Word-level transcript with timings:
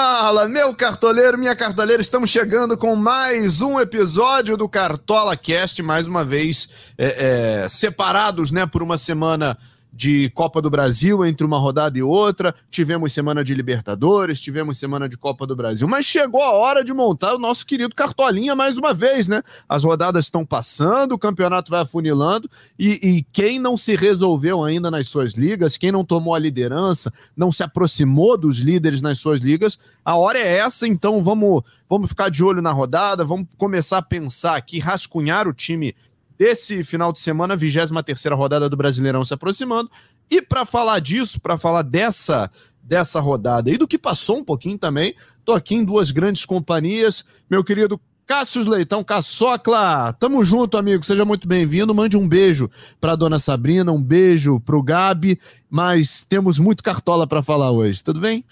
Fala, 0.00 0.46
meu 0.46 0.72
cartoleiro, 0.72 1.36
minha 1.36 1.56
cartoleira, 1.56 2.00
estamos 2.00 2.30
chegando 2.30 2.78
com 2.78 2.94
mais 2.94 3.60
um 3.60 3.80
episódio 3.80 4.56
do 4.56 4.68
Cartola 4.68 5.36
Cast, 5.36 5.82
mais 5.82 6.06
uma 6.06 6.24
vez 6.24 6.68
é, 6.96 7.62
é, 7.64 7.68
separados, 7.68 8.52
né, 8.52 8.64
por 8.64 8.80
uma 8.80 8.96
semana 8.96 9.58
de 9.98 10.30
Copa 10.30 10.62
do 10.62 10.70
Brasil 10.70 11.26
entre 11.26 11.44
uma 11.44 11.58
rodada 11.58 11.98
e 11.98 12.02
outra, 12.04 12.54
tivemos 12.70 13.12
semana 13.12 13.42
de 13.42 13.52
Libertadores, 13.52 14.40
tivemos 14.40 14.78
semana 14.78 15.08
de 15.08 15.18
Copa 15.18 15.44
do 15.44 15.56
Brasil, 15.56 15.88
mas 15.88 16.06
chegou 16.06 16.40
a 16.40 16.52
hora 16.52 16.84
de 16.84 16.94
montar 16.94 17.34
o 17.34 17.38
nosso 17.38 17.66
querido 17.66 17.96
Cartolinha 17.96 18.54
mais 18.54 18.76
uma 18.76 18.94
vez, 18.94 19.26
né? 19.26 19.42
As 19.68 19.82
rodadas 19.82 20.26
estão 20.26 20.46
passando, 20.46 21.14
o 21.14 21.18
campeonato 21.18 21.72
vai 21.72 21.80
afunilando. 21.80 22.48
E, 22.78 22.92
e 23.02 23.26
quem 23.32 23.58
não 23.58 23.76
se 23.76 23.96
resolveu 23.96 24.62
ainda 24.62 24.88
nas 24.88 25.08
suas 25.08 25.32
ligas, 25.32 25.76
quem 25.76 25.90
não 25.90 26.04
tomou 26.04 26.32
a 26.32 26.38
liderança, 26.38 27.12
não 27.36 27.50
se 27.50 27.64
aproximou 27.64 28.38
dos 28.38 28.58
líderes 28.58 29.02
nas 29.02 29.18
suas 29.18 29.40
ligas, 29.40 29.76
a 30.04 30.16
hora 30.16 30.38
é 30.38 30.58
essa, 30.58 30.86
então 30.86 31.24
vamos, 31.24 31.64
vamos 31.88 32.10
ficar 32.10 32.30
de 32.30 32.44
olho 32.44 32.62
na 32.62 32.70
rodada, 32.70 33.24
vamos 33.24 33.48
começar 33.58 33.98
a 33.98 34.02
pensar 34.02 34.54
aqui, 34.54 34.78
rascunhar 34.78 35.48
o 35.48 35.52
time 35.52 35.92
desse 36.38 36.84
final 36.84 37.12
de 37.12 37.20
semana, 37.20 37.56
23 37.56 38.34
rodada 38.34 38.68
do 38.68 38.76
Brasileirão 38.76 39.24
se 39.24 39.34
aproximando. 39.34 39.90
E 40.30 40.40
para 40.40 40.64
falar 40.64 41.00
disso, 41.00 41.40
para 41.40 41.58
falar 41.58 41.82
dessa 41.82 42.50
dessa 42.80 43.20
rodada 43.20 43.70
e 43.70 43.76
do 43.76 43.86
que 43.86 43.98
passou 43.98 44.38
um 44.38 44.44
pouquinho 44.44 44.78
também, 44.78 45.14
tô 45.44 45.52
aqui 45.52 45.74
em 45.74 45.84
duas 45.84 46.10
grandes 46.10 46.46
companhias, 46.46 47.22
meu 47.50 47.62
querido 47.62 48.00
Cássio 48.26 48.66
Leitão, 48.66 49.04
Caçocla, 49.04 50.12
tamo 50.14 50.42
junto, 50.42 50.78
amigo, 50.78 51.04
seja 51.04 51.22
muito 51.24 51.46
bem-vindo, 51.46 51.94
mande 51.94 52.16
um 52.16 52.26
beijo 52.26 52.70
para 52.98 53.14
dona 53.14 53.38
Sabrina, 53.38 53.92
um 53.92 54.02
beijo 54.02 54.58
pro 54.60 54.82
Gabi, 54.82 55.38
mas 55.68 56.22
temos 56.22 56.58
muito 56.58 56.82
cartola 56.82 57.26
para 57.26 57.42
falar 57.42 57.70
hoje, 57.70 58.02
tudo 58.02 58.20
bem? 58.20 58.42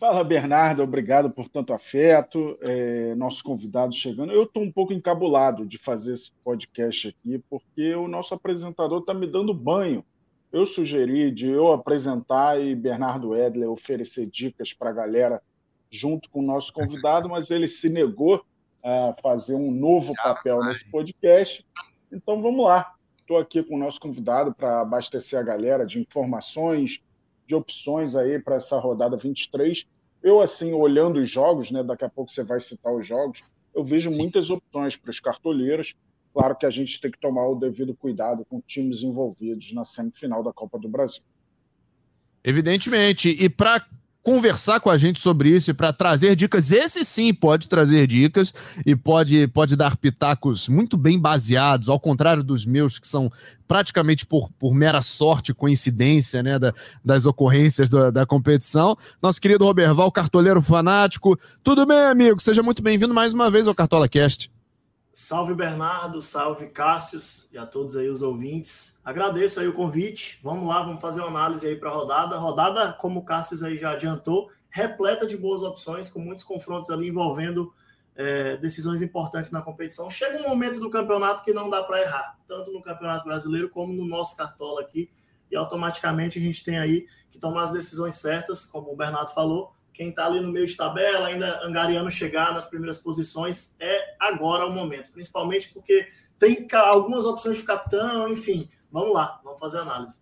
Fala, 0.00 0.24
Bernardo, 0.24 0.82
obrigado 0.82 1.30
por 1.30 1.46
tanto 1.50 1.74
afeto. 1.74 2.58
É, 2.66 3.14
nosso 3.16 3.44
convidado 3.44 3.94
chegando. 3.94 4.32
Eu 4.32 4.44
estou 4.44 4.62
um 4.62 4.72
pouco 4.72 4.94
encabulado 4.94 5.66
de 5.66 5.76
fazer 5.76 6.14
esse 6.14 6.32
podcast 6.42 7.08
aqui, 7.08 7.38
porque 7.50 7.94
o 7.94 8.08
nosso 8.08 8.32
apresentador 8.32 9.00
está 9.00 9.12
me 9.12 9.26
dando 9.26 9.52
banho. 9.52 10.02
Eu 10.50 10.64
sugeri 10.64 11.30
de 11.30 11.46
eu 11.48 11.70
apresentar 11.70 12.58
e 12.58 12.74
Bernardo 12.74 13.36
Edler 13.36 13.70
oferecer 13.70 14.24
dicas 14.24 14.72
para 14.72 14.88
a 14.88 14.94
galera 14.94 15.42
junto 15.90 16.30
com 16.30 16.40
o 16.40 16.46
nosso 16.46 16.72
convidado, 16.72 17.28
mas 17.28 17.50
ele 17.50 17.68
se 17.68 17.90
negou 17.90 18.42
a 18.82 19.14
fazer 19.22 19.54
um 19.54 19.70
novo 19.70 20.14
papel 20.14 20.64
nesse 20.64 20.90
podcast. 20.90 21.62
Então 22.10 22.40
vamos 22.40 22.64
lá. 22.64 22.94
Estou 23.18 23.36
aqui 23.36 23.62
com 23.62 23.74
o 23.74 23.78
nosso 23.78 24.00
convidado 24.00 24.54
para 24.54 24.80
abastecer 24.80 25.38
a 25.38 25.42
galera 25.42 25.84
de 25.84 26.00
informações, 26.00 27.02
de 27.50 27.54
opções 27.56 28.14
aí 28.14 28.38
para 28.38 28.56
essa 28.56 28.78
rodada 28.78 29.16
23. 29.16 29.84
Eu, 30.22 30.40
assim, 30.40 30.72
olhando 30.72 31.18
os 31.18 31.28
jogos, 31.28 31.70
né, 31.72 31.82
daqui 31.82 32.04
a 32.04 32.08
pouco 32.08 32.32
você 32.32 32.44
vai 32.44 32.60
citar 32.60 32.94
os 32.94 33.04
jogos, 33.04 33.42
eu 33.74 33.84
vejo 33.84 34.08
Sim. 34.10 34.22
muitas 34.22 34.50
opções 34.50 34.96
para 34.96 35.10
os 35.10 35.18
cartoleiros. 35.18 35.94
Claro 36.32 36.54
que 36.54 36.64
a 36.64 36.70
gente 36.70 37.00
tem 37.00 37.10
que 37.10 37.18
tomar 37.18 37.48
o 37.48 37.56
devido 37.56 37.92
cuidado 37.92 38.44
com 38.48 38.60
times 38.60 39.02
envolvidos 39.02 39.72
na 39.72 39.84
semifinal 39.84 40.44
da 40.44 40.52
Copa 40.52 40.78
do 40.78 40.88
Brasil. 40.88 41.22
Evidentemente. 42.44 43.28
E 43.28 43.48
para 43.48 43.84
conversar 44.22 44.80
com 44.80 44.90
a 44.90 44.98
gente 44.98 45.20
sobre 45.20 45.48
isso 45.48 45.70
e 45.70 45.74
para 45.74 45.92
trazer 45.92 46.36
dicas. 46.36 46.70
Esse 46.70 47.04
sim 47.04 47.32
pode 47.32 47.68
trazer 47.68 48.06
dicas 48.06 48.52
e 48.84 48.94
pode, 48.94 49.46
pode 49.48 49.76
dar 49.76 49.96
pitacos 49.96 50.68
muito 50.68 50.96
bem 50.96 51.18
baseados, 51.18 51.88
ao 51.88 51.98
contrário 51.98 52.42
dos 52.42 52.66
meus, 52.66 52.98
que 52.98 53.08
são 53.08 53.32
praticamente 53.66 54.26
por, 54.26 54.50
por 54.58 54.74
mera 54.74 55.00
sorte, 55.00 55.54
coincidência, 55.54 56.42
né, 56.42 56.58
da, 56.58 56.72
das 57.04 57.24
ocorrências 57.24 57.88
da, 57.88 58.10
da 58.10 58.26
competição. 58.26 58.96
Nosso 59.22 59.40
querido 59.40 59.64
Roberval, 59.64 60.12
cartoleiro 60.12 60.60
fanático. 60.60 61.38
Tudo 61.62 61.86
bem, 61.86 62.06
amigo? 62.06 62.40
Seja 62.40 62.62
muito 62.62 62.82
bem-vindo 62.82 63.14
mais 63.14 63.32
uma 63.32 63.50
vez 63.50 63.66
ao 63.66 63.74
Cartola 63.74 64.08
Cast. 64.08 64.50
Salve 65.22 65.52
Bernardo, 65.52 66.22
salve 66.22 66.68
Cássius 66.68 67.46
e 67.52 67.58
a 67.58 67.66
todos 67.66 67.94
aí 67.94 68.08
os 68.08 68.22
ouvintes. 68.22 68.98
Agradeço 69.04 69.60
aí 69.60 69.68
o 69.68 69.72
convite. 69.74 70.40
Vamos 70.42 70.66
lá, 70.66 70.82
vamos 70.82 70.98
fazer 70.98 71.20
uma 71.20 71.28
análise 71.28 71.66
aí 71.66 71.76
para 71.76 71.90
a 71.90 71.92
rodada. 71.92 72.38
Rodada, 72.38 72.94
como 72.94 73.20
o 73.20 73.22
Cássius 73.22 73.62
aí 73.62 73.76
já 73.76 73.90
adiantou, 73.90 74.50
repleta 74.70 75.26
de 75.26 75.36
boas 75.36 75.62
opções, 75.62 76.08
com 76.08 76.20
muitos 76.20 76.42
confrontos 76.42 76.88
ali 76.88 77.08
envolvendo 77.08 77.70
é, 78.16 78.56
decisões 78.56 79.02
importantes 79.02 79.50
na 79.50 79.60
competição. 79.60 80.08
Chega 80.08 80.38
um 80.38 80.48
momento 80.48 80.80
do 80.80 80.88
campeonato 80.88 81.44
que 81.44 81.52
não 81.52 81.68
dá 81.68 81.82
para 81.82 82.00
errar, 82.00 82.38
tanto 82.48 82.72
no 82.72 82.80
Campeonato 82.80 83.26
Brasileiro 83.26 83.68
como 83.68 83.92
no 83.92 84.06
nosso 84.06 84.34
cartola 84.34 84.80
aqui. 84.80 85.10
E 85.50 85.54
automaticamente 85.54 86.38
a 86.38 86.42
gente 86.42 86.64
tem 86.64 86.78
aí 86.78 87.06
que 87.30 87.38
tomar 87.38 87.64
as 87.64 87.72
decisões 87.72 88.14
certas, 88.14 88.64
como 88.64 88.90
o 88.90 88.96
Bernardo 88.96 89.34
falou, 89.34 89.74
quem 90.00 90.08
está 90.08 90.24
ali 90.24 90.40
no 90.40 90.50
meio 90.50 90.66
de 90.66 90.74
tabela, 90.74 91.26
ainda 91.26 91.60
angariando 91.62 92.10
chegar 92.10 92.54
nas 92.54 92.66
primeiras 92.66 92.96
posições, 92.96 93.76
é 93.78 94.14
agora 94.18 94.64
o 94.64 94.72
momento. 94.72 95.12
Principalmente 95.12 95.68
porque 95.74 96.08
tem 96.38 96.66
algumas 96.72 97.26
opções 97.26 97.58
de 97.58 97.64
capitão, 97.64 98.26
enfim. 98.32 98.66
Vamos 98.90 99.12
lá, 99.12 99.38
vamos 99.44 99.60
fazer 99.60 99.76
a 99.76 99.82
análise. 99.82 100.20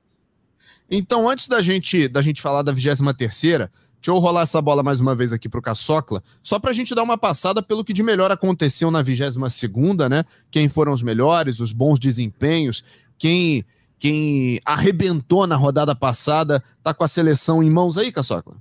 Então, 0.90 1.30
antes 1.30 1.46
da 1.46 1.62
gente, 1.62 2.08
da 2.08 2.20
gente 2.20 2.42
falar 2.42 2.62
da 2.62 2.72
23 2.72 3.16
terceira, 3.16 3.70
Deixa 4.00 4.10
eu 4.10 4.18
rolar 4.18 4.42
essa 4.42 4.60
bola 4.60 4.82
mais 4.82 5.00
uma 5.00 5.14
vez 5.14 5.32
aqui 5.32 5.48
para 5.48 5.58
o 5.58 5.62
Caçocla, 5.62 6.22
só 6.42 6.58
para 6.58 6.70
a 6.70 6.74
gente 6.74 6.94
dar 6.94 7.02
uma 7.02 7.18
passada 7.18 7.60
pelo 7.60 7.84
que 7.84 7.92
de 7.92 8.02
melhor 8.02 8.30
aconteceu 8.30 8.92
na 8.92 9.02
22 9.02 9.52
segunda, 9.52 10.08
né? 10.08 10.24
Quem 10.52 10.68
foram 10.68 10.92
os 10.92 11.02
melhores, 11.02 11.58
os 11.58 11.72
bons 11.72 12.00
desempenhos, 12.00 12.84
quem 13.16 13.64
quem 13.98 14.60
arrebentou 14.64 15.48
na 15.48 15.56
rodada 15.56 15.94
passada, 15.94 16.62
tá 16.82 16.94
com 16.94 17.02
a 17.02 17.08
seleção 17.08 17.60
em 17.60 17.70
mãos 17.70 17.98
aí, 17.98 18.12
Caçocla? 18.12 18.56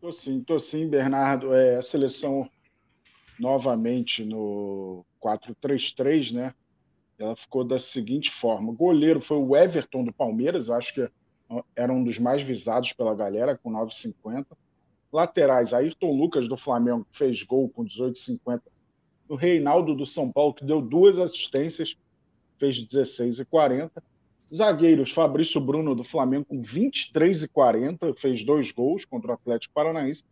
Tô 0.00 0.12
sim, 0.12 0.42
tô 0.42 0.58
sim, 0.58 0.88
Bernardo. 0.88 1.54
É, 1.54 1.76
a 1.76 1.82
seleção 1.82 2.48
novamente 3.38 4.24
no 4.24 5.04
4-3-3, 5.22 6.32
né? 6.32 6.54
Ela 7.18 7.36
ficou 7.36 7.62
da 7.64 7.78
seguinte 7.78 8.30
forma: 8.30 8.70
o 8.70 8.74
goleiro 8.74 9.20
foi 9.20 9.36
o 9.36 9.54
Everton 9.54 10.04
do 10.04 10.12
Palmeiras, 10.12 10.70
acho 10.70 10.94
que 10.94 11.08
era 11.76 11.92
um 11.92 12.02
dos 12.02 12.18
mais 12.18 12.42
visados 12.42 12.92
pela 12.92 13.14
galera, 13.14 13.58
com 13.58 13.70
9,50. 13.70 14.46
Laterais, 15.12 15.74
Ayrton 15.74 16.12
Lucas 16.12 16.48
do 16.48 16.56
Flamengo 16.56 17.06
fez 17.12 17.42
gol 17.42 17.68
com 17.68 17.84
18,50. 17.84 18.62
O 19.28 19.34
Reinaldo 19.34 19.94
do 19.94 20.06
São 20.06 20.30
Paulo, 20.30 20.54
que 20.54 20.64
deu 20.64 20.80
duas 20.80 21.18
assistências, 21.18 21.96
fez 22.58 22.76
16,40. 22.86 23.90
Zagueiros, 24.52 25.12
Fabrício 25.12 25.60
Bruno 25.60 25.94
do 25.94 26.02
Flamengo 26.02 26.44
com 26.44 26.60
23 26.60 27.44
e 27.44 27.48
40, 27.48 28.14
fez 28.14 28.42
dois 28.42 28.72
gols 28.72 29.04
contra 29.04 29.30
o 29.30 29.34
Atlético 29.34 29.72
Paranaense. 29.72 30.24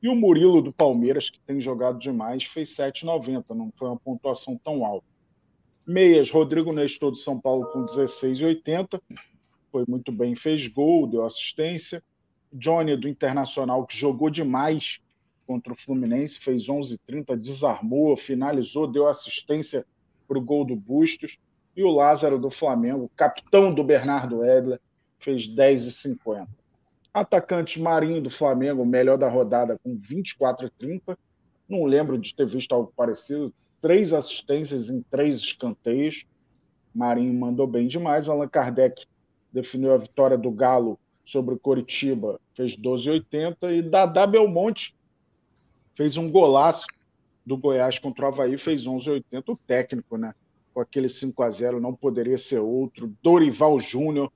E 0.00 0.08
o 0.08 0.14
Murilo 0.14 0.62
do 0.62 0.72
Palmeiras, 0.72 1.30
que 1.30 1.40
tem 1.40 1.60
jogado 1.60 1.98
demais, 1.98 2.44
fez 2.44 2.70
7,90, 2.76 3.54
não 3.54 3.72
foi 3.76 3.88
uma 3.88 3.96
pontuação 3.96 4.60
tão 4.62 4.84
alta. 4.84 5.06
Meias, 5.86 6.30
Rodrigo 6.30 6.72
Nestor 6.72 7.10
do 7.10 7.16
São 7.16 7.40
Paulo 7.40 7.66
com 7.72 7.84
16,80, 7.84 9.00
foi 9.72 9.84
muito 9.88 10.12
bem, 10.12 10.36
fez 10.36 10.66
gol, 10.68 11.06
deu 11.06 11.24
assistência. 11.24 12.02
Johnny 12.52 12.96
do 12.96 13.08
Internacional, 13.08 13.84
que 13.84 13.96
jogou 13.96 14.30
demais 14.30 15.00
contra 15.46 15.72
o 15.72 15.76
Fluminense, 15.76 16.38
fez 16.38 16.66
11,30, 16.66 17.36
desarmou, 17.36 18.16
finalizou, 18.16 18.86
deu 18.86 19.08
assistência 19.08 19.84
para 20.28 20.38
o 20.38 20.40
gol 20.40 20.64
do 20.64 20.76
Bustos. 20.76 21.36
E 21.76 21.82
o 21.82 21.90
Lázaro 21.90 22.38
do 22.38 22.50
Flamengo, 22.50 23.10
capitão 23.16 23.74
do 23.74 23.82
Bernardo 23.82 24.44
Edler, 24.44 24.80
fez 25.18 25.48
10,50. 25.48 26.46
Atacante 27.12 27.80
Marinho 27.80 28.20
do 28.20 28.30
Flamengo, 28.30 28.84
melhor 28.84 29.16
da 29.16 29.28
rodada, 29.28 29.78
com 29.82 29.96
24,30. 29.96 31.16
Não 31.68 31.84
lembro 31.84 32.18
de 32.18 32.34
ter 32.34 32.46
visto 32.46 32.72
algo 32.72 32.92
parecido. 32.96 33.52
Três 33.80 34.12
assistências 34.12 34.90
em 34.90 35.02
três 35.02 35.38
escanteios. 35.38 36.24
Marinho 36.94 37.32
mandou 37.34 37.66
bem 37.66 37.86
demais. 37.86 38.28
Allan 38.28 38.48
Kardec 38.48 39.04
definiu 39.52 39.94
a 39.94 39.98
vitória 39.98 40.36
do 40.36 40.50
Galo 40.50 40.98
sobre 41.24 41.54
o 41.54 41.58
Coritiba, 41.58 42.40
fez 42.54 42.76
12,80. 42.76 43.72
E 43.72 43.82
Dadá 43.82 44.26
Belmonte 44.26 44.94
fez 45.96 46.16
um 46.16 46.30
golaço 46.30 46.84
do 47.46 47.56
Goiás 47.56 47.98
contra 47.98 48.26
o 48.26 48.28
Havaí, 48.28 48.58
fez 48.58 48.84
11,80. 48.84 49.42
O 49.48 49.56
técnico, 49.56 50.16
né? 50.16 50.34
Com 50.74 50.80
aquele 50.80 51.08
5 51.08 51.40
a 51.42 51.50
0 51.50 51.80
não 51.80 51.94
poderia 51.94 52.36
ser 52.36 52.58
outro. 52.58 53.14
Dorival 53.22 53.78
Júnior 53.78 54.30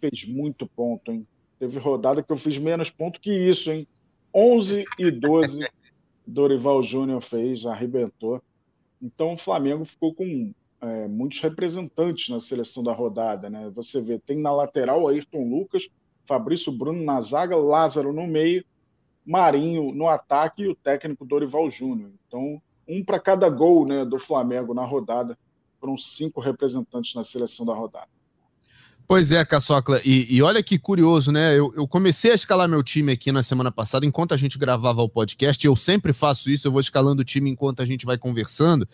fez 0.00 0.26
muito 0.26 0.66
ponto, 0.66 1.12
hein? 1.12 1.26
Teve 1.58 1.78
rodada 1.78 2.22
que 2.22 2.32
eu 2.32 2.36
fiz 2.36 2.58
menos 2.58 2.90
ponto 2.90 3.20
que 3.20 3.32
isso, 3.32 3.70
hein? 3.70 3.86
11 4.34 4.84
e 4.98 5.10
12 5.10 5.64
Dorival 6.26 6.82
Júnior 6.82 7.22
fez, 7.22 7.64
arrebentou. 7.64 8.42
Então 9.00 9.34
o 9.34 9.38
Flamengo 9.38 9.84
ficou 9.84 10.12
com 10.12 10.52
é, 10.80 11.06
muitos 11.06 11.38
representantes 11.40 12.28
na 12.28 12.40
seleção 12.40 12.82
da 12.82 12.92
rodada, 12.92 13.48
né? 13.48 13.70
Você 13.74 14.00
vê, 14.00 14.18
tem 14.18 14.38
na 14.38 14.52
lateral 14.52 15.06
Ayrton 15.06 15.48
Lucas, 15.48 15.88
Fabrício 16.26 16.72
Bruno 16.72 17.02
na 17.04 17.20
zaga, 17.20 17.56
Lázaro 17.56 18.12
no 18.12 18.26
meio, 18.26 18.64
Marinho 19.24 19.92
no 19.92 20.08
ataque 20.08 20.62
e 20.62 20.68
o 20.68 20.74
técnico 20.74 21.24
Dorival 21.24 21.70
Júnior. 21.70 22.10
Então, 22.26 22.60
um 22.88 23.04
para 23.04 23.20
cada 23.20 23.48
gol 23.48 23.86
né, 23.86 24.04
do 24.04 24.18
Flamengo 24.18 24.74
na 24.74 24.84
rodada 24.84 25.38
foram 25.82 25.98
cinco 25.98 26.40
representantes 26.40 27.12
na 27.12 27.24
seleção 27.24 27.66
da 27.66 27.74
rodada. 27.74 28.06
Pois 29.08 29.32
é, 29.32 29.44
Caçocla, 29.44 30.00
e, 30.04 30.32
e, 30.32 30.40
olha 30.40 30.62
que 30.62 30.78
curioso, 30.78 31.32
né? 31.32 31.58
Eu, 31.58 31.74
eu, 31.76 31.88
comecei 31.88 32.30
a 32.30 32.36
escalar 32.36 32.68
meu 32.68 32.84
time 32.84 33.10
aqui 33.10 33.32
na 33.32 33.42
semana 33.42 33.72
passada, 33.72 34.06
enquanto 34.06 34.32
a 34.32 34.36
gente 34.36 34.56
gravava 34.56 35.02
o 35.02 35.08
podcast, 35.08 35.66
eu 35.66 35.74
sempre 35.74 36.12
faço 36.12 36.48
isso, 36.48 36.68
eu 36.68 36.72
vou 36.72 36.80
escalando 36.80 37.20
o 37.20 37.24
time 37.24 37.50
enquanto 37.50 37.82
a 37.82 37.84
gente 37.84 38.06
vai 38.06 38.16
conversando. 38.16 38.88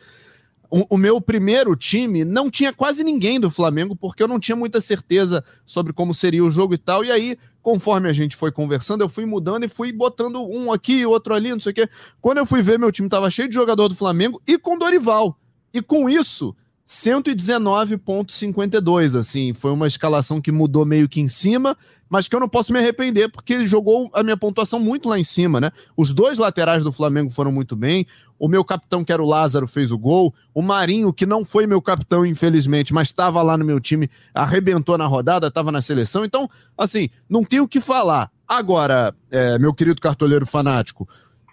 O, 0.71 0.95
o, 0.95 0.97
meu 0.97 1.21
primeiro 1.21 1.77
time 1.77 2.25
não 2.25 2.51
tinha 2.51 2.73
quase 2.73 3.05
ninguém 3.05 3.39
do 3.39 3.51
Flamengo, 3.51 3.95
porque 3.95 4.23
eu 4.23 4.29
não 4.29 4.41
tinha 4.41 4.57
muita 4.57 4.81
certeza 4.81 5.45
sobre 5.67 5.93
como 5.93 6.15
seria 6.15 6.43
o 6.43 6.51
jogo 6.51 6.73
e 6.73 6.79
tal. 6.79 7.05
E 7.05 7.13
aí, 7.13 7.39
conforme 7.63 8.09
a 8.09 8.13
gente 8.15 8.35
foi 8.35 8.51
conversando, 8.51 9.03
eu 9.03 9.11
fui 9.11 9.27
mudando 9.27 9.65
e 9.65 9.69
fui 9.69 9.93
botando 9.93 10.41
um 10.41 10.73
aqui, 10.73 11.05
outro 11.05 11.35
ali, 11.35 11.51
não 11.51 11.61
sei 11.61 11.73
o 11.73 11.75
quê. 11.75 11.89
Quando 12.19 12.39
eu 12.39 12.47
fui 12.47 12.63
ver, 12.63 12.79
meu 12.79 12.91
time 12.91 13.09
estava 13.09 13.31
cheio 13.31 13.49
de 13.49 13.55
jogador 13.55 13.89
do 13.89 13.95
Flamengo 13.95 14.43
e 14.47 14.59
com 14.59 14.79
Dorival. 14.79 15.39
E 15.73 15.83
com 15.83 16.09
isso, 16.09 16.57
119,52. 16.89 19.19
Assim, 19.19 19.53
foi 19.53 19.71
uma 19.71 19.87
escalação 19.87 20.41
que 20.41 20.51
mudou 20.51 20.87
meio 20.87 21.07
que 21.07 21.21
em 21.21 21.29
cima, 21.29 21.77
mas 22.09 22.27
que 22.27 22.35
eu 22.35 22.41
não 22.41 22.49
posso 22.49 22.73
me 22.73 22.79
arrepender, 22.79 23.29
porque 23.29 23.53
ele 23.53 23.67
jogou 23.67 24.11
a 24.15 24.23
minha 24.23 24.39
pontuação 24.39 24.81
muito 24.81 25.07
lá 25.07 25.19
em 25.19 25.25
cima, 25.25 25.61
né? 25.61 25.71
Os 25.95 26.15
dois 26.15 26.39
laterais 26.39 26.83
do 26.83 26.91
Flamengo 26.91 27.31
foram 27.31 27.53
muito 27.53 27.77
bem. 27.77 28.07
O 28.39 28.49
meu 28.49 28.65
capitão, 28.65 29.05
que 29.05 29.13
era 29.13 29.23
o 29.23 29.27
Lázaro, 29.27 29.69
fez 29.69 29.91
o 29.91 29.99
gol. 29.99 30.35
O 30.55 30.63
Marinho, 30.63 31.13
que 31.13 31.27
não 31.27 31.45
foi 31.45 31.67
meu 31.67 31.83
capitão, 31.83 32.25
infelizmente, 32.25 32.95
mas 32.95 33.09
estava 33.09 33.43
lá 33.43 33.59
no 33.59 33.67
meu 33.67 33.79
time, 33.79 34.09
arrebentou 34.33 34.97
na 34.97 35.05
rodada, 35.07 35.49
estava 35.49 35.71
na 35.71 35.83
seleção. 35.83 36.25
Então, 36.25 36.49
assim, 36.77 37.11
não 37.29 37.45
tenho 37.45 37.65
o 37.65 37.69
que 37.69 37.83
falar. 37.83 38.31
Agora, 38.49 39.15
é, 39.31 39.59
meu 39.59 39.75
querido 39.75 40.01
cartoleiro 40.01 40.47
fanático, 40.47 41.07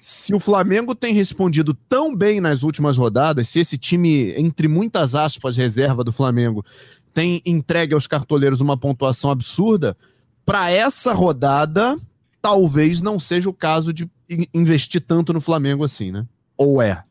se 0.07 0.35
o 0.35 0.39
Flamengo 0.39 0.93
tem 0.93 1.15
respondido 1.15 1.73
tão 1.73 2.15
bem 2.15 2.39
nas 2.39 2.61
últimas 2.61 2.95
rodadas, 2.95 3.49
se 3.49 3.59
esse 3.59 3.75
time, 3.75 4.39
entre 4.39 4.67
muitas 4.67 5.15
aspas, 5.15 5.57
reserva 5.57 6.03
do 6.03 6.11
Flamengo, 6.11 6.63
tem 7.11 7.41
entregue 7.43 7.95
aos 7.95 8.05
cartoleiros 8.05 8.61
uma 8.61 8.77
pontuação 8.77 9.31
absurda, 9.31 9.97
para 10.45 10.69
essa 10.69 11.11
rodada, 11.11 11.97
talvez 12.39 13.01
não 13.01 13.19
seja 13.19 13.49
o 13.49 13.53
caso 13.53 13.91
de 13.91 14.07
investir 14.53 15.03
tanto 15.03 15.33
no 15.33 15.41
Flamengo 15.41 15.83
assim, 15.83 16.11
né? 16.11 16.27
Ou 16.55 16.83
é? 16.83 17.03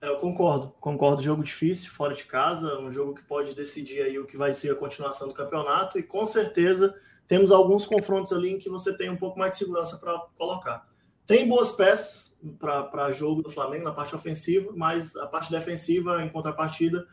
é? 0.00 0.08
Eu 0.08 0.18
concordo, 0.18 0.72
concordo. 0.78 1.20
Jogo 1.20 1.42
difícil, 1.42 1.90
fora 1.90 2.14
de 2.14 2.22
casa, 2.22 2.78
um 2.78 2.92
jogo 2.92 3.14
que 3.14 3.24
pode 3.24 3.56
decidir 3.56 4.02
aí 4.02 4.20
o 4.20 4.24
que 4.24 4.36
vai 4.36 4.52
ser 4.52 4.70
a 4.70 4.76
continuação 4.76 5.26
do 5.26 5.34
campeonato, 5.34 5.98
e 5.98 6.02
com 6.04 6.24
certeza 6.24 6.94
temos 7.26 7.50
alguns 7.50 7.84
confrontos 7.84 8.32
ali 8.32 8.52
em 8.52 8.58
que 8.58 8.70
você 8.70 8.96
tem 8.96 9.10
um 9.10 9.16
pouco 9.16 9.36
mais 9.36 9.50
de 9.50 9.56
segurança 9.56 9.96
para 9.96 10.16
colocar. 10.38 10.93
Tem 11.26 11.48
boas 11.48 11.72
peças 11.72 12.36
para 12.58 13.10
jogo 13.10 13.42
do 13.42 13.50
Flamengo 13.50 13.84
na 13.84 13.92
parte 13.92 14.14
ofensiva, 14.14 14.72
mas 14.76 15.16
a 15.16 15.26
parte 15.26 15.50
defensiva, 15.50 16.22
em 16.22 16.28
contrapartida, 16.28 17.06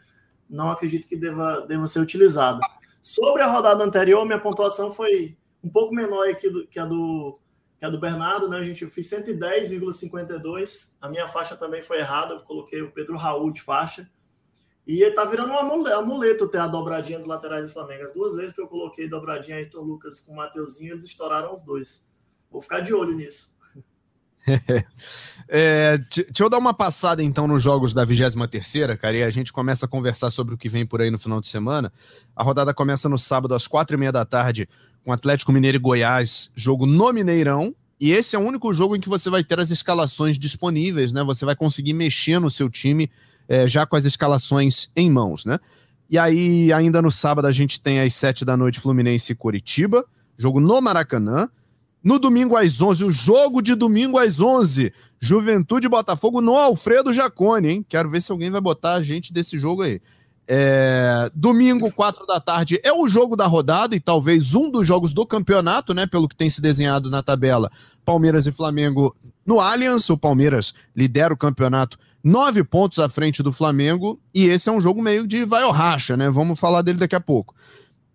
não 0.49 0.69
acredito 0.69 1.07
que 1.07 1.15
deva, 1.15 1.61
deva 1.61 1.87
ser 1.87 2.01
utilizada. 2.01 2.59
Sobre 3.01 3.41
a 3.41 3.47
rodada 3.47 3.83
anterior, 3.83 4.25
minha 4.25 4.39
pontuação 4.39 4.91
foi 4.91 5.37
um 5.63 5.69
pouco 5.69 5.95
menor 5.95 6.27
aqui 6.27 6.49
do, 6.49 6.67
que, 6.67 6.77
a 6.77 6.85
do, 6.85 7.39
que 7.79 7.85
a 7.85 7.89
do 7.89 7.99
Bernardo, 7.99 8.49
né? 8.49 8.57
A 8.57 8.63
gente 8.63 8.83
eu 8.83 8.91
fiz 8.91 9.09
110,52. 9.09 10.93
A 10.99 11.07
minha 11.07 11.27
faixa 11.27 11.55
também 11.55 11.81
foi 11.81 11.99
errada, 11.99 12.33
eu 12.33 12.41
coloquei 12.41 12.81
o 12.81 12.91
Pedro 12.91 13.15
Raul 13.15 13.51
de 13.51 13.61
faixa. 13.61 14.09
E 14.85 15.09
tá 15.11 15.23
virando 15.23 15.53
um 15.53 15.87
amuleto 15.87 16.47
ter 16.47 16.57
a 16.57 16.67
dobradinha 16.67 17.17
dos 17.17 17.27
laterais 17.27 17.67
do 17.67 17.71
Flamengo. 17.71 18.03
As 18.03 18.13
duas 18.13 18.33
vezes 18.33 18.51
que 18.51 18.61
eu 18.61 18.67
coloquei 18.67 19.07
dobradinha 19.07 19.57
Ayrton 19.57 19.81
Lucas 19.81 20.19
com 20.19 20.33
o 20.33 20.35
Mateuzinho, 20.35 20.93
eles 20.93 21.05
estouraram 21.05 21.53
os 21.53 21.61
dois. 21.61 22.05
Vou 22.49 22.61
ficar 22.61 22.81
de 22.81 22.93
olho 22.93 23.15
nisso. 23.15 23.55
é, 25.47 25.97
deixa 25.97 26.43
eu 26.43 26.49
dar 26.49 26.57
uma 26.57 26.73
passada 26.73 27.21
então 27.23 27.47
nos 27.47 27.61
jogos 27.61 27.93
da 27.93 28.03
23, 28.03 28.97
cara, 28.99 29.17
e 29.17 29.23
a 29.23 29.29
gente 29.29 29.53
começa 29.53 29.85
a 29.85 29.89
conversar 29.89 30.29
sobre 30.29 30.53
o 30.53 30.57
que 30.57 30.69
vem 30.69 30.85
por 30.85 31.01
aí 31.01 31.11
no 31.11 31.19
final 31.19 31.39
de 31.39 31.47
semana. 31.47 31.91
A 32.35 32.43
rodada 32.43 32.73
começa 32.73 33.07
no 33.07 33.17
sábado 33.17 33.53
às 33.53 33.67
quatro 33.67 33.95
e 33.95 33.99
meia 33.99 34.11
da 34.11 34.25
tarde 34.25 34.67
com 35.03 35.11
Atlético 35.11 35.51
Mineiro 35.51 35.77
e 35.77 35.79
Goiás, 35.79 36.51
jogo 36.55 36.85
no 36.85 37.11
Mineirão. 37.11 37.75
E 37.99 38.11
esse 38.11 38.35
é 38.35 38.39
o 38.39 38.41
único 38.41 38.73
jogo 38.73 38.95
em 38.95 38.99
que 38.99 39.09
você 39.09 39.29
vai 39.29 39.43
ter 39.43 39.59
as 39.59 39.69
escalações 39.69 40.39
disponíveis, 40.39 41.13
né? 41.13 41.23
Você 41.23 41.45
vai 41.45 41.55
conseguir 41.55 41.93
mexer 41.93 42.39
no 42.39 42.49
seu 42.49 42.69
time 42.69 43.11
é, 43.47 43.67
já 43.67 43.85
com 43.85 43.95
as 43.95 44.05
escalações 44.05 44.89
em 44.95 45.09
mãos, 45.09 45.45
né? 45.45 45.59
E 46.09 46.17
aí, 46.17 46.73
ainda 46.73 47.01
no 47.01 47.11
sábado, 47.11 47.45
a 47.45 47.51
gente 47.51 47.79
tem 47.79 48.01
às 48.01 48.13
sete 48.13 48.43
da 48.43 48.57
noite 48.57 48.79
Fluminense 48.79 49.31
e 49.31 49.35
Coritiba, 49.35 50.03
jogo 50.37 50.59
no 50.59 50.81
Maracanã. 50.81 51.47
No 52.03 52.17
domingo 52.17 52.57
às 52.57 52.81
11, 52.81 53.03
o 53.03 53.11
jogo 53.11 53.61
de 53.61 53.75
domingo 53.75 54.17
às 54.17 54.39
11, 54.39 54.91
Juventude 55.19 55.87
Botafogo 55.87 56.41
no 56.41 56.55
Alfredo 56.55 57.13
Jacone, 57.13 57.69
hein? 57.69 57.85
Quero 57.87 58.09
ver 58.09 58.21
se 58.21 58.31
alguém 58.31 58.49
vai 58.49 58.59
botar 58.59 58.95
a 58.95 59.03
gente 59.03 59.31
desse 59.31 59.59
jogo 59.59 59.83
aí. 59.83 60.01
É, 60.47 61.29
domingo, 61.35 61.91
4 61.91 62.25
da 62.25 62.39
tarde, 62.39 62.79
é 62.83 62.91
o 62.91 63.07
jogo 63.07 63.35
da 63.35 63.45
rodada 63.45 63.95
e 63.95 63.99
talvez 63.99 64.55
um 64.55 64.69
dos 64.69 64.85
jogos 64.87 65.13
do 65.13 65.25
campeonato, 65.25 65.93
né? 65.93 66.07
Pelo 66.07 66.27
que 66.27 66.35
tem 66.35 66.49
se 66.49 66.59
desenhado 66.59 67.09
na 67.09 67.21
tabela. 67.21 67.71
Palmeiras 68.03 68.47
e 68.47 68.51
Flamengo 68.51 69.15
no 69.45 69.59
Allianz. 69.59 70.09
O 70.09 70.17
Palmeiras 70.17 70.73
lidera 70.95 71.33
o 71.33 71.37
campeonato 71.37 71.99
nove 72.23 72.63
pontos 72.63 72.97
à 72.97 73.07
frente 73.07 73.43
do 73.43 73.53
Flamengo. 73.53 74.19
E 74.33 74.45
esse 74.45 74.67
é 74.67 74.71
um 74.71 74.81
jogo 74.81 75.01
meio 75.01 75.27
de 75.27 75.45
vai 75.45 75.63
ou 75.63 75.71
racha, 75.71 76.17
né? 76.17 76.29
Vamos 76.29 76.59
falar 76.59 76.81
dele 76.81 76.97
daqui 76.97 77.15
a 77.15 77.21
pouco. 77.21 77.53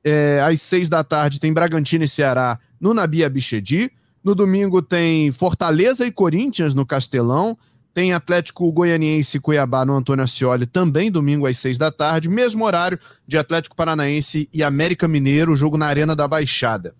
É, 0.04 0.40
às 0.42 0.60
seis 0.60 0.88
da 0.88 1.02
tarde 1.04 1.40
tem 1.40 1.52
Bragantino 1.52 2.04
e 2.04 2.08
Ceará 2.08 2.58
no 2.80 2.94
Nabi 2.94 3.24
Abichedi. 3.24 3.90
No 4.22 4.34
domingo 4.34 4.82
tem 4.82 5.30
Fortaleza 5.30 6.06
e 6.06 6.10
Corinthians 6.10 6.74
no 6.74 6.84
Castelão. 6.84 7.56
Tem 7.94 8.12
Atlético 8.12 8.70
Goianiense 8.70 9.38
e 9.38 9.40
Cuiabá 9.40 9.84
no 9.84 9.96
Antônio 9.96 10.22
Ascioli, 10.22 10.66
também 10.66 11.10
domingo 11.10 11.46
às 11.46 11.56
seis 11.56 11.78
da 11.78 11.90
tarde. 11.90 12.28
Mesmo 12.28 12.64
horário 12.64 12.98
de 13.26 13.38
Atlético 13.38 13.74
Paranaense 13.74 14.50
e 14.52 14.62
América 14.62 15.08
Mineiro, 15.08 15.56
jogo 15.56 15.78
na 15.78 15.86
Arena 15.86 16.14
da 16.14 16.28
Baixada. 16.28 16.94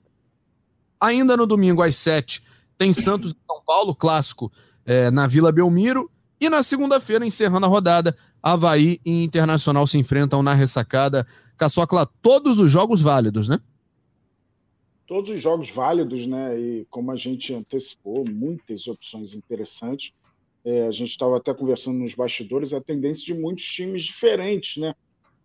Ainda 0.99 1.37
no 1.37 1.47
domingo 1.47 1.83
às 1.83 1.97
sete, 1.97 2.43
tem 2.79 2.95
Santos 2.95 3.33
e 3.33 3.37
São 3.47 3.61
Paulo, 3.67 3.95
clássico 3.95 4.51
é, 4.87 5.11
na 5.11 5.27
Vila 5.27 5.53
Belmiro. 5.53 6.11
E 6.41 6.49
na 6.49 6.63
segunda-feira, 6.63 7.27
encerrando 7.27 7.67
a 7.67 7.69
rodada, 7.69 8.17
Havaí 8.43 9.01
e 9.05 9.23
Internacional 9.23 9.87
se 9.87 9.99
enfrentam 9.99 10.43
na 10.43 10.55
ressacada. 10.55 11.27
Caçocla, 11.59 12.09
todos 12.23 12.59
os 12.59 12.71
jogos 12.71 13.03
válidos, 13.03 13.49
né? 13.49 13.59
Todos 15.07 15.31
os 15.31 15.41
jogos 15.41 15.71
válidos, 15.71 16.27
né? 16.27 16.59
E 16.59 16.87
como 16.91 17.13
a 17.13 17.17
gente 17.17 17.55
antecipou, 17.55 18.25
muitas 18.29 18.87
opções 18.87 19.35
interessantes. 19.35 20.13
É, 20.65 20.87
a 20.87 20.91
gente 20.91 21.11
estava 21.11 21.37
até 21.37 21.55
conversando 21.55 21.99
nos 21.99 22.15
bastidores 22.15 22.73
a 22.73 22.81
tendência 22.81 23.25
de 23.25 23.35
muitos 23.35 23.65
times 23.65 24.03
diferentes, 24.03 24.77
né? 24.83 24.95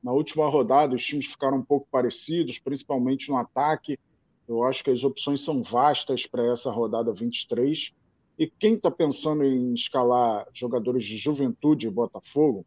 Na 0.04 0.12
última 0.12 0.50
rodada, 0.50 0.96
os 0.96 1.06
times 1.06 1.28
ficaram 1.28 1.58
um 1.58 1.64
pouco 1.64 1.88
parecidos, 1.92 2.58
principalmente 2.58 3.30
no 3.30 3.38
ataque. 3.38 4.00
Eu 4.48 4.64
acho 4.64 4.84
que 4.84 4.90
as 4.90 5.04
opções 5.04 5.42
são 5.42 5.62
vastas 5.62 6.26
para 6.26 6.52
essa 6.52 6.72
rodada 6.72 7.14
23. 7.14 7.92
E 8.40 8.48
quem 8.48 8.74
está 8.74 8.90
pensando 8.90 9.44
em 9.44 9.76
escalar 9.76 10.48
jogadores 10.52 11.06
de 11.06 11.18
juventude 11.18 11.86
e 11.86 11.92
Botafogo, 11.92 12.66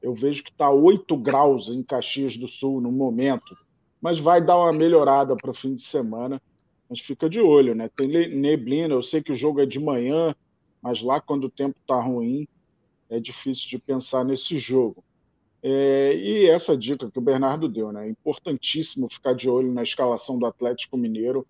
eu 0.00 0.14
vejo 0.14 0.44
que 0.44 0.50
está 0.50 0.70
8 0.70 1.16
graus 1.16 1.68
em 1.68 1.82
Caxias 1.82 2.36
do 2.36 2.46
Sul 2.46 2.80
no 2.80 2.92
momento 2.92 3.65
mas 4.06 4.20
vai 4.20 4.40
dar 4.40 4.56
uma 4.56 4.72
melhorada 4.72 5.34
para 5.34 5.50
o 5.50 5.54
fim 5.54 5.74
de 5.74 5.82
semana. 5.82 6.40
Mas 6.88 7.00
fica 7.00 7.28
de 7.28 7.40
olho, 7.40 7.74
né? 7.74 7.90
Tem 7.96 8.06
neblina, 8.06 8.94
eu 8.94 9.02
sei 9.02 9.20
que 9.20 9.32
o 9.32 9.36
jogo 9.36 9.60
é 9.60 9.66
de 9.66 9.80
manhã, 9.80 10.32
mas 10.80 11.02
lá 11.02 11.20
quando 11.20 11.46
o 11.46 11.50
tempo 11.50 11.74
está 11.80 12.00
ruim, 12.00 12.46
é 13.10 13.18
difícil 13.18 13.68
de 13.68 13.80
pensar 13.80 14.24
nesse 14.24 14.60
jogo. 14.60 15.02
É, 15.60 16.14
e 16.14 16.46
essa 16.48 16.76
dica 16.76 17.10
que 17.10 17.18
o 17.18 17.20
Bernardo 17.20 17.68
deu, 17.68 17.90
né? 17.90 18.06
É 18.06 18.08
importantíssimo 18.08 19.08
ficar 19.10 19.34
de 19.34 19.50
olho 19.50 19.72
na 19.72 19.82
escalação 19.82 20.38
do 20.38 20.46
Atlético 20.46 20.96
Mineiro, 20.96 21.44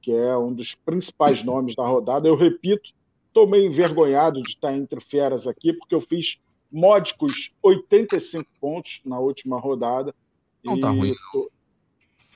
que 0.00 0.10
é 0.10 0.34
um 0.34 0.54
dos 0.54 0.74
principais 0.74 1.44
nomes 1.44 1.76
da 1.76 1.86
rodada. 1.86 2.26
Eu 2.26 2.36
repito, 2.36 2.90
estou 3.26 3.46
meio 3.46 3.66
envergonhado 3.66 4.42
de 4.42 4.48
estar 4.48 4.74
entre 4.74 4.98
feras 5.02 5.46
aqui, 5.46 5.74
porque 5.74 5.94
eu 5.94 6.00
fiz 6.00 6.38
módicos 6.72 7.50
85 7.62 8.46
pontos 8.58 8.98
na 9.04 9.18
última 9.18 9.60
rodada. 9.60 10.14
Não 10.64 10.80
tá 10.80 10.88
ruim. 10.88 11.14
Tô, 11.30 11.50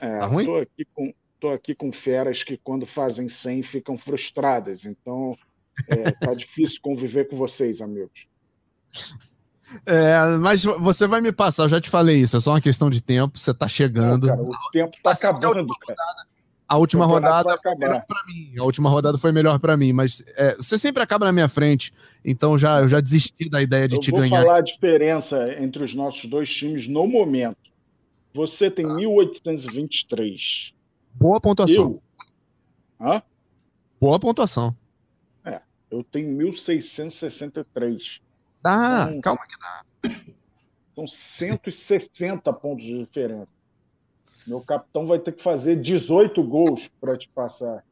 é, 0.03 0.19
tá 0.19 0.25
ruim? 0.25 0.45
Tô 0.45 0.55
aqui, 0.57 0.85
com, 0.93 1.13
tô 1.39 1.49
aqui 1.49 1.73
com 1.73 1.93
feras 1.93 2.43
que, 2.43 2.57
quando 2.57 2.85
fazem 2.85 3.29
100, 3.29 3.63
ficam 3.63 3.97
frustradas. 3.97 4.83
Então, 4.83 5.37
é, 5.87 6.11
tá 6.11 6.33
difícil 6.35 6.79
conviver 6.81 7.29
com 7.29 7.37
vocês, 7.37 7.79
amigos. 7.79 8.27
É, 9.85 10.37
mas 10.39 10.63
você 10.65 11.07
vai 11.07 11.21
me 11.21 11.31
passar, 11.31 11.63
eu 11.63 11.69
já 11.69 11.81
te 11.81 11.89
falei 11.89 12.17
isso, 12.17 12.37
é 12.37 12.39
só 12.41 12.51
uma 12.51 12.61
questão 12.61 12.89
de 12.89 13.01
tempo, 13.01 13.39
você 13.39 13.53
tá 13.53 13.67
chegando. 13.67 14.27
Não, 14.27 14.35
cara, 14.35 14.47
o 14.47 14.71
tempo 14.71 14.91
tá 15.01 15.11
acabando, 15.11 15.73
cara. 15.79 15.97
A 16.67 16.77
última 16.77 17.05
rodada 17.05 17.57
foi 17.61 17.75
melhor 17.75 18.05
para 18.05 18.23
mim. 18.25 18.53
A 18.57 18.63
última 18.63 18.89
rodada 18.89 19.17
foi 19.17 19.31
melhor 19.31 19.59
para 19.59 19.77
mim, 19.77 19.93
mas 19.93 20.23
é, 20.35 20.55
você 20.55 20.77
sempre 20.77 21.01
acaba 21.01 21.25
na 21.25 21.31
minha 21.31 21.47
frente, 21.47 21.93
então 22.25 22.57
já 22.57 22.81
eu 22.81 22.87
já 22.87 22.99
desisti 22.99 23.49
da 23.49 23.61
ideia 23.61 23.87
de 23.87 23.95
eu 23.95 23.99
te 23.99 24.11
ganhar. 24.11 24.37
Vou 24.37 24.47
falar 24.47 24.59
a 24.59 24.61
diferença 24.61 25.55
entre 25.59 25.83
os 25.83 25.95
nossos 25.95 26.25
dois 26.25 26.53
times 26.53 26.87
no 26.87 27.07
momento. 27.07 27.72
Você 28.33 28.71
tem 28.71 28.85
1823. 28.85 30.73
Boa 31.13 31.39
pontuação. 31.39 32.01
Eu... 32.99 33.07
Hã? 33.07 33.21
Boa 33.99 34.19
pontuação. 34.19 34.75
É, 35.45 35.61
eu 35.91 36.03
tenho 36.03 36.29
1663. 36.29 38.19
Ah, 38.63 39.09
calma 39.21 39.45
que 39.45 39.57
dá. 39.59 39.83
São 40.95 41.07
160 41.07 42.53
pontos 42.53 42.85
de 42.85 42.99
diferença. 42.99 43.47
Meu 44.45 44.61
capitão 44.61 45.07
vai 45.07 45.19
ter 45.19 45.31
que 45.31 45.43
fazer 45.43 45.81
18 45.81 46.43
gols 46.43 46.89
para 46.99 47.17
te 47.17 47.29
passar. 47.29 47.83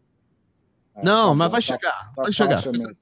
Não, 1.04 1.30
tá, 1.30 1.36
mas 1.36 1.52
vai 1.52 1.62
tá, 1.62 1.68
chegar. 1.68 2.14
Tá 2.14 2.22
vai 2.24 2.32
chegar. 2.32 2.62
Fica, 2.62 2.96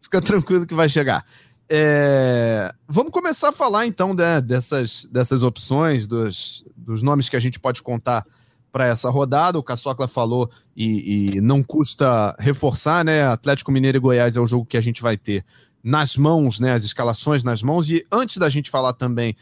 fica, 0.00 0.22
tranquilo 0.22 0.66
que 0.66 0.74
vai 0.74 0.88
chegar. 0.88 1.26
É, 1.68 2.72
vamos 2.86 3.10
começar 3.10 3.48
a 3.48 3.52
falar 3.52 3.86
então 3.86 4.14
né, 4.14 4.40
dessas, 4.40 5.04
dessas 5.06 5.42
opções, 5.42 6.06
dos, 6.06 6.64
dos 6.76 7.02
nomes 7.02 7.28
que 7.28 7.36
a 7.36 7.40
gente 7.40 7.58
pode 7.58 7.82
contar 7.82 8.24
para 8.70 8.86
essa 8.86 9.10
rodada. 9.10 9.58
O 9.58 9.62
Caçocla 9.62 10.06
falou 10.06 10.50
e, 10.76 11.36
e, 11.36 11.40
não 11.40 11.62
custa 11.62 12.36
reforçar, 12.38 13.04
né? 13.04 13.26
Atlético 13.26 13.72
Mineiro 13.72 13.96
e 13.96 14.00
Goiás 14.00 14.36
é 14.36 14.40
o 14.40 14.46
jogo 14.46 14.66
que 14.66 14.76
a 14.76 14.80
gente 14.80 15.02
vai 15.02 15.16
ter 15.16 15.44
nas 15.82 16.16
mãos, 16.16 16.60
né? 16.60 16.74
As 16.74 16.84
escalações 16.84 17.42
nas 17.42 17.62
mãos. 17.62 17.90
E 17.90 18.06
antes 18.12 18.36
da 18.36 18.48
gente 18.48 18.70
falar 18.70 18.92
também 18.92 19.34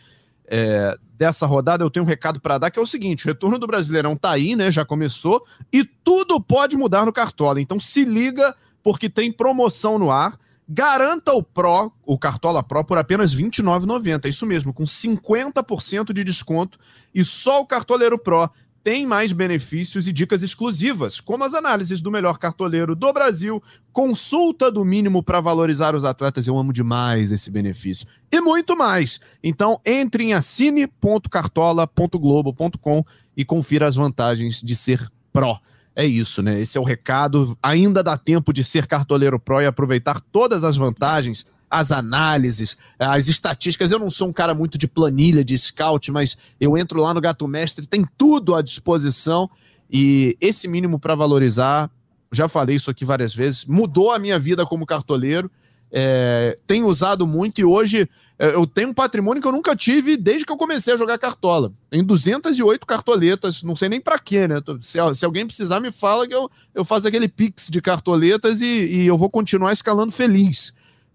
é, 0.47 0.97
dessa 1.19 1.47
rodada, 1.47 1.83
eu 1.83 1.91
tenho 1.91 2.05
um 2.05 2.09
recado 2.09 2.41
para 2.41 2.59
dar 2.59 2.71
que 2.71 2.79
é 2.79 2.83
o 2.83 2.87
seguinte: 2.87 3.25
o 3.25 3.29
retorno 3.29 3.59
do 3.59 3.67
Brasileirão 3.67 4.17
tá 4.17 4.31
aí, 4.31 4.55
né? 4.55 4.71
Já 4.71 4.85
começou 4.85 5.45
e 5.73 5.85
tudo 5.85 6.41
pode 6.41 6.77
mudar 6.77 7.05
no 7.05 7.13
Cartola. 7.13 7.61
Então 7.61 7.81
se 7.81 8.05
liga 8.05 8.55
porque 8.83 9.11
tem 9.11 9.33
promoção 9.33 9.99
no 9.99 10.11
ar. 10.11 10.39
Garanta 10.69 11.33
o 11.33 11.43
Pro, 11.43 11.93
o 12.05 12.19
Cartola 12.19 12.63
Pro, 12.63 12.85
por 12.85 12.97
apenas 12.97 13.35
R$ 13.35 13.45
29,90. 13.45 14.29
Isso 14.29 14.47
mesmo, 14.47 14.73
com 14.73 14.85
50% 14.85 16.13
de 16.13 16.25
desconto. 16.25 16.79
E 17.15 17.23
só 17.23 17.61
o 17.61 17.67
Cartoleiro 17.67 18.19
Pro 18.19 18.51
tem 18.85 19.05
mais 19.07 19.33
benefícios 19.33 20.07
e 20.07 20.13
dicas 20.13 20.43
exclusivas, 20.43 21.19
como 21.19 21.43
as 21.43 21.55
análises 21.55 22.03
do 22.03 22.11
melhor 22.11 22.39
cartoleiro 22.39 22.95
do 22.95 23.11
Brasil, 23.15 23.63
consulta 23.91 24.71
do 24.71 24.85
mínimo 24.85 25.23
para 25.23 25.41
valorizar 25.41 25.95
os 25.95 26.05
atletas. 26.05 26.47
Eu 26.47 26.59
amo 26.59 26.71
demais 26.71 27.33
esse 27.33 27.51
benefício. 27.51 28.07
E 28.31 28.43
muito 28.43 28.77
mais. 28.77 29.19
Então, 29.43 29.81
entre 29.87 30.25
em 30.25 30.35
assine.cartola.globo.com 30.35 33.03
e 33.35 33.43
confira 33.43 33.87
as 33.87 33.97
vantagens 33.97 34.61
de 34.61 34.77
ser 34.77 35.11
pró. 35.33 35.59
É 35.97 36.05
isso, 36.05 36.43
né? 36.43 36.61
Esse 36.61 36.77
é 36.77 36.81
o 36.81 36.85
recado. 36.85 37.57
Ainda 37.63 38.03
dá 38.03 38.17
tempo 38.19 38.53
de 38.53 38.65
ser 38.65 38.87
cartoleiro 38.87 39.39
pró 39.39 39.61
e 39.61 39.67
aproveitar 39.67 40.21
todas 40.33 40.65
as 40.65 40.77
vantagens 40.77 41.47
as 41.75 41.91
análises, 41.91 42.77
as 42.99 43.27
estatísticas. 43.27 43.91
Eu 43.91 43.99
não 43.99 44.11
sou 44.11 44.29
um 44.29 44.33
cara 44.33 44.55
muito 44.55 44.79
de 44.79 44.87
planilha, 44.87 45.45
de 45.45 45.59
scout, 45.59 46.13
mas 46.13 46.39
eu 46.61 46.79
entro 46.79 47.01
lá 47.01 47.13
no 47.13 47.21
Gato 47.21 47.49
Mestre, 47.49 47.85
tem 47.85 48.07
tudo 48.17 48.55
à 48.55 48.63
disposição 48.63 49.51
e 49.91 50.37
esse 50.41 50.69
mínimo 50.69 51.01
para 51.01 51.17
valorizar, 51.17 51.91
já 52.33 52.49
falei 52.49 52.77
isso 52.77 52.91
aqui 52.91 53.05
várias 53.05 53.35
vezes, 53.35 53.65
mudou 53.65 54.13
a 54.13 54.19
minha 54.19 54.39
vida 54.39 54.65
como 54.65 54.87
cartoleiro. 54.87 55.51
É, 55.91 56.59
tenho 56.67 56.87
usado 56.87 57.27
muito 57.27 57.61
e 57.61 57.65
hoje 57.65 58.09
eu 58.39 58.67
tenho 58.67 58.89
um 58.89 58.95
patrimônio 58.95 59.41
que 59.41 59.47
eu 59.47 59.53
nunca 59.53 59.77
tive 59.77 60.17
desde 60.17 60.45
que 60.45 60.53
eu 60.53 60.57
comecei 60.57 60.95
a 60.95 60.97
jogar 60.97 61.19
cartola. 61.19 61.73
Tem 61.89 62.03
208 62.03 62.87
cartoletas, 62.87 63.63
não 63.63 63.77
sei 63.77 63.89
nem 63.89 64.01
para 64.01 64.19
quê, 64.19 64.49
né? 64.49 64.57
Se, 64.81 64.99
se, 65.15 65.25
alguém 65.25 65.47
precisar, 65.47 65.81
me 65.81 65.93
fala 65.93 66.27
que 66.27 66.35
eu, 66.35 66.51
eu 66.75 66.85
faço 66.85 67.07
aquele 67.07 67.29
pix 67.29 67.69
de 67.71 67.81
cartoletas 67.81 68.61
e, 68.61 68.67
e 68.67 69.07
eu 69.07 69.17
vou 69.17 69.31
continuar 69.31 69.73
escalando 69.73 70.11
feliz 70.13 70.75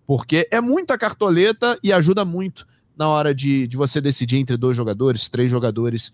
porque 0.09 0.47
é 0.49 0.59
muita 0.59 0.97
cartoleta 0.97 1.77
e 1.83 1.93
ajuda 1.93 2.25
muito 2.25 2.65
na 2.97 3.07
hora 3.07 3.31
de, 3.31 3.67
de 3.67 3.77
você 3.77 4.01
decidir 4.01 4.37
entre 4.37 4.57
dois 4.57 4.75
jogadores, 4.75 5.29
três 5.29 5.51
jogadores, 5.51 6.11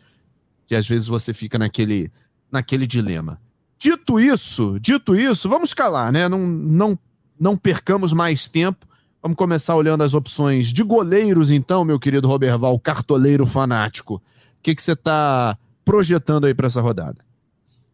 que 0.68 0.76
às 0.76 0.86
vezes 0.86 1.08
você 1.08 1.34
fica 1.34 1.58
naquele, 1.58 2.12
naquele 2.52 2.86
dilema. 2.86 3.40
Dito 3.80 4.20
isso, 4.20 4.78
dito 4.82 5.16
isso, 5.16 5.48
vamos 5.48 5.74
calar, 5.74 6.12
né? 6.12 6.28
Não, 6.28 6.46
não, 6.46 7.00
não 7.40 7.56
percamos 7.56 8.12
mais 8.12 8.50
tempo. 8.50 8.86
Vamos 9.26 9.40
começar 9.40 9.76
olhando 9.76 10.04
as 10.04 10.14
opções 10.14 10.68
de 10.68 10.84
goleiros, 10.84 11.50
então, 11.50 11.84
meu 11.84 12.00
querido 12.00 12.28
Roberval, 12.28 12.80
cartoleiro 12.80 13.44
fanático. 13.44 14.18
O 14.18 14.22
que, 14.62 14.76
você 14.80 14.92
está 14.92 15.58
projetando 15.84 16.46
aí 16.46 16.54
para 16.54 16.68
essa 16.68 16.80
rodada? 16.80 17.26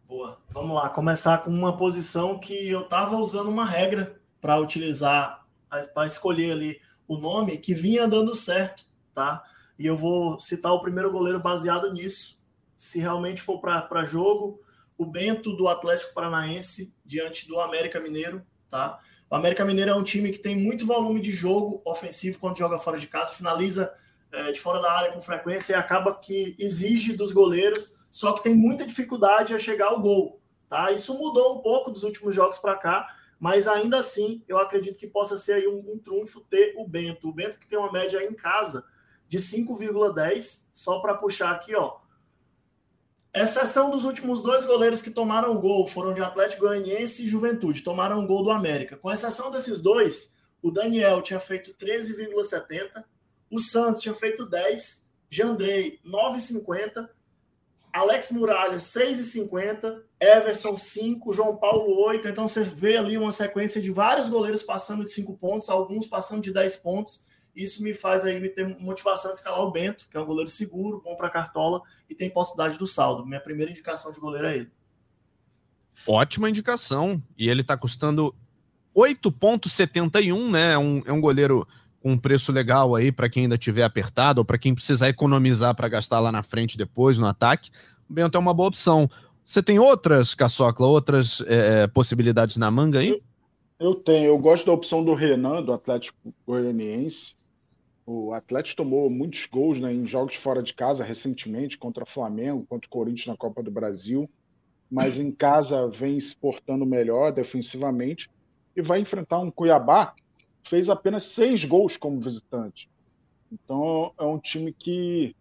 Boa, 0.06 0.38
vamos 0.50 0.76
lá. 0.76 0.90
Começar 0.90 1.38
com 1.38 1.48
uma 1.48 1.74
posição 1.74 2.38
que 2.38 2.68
eu 2.68 2.82
estava 2.82 3.16
usando 3.16 3.48
uma 3.48 3.64
regra 3.64 4.20
para 4.42 4.60
utilizar 4.60 5.42
para 5.94 6.06
escolher 6.06 6.52
ali 6.52 6.78
o 7.08 7.16
nome 7.16 7.56
que 7.56 7.72
vinha 7.72 8.06
dando 8.06 8.34
certo, 8.34 8.84
tá? 9.14 9.42
E 9.78 9.86
eu 9.86 9.96
vou 9.96 10.38
citar 10.38 10.74
o 10.74 10.82
primeiro 10.82 11.10
goleiro 11.10 11.40
baseado 11.40 11.90
nisso. 11.94 12.38
Se 12.76 13.00
realmente 13.00 13.40
for 13.40 13.58
para 13.58 14.04
jogo, 14.04 14.60
o 14.98 15.06
Bento 15.06 15.56
do 15.56 15.66
Atlético 15.66 16.12
Paranaense 16.12 16.92
diante 17.02 17.48
do 17.48 17.58
América 17.58 17.98
Mineiro, 18.00 18.42
tá? 18.68 19.00
O 19.32 19.34
América 19.34 19.64
Mineiro 19.64 19.92
é 19.92 19.94
um 19.94 20.02
time 20.02 20.30
que 20.30 20.38
tem 20.38 20.54
muito 20.54 20.84
volume 20.84 21.18
de 21.18 21.32
jogo 21.32 21.80
ofensivo 21.86 22.38
quando 22.38 22.58
joga 22.58 22.76
fora 22.76 22.98
de 22.98 23.06
casa, 23.06 23.32
finaliza 23.32 23.90
é, 24.30 24.52
de 24.52 24.60
fora 24.60 24.78
da 24.78 24.92
área 24.92 25.12
com 25.12 25.22
frequência 25.22 25.72
e 25.72 25.74
acaba 25.74 26.14
que 26.14 26.54
exige 26.58 27.14
dos 27.14 27.32
goleiros, 27.32 27.96
só 28.10 28.34
que 28.34 28.42
tem 28.42 28.54
muita 28.54 28.86
dificuldade 28.86 29.54
a 29.54 29.58
chegar 29.58 29.86
ao 29.86 30.02
gol, 30.02 30.38
tá? 30.68 30.92
Isso 30.92 31.16
mudou 31.16 31.56
um 31.56 31.62
pouco 31.62 31.90
dos 31.90 32.02
últimos 32.02 32.36
jogos 32.36 32.58
para 32.58 32.76
cá, 32.76 33.08
mas 33.40 33.66
ainda 33.66 34.00
assim 34.00 34.44
eu 34.46 34.58
acredito 34.58 34.98
que 34.98 35.06
possa 35.06 35.38
ser 35.38 35.54
aí 35.54 35.66
um, 35.66 35.82
um 35.94 35.98
trunfo 35.98 36.42
ter 36.42 36.74
o 36.76 36.86
Bento. 36.86 37.26
O 37.26 37.32
Bento 37.32 37.58
que 37.58 37.66
tem 37.66 37.78
uma 37.78 37.90
média 37.90 38.22
em 38.22 38.34
casa 38.34 38.84
de 39.30 39.38
5,10, 39.38 40.66
só 40.74 41.00
para 41.00 41.14
puxar 41.14 41.52
aqui, 41.52 41.74
ó. 41.74 42.01
Exceção 43.34 43.90
dos 43.90 44.04
últimos 44.04 44.42
dois 44.42 44.64
goleiros 44.64 45.00
que 45.00 45.10
tomaram 45.10 45.56
gol, 45.56 45.86
foram 45.86 46.12
de 46.12 46.20
Atlético 46.20 46.66
Goianiense 46.66 47.24
e 47.24 47.28
Juventude, 47.28 47.82
tomaram 47.82 48.26
gol 48.26 48.42
do 48.42 48.50
América. 48.50 48.96
Com 48.96 49.10
exceção 49.10 49.50
desses 49.50 49.80
dois, 49.80 50.34
o 50.60 50.70
Daniel 50.70 51.22
tinha 51.22 51.40
feito 51.40 51.74
13,70, 51.74 53.04
o 53.50 53.58
Santos 53.58 54.02
tinha 54.02 54.14
feito 54.14 54.44
10, 54.44 55.06
Jandrei 55.30 55.98
9,50 56.04 57.08
Alex 57.92 58.30
Muralha, 58.30 58.78
6,50, 58.78 60.02
Everson, 60.18 60.74
5, 60.74 61.34
João 61.34 61.56
Paulo, 61.56 61.94
8. 62.06 62.26
Então 62.26 62.48
você 62.48 62.62
vê 62.62 62.96
ali 62.96 63.18
uma 63.18 63.30
sequência 63.30 63.82
de 63.82 63.92
vários 63.92 64.30
goleiros 64.30 64.62
passando 64.62 65.04
de 65.04 65.12
5 65.12 65.36
pontos, 65.36 65.68
alguns 65.68 66.06
passando 66.06 66.40
de 66.40 66.50
10 66.50 66.78
pontos. 66.78 67.26
Isso 67.54 67.82
me 67.82 67.92
faz 67.92 68.24
aí 68.24 68.40
me 68.40 68.48
ter 68.48 68.66
motivação 68.80 69.30
de 69.30 69.36
escalar 69.36 69.60
o 69.60 69.70
Bento, 69.70 70.08
que 70.10 70.16
é 70.16 70.20
um 70.20 70.24
goleiro 70.24 70.48
seguro, 70.48 71.02
bom 71.04 71.14
para 71.14 71.28
cartola 71.28 71.82
e 72.12 72.14
tem 72.14 72.30
possibilidade 72.30 72.78
do 72.78 72.86
saldo. 72.86 73.26
Minha 73.26 73.40
primeira 73.40 73.70
indicação 73.70 74.12
de 74.12 74.20
goleiro 74.20 74.46
é 74.46 74.56
ele. 74.58 74.70
Ótima 76.06 76.48
indicação. 76.48 77.22
E 77.36 77.48
ele 77.48 77.62
está 77.62 77.76
custando 77.76 78.34
8,71, 78.94 80.50
né? 80.50 80.72
É 80.72 80.78
um, 80.78 81.02
é 81.06 81.12
um 81.12 81.20
goleiro 81.20 81.66
com 82.00 82.12
um 82.12 82.18
preço 82.18 82.52
legal 82.52 82.94
aí 82.94 83.10
para 83.10 83.28
quem 83.28 83.44
ainda 83.44 83.56
tiver 83.56 83.84
apertado 83.84 84.40
ou 84.40 84.44
para 84.44 84.58
quem 84.58 84.74
precisar 84.74 85.08
economizar 85.08 85.74
para 85.74 85.88
gastar 85.88 86.20
lá 86.20 86.30
na 86.30 86.42
frente 86.42 86.76
depois 86.76 87.18
no 87.18 87.26
ataque. 87.26 87.70
O 88.08 88.12
Bento 88.12 88.36
é 88.36 88.40
uma 88.40 88.52
boa 88.52 88.68
opção. 88.68 89.08
Você 89.44 89.62
tem 89.62 89.78
outras, 89.78 90.34
Caçocla, 90.34 90.86
outras 90.86 91.40
é, 91.46 91.84
é, 91.84 91.86
possibilidades 91.86 92.56
na 92.56 92.70
manga 92.70 92.98
aí? 92.98 93.08
Eu, 93.08 93.22
eu, 93.80 93.94
tenho. 93.94 94.26
Eu 94.26 94.38
gosto 94.38 94.66
da 94.66 94.72
opção 94.72 95.02
do 95.02 95.14
Renan, 95.14 95.62
do 95.62 95.72
Atlético 95.72 96.16
Goianiense. 96.46 97.34
O 98.14 98.34
Atlético 98.34 98.76
tomou 98.76 99.08
muitos 99.08 99.46
gols 99.46 99.78
né, 99.80 99.90
em 99.90 100.06
jogos 100.06 100.34
fora 100.34 100.62
de 100.62 100.74
casa 100.74 101.02
recentemente, 101.02 101.78
contra 101.78 102.04
o 102.04 102.06
Flamengo, 102.06 102.66
contra 102.68 102.86
o 102.86 102.90
Corinthians 102.90 103.28
na 103.28 103.36
Copa 103.36 103.62
do 103.62 103.70
Brasil. 103.70 104.28
Mas 104.90 105.18
em 105.18 105.32
casa 105.32 105.88
vem 105.88 106.20
se 106.20 106.36
portando 106.36 106.84
melhor 106.84 107.32
defensivamente 107.32 108.28
e 108.76 108.82
vai 108.82 109.00
enfrentar 109.00 109.38
um 109.38 109.50
Cuiabá 109.50 110.14
fez 110.68 110.90
apenas 110.90 111.24
seis 111.24 111.64
gols 111.64 111.96
como 111.96 112.20
visitante. 112.20 112.88
Então 113.50 114.12
é 114.18 114.24
um 114.24 114.38
time 114.38 114.74
que 114.74 115.34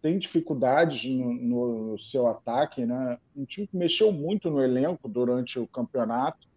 tem 0.00 0.18
dificuldades 0.18 1.04
no, 1.04 1.34
no, 1.34 1.98
seu 1.98 2.26
ataque, 2.26 2.86
né? 2.86 3.18
Um 3.36 3.44
time 3.44 3.66
que 3.66 3.76
mexeu 3.76 4.10
muito 4.10 4.50
no 4.50 4.62
elenco 4.62 5.08
durante 5.08 5.58
o 5.58 5.66
campeonato. 5.66 6.48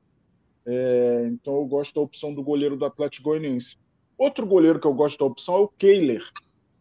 É, 0.65 1.27
então 1.27 1.55
eu 1.57 1.65
gosto 1.65 1.93
da 1.93 2.01
opção 2.01 2.33
do 2.33 2.41
goleiro 2.41 2.77
do 2.77 2.85
Atlético 2.85 3.29
Goianiense. 3.29 3.77
Outro 4.17 4.45
goleiro 4.45 4.79
que 4.79 4.87
eu 4.87 4.93
gosto 4.93 5.19
da 5.19 5.25
opção 5.25 5.55
é 5.55 5.59
o 5.59 5.67
Kehler. 5.67 6.23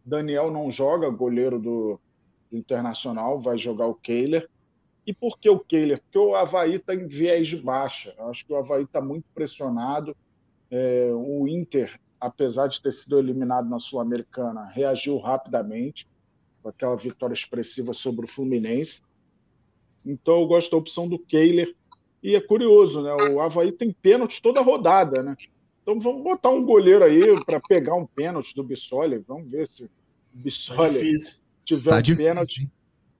Daniel 0.05 0.51
não 0.51 0.71
joga, 0.71 1.11
goleiro 1.11 1.59
do, 1.59 2.01
Internacional, 2.53 3.41
vai 3.41 3.59
jogar 3.59 3.87
o 3.87 3.95
Kehler. 3.95 4.49
E 5.07 5.13
por 5.13 5.39
que 5.39 5.49
o 5.49 5.59
Kehler? 5.59 6.01
Porque 6.01 6.19
o 6.19 6.35
Havaí 6.35 6.77
está 6.77 6.95
em 6.95 7.07
viés 7.07 7.49
de 7.49 7.57
baixa. 7.57 8.15
Eu 8.19 8.29
acho 8.29 8.45
que 8.45 8.53
o 8.53 8.57
Havaí 8.57 8.85
está 8.85 9.01
muito 9.01 9.27
pressionado 9.35 10.17
é, 10.71 11.11
o 11.15 11.47
Inter, 11.47 11.99
apesar 12.21 12.67
de 12.69 12.83
ter 12.83 12.93
sido 12.93 13.19
eliminado 13.19 13.69
na 13.69 13.79
Sul-Americana, 13.79 14.65
reagiu 14.65 15.19
rapidamente 15.19 16.09
com 16.63 16.69
aquela 16.69 16.97
vitória 16.97 17.35
expressiva 17.35 17.93
sobre 17.95 18.25
o 18.25 18.29
Fluminense. 18.29 19.01
Então 20.05 20.41
eu 20.41 20.47
gosto 20.47 20.71
da 20.71 20.77
opção 20.77 21.09
do 21.09 21.19
Kehler. 21.19 21.75
E 22.23 22.35
é 22.35 22.41
curioso, 22.41 23.03
né? 23.03 23.15
O 23.33 23.41
Havaí 23.41 23.71
tem 23.71 23.93
pênalti 23.93 24.43
toda 24.43 24.61
rodada, 24.61 25.23
né? 25.23 25.37
Então 25.87 26.01
vamos 26.01 26.25
botar 26.25 26.51
um 26.51 26.65
goleiro 26.65 27.05
aí 27.05 27.23
para 27.45 27.61
pegar 27.61 27.95
um 27.95 28.05
pênalti 28.05 28.53
do 28.57 28.65
Bissoli. 28.65 29.23
Vamos 29.27 29.49
ver 29.49 29.69
se 29.69 29.85
o 29.85 29.91
Bissoli 30.33 31.13
tá 31.13 31.37
tiver 31.65 31.91
tá 31.91 31.99
um 31.99 32.03
difícil, 32.03 32.27
pênalti. 32.27 32.71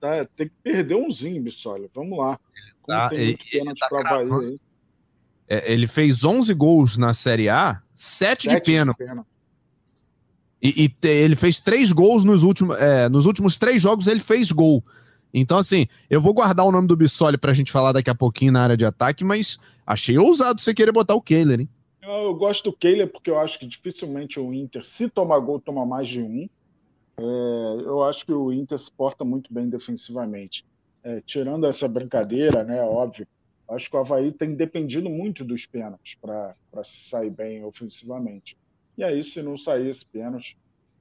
Tá, 0.01 0.25
tem 0.35 0.49
que 0.49 0.53
perder 0.61 0.95
umzinho, 0.95 1.41
Bissoli. 1.41 1.89
Vamos 1.95 2.19
lá. 2.19 2.37
Como 2.81 2.97
tá, 2.97 3.07
tem 3.07 3.37
pênalti 3.37 3.79
tá 3.79 3.87
para 3.87 4.19
Havaí 4.19 4.47
aí. 4.47 4.59
É, 5.47 5.71
ele 5.71 5.87
fez 5.87 6.25
11 6.25 6.53
gols 6.53 6.97
na 6.97 7.13
Série 7.13 7.47
A, 7.47 7.81
7, 7.95 8.49
7 8.49 8.55
de 8.55 8.61
pênalti. 8.61 9.01
E, 10.61 10.83
e 10.83 10.89
te, 10.89 11.07
ele 11.07 11.37
fez 11.37 11.61
três 11.61 11.93
gols 11.93 12.25
nos 12.25 12.43
últimos, 12.43 12.75
é, 12.77 13.07
nos 13.07 13.25
últimos 13.25 13.57
três 13.57 13.81
jogos, 13.81 14.07
ele 14.07 14.19
fez 14.19 14.51
gol. 14.51 14.83
Então, 15.33 15.57
assim, 15.57 15.87
eu 16.09 16.19
vou 16.19 16.33
guardar 16.33 16.65
o 16.65 16.71
nome 16.71 16.89
do 16.89 16.97
Bissoli 16.97 17.37
pra 17.37 17.53
gente 17.53 17.71
falar 17.71 17.93
daqui 17.93 18.09
a 18.09 18.15
pouquinho 18.15 18.51
na 18.51 18.61
área 18.61 18.75
de 18.75 18.85
ataque, 18.85 19.23
mas 19.23 19.57
achei 19.85 20.17
ousado 20.17 20.59
você 20.59 20.73
querer 20.73 20.91
botar 20.91 21.15
o 21.15 21.21
Kehler, 21.21 21.61
hein? 21.61 21.69
Eu 22.07 22.33
gosto 22.35 22.63
do 22.63 22.77
Kehler 22.77 23.11
porque 23.11 23.29
eu 23.29 23.37
acho 23.37 23.59
que 23.59 23.67
dificilmente 23.67 24.39
o 24.39 24.53
Inter, 24.53 24.83
se 24.85 25.09
tomar 25.09 25.39
gol, 25.39 25.59
toma 25.59 25.85
mais 25.85 26.07
de 26.07 26.21
um. 26.21 26.47
É, 27.17 27.21
eu 27.85 28.01
acho 28.03 28.25
que 28.25 28.31
o 28.31 28.53
Inter 28.53 28.79
se 28.79 28.89
porta 28.89 29.25
muito 29.25 29.53
bem 29.53 29.67
defensivamente. 29.67 30.65
É, 31.03 31.21
tirando 31.21 31.67
essa 31.67 31.87
brincadeira, 31.87 32.63
né, 32.63 32.81
óbvio, 32.81 33.27
acho 33.69 33.89
que 33.89 33.95
o 33.95 33.99
Havaí 33.99 34.31
tem 34.31 34.55
dependido 34.55 35.09
muito 35.09 35.43
dos 35.43 35.65
pênaltis 35.65 36.15
para 36.21 36.55
sair 36.85 37.29
bem 37.29 37.63
ofensivamente. 37.65 38.57
E 38.97 39.03
aí, 39.03 39.21
se 39.23 39.41
não 39.41 39.57
sair 39.57 39.89
esse 39.89 40.05
pênalti, 40.05 40.57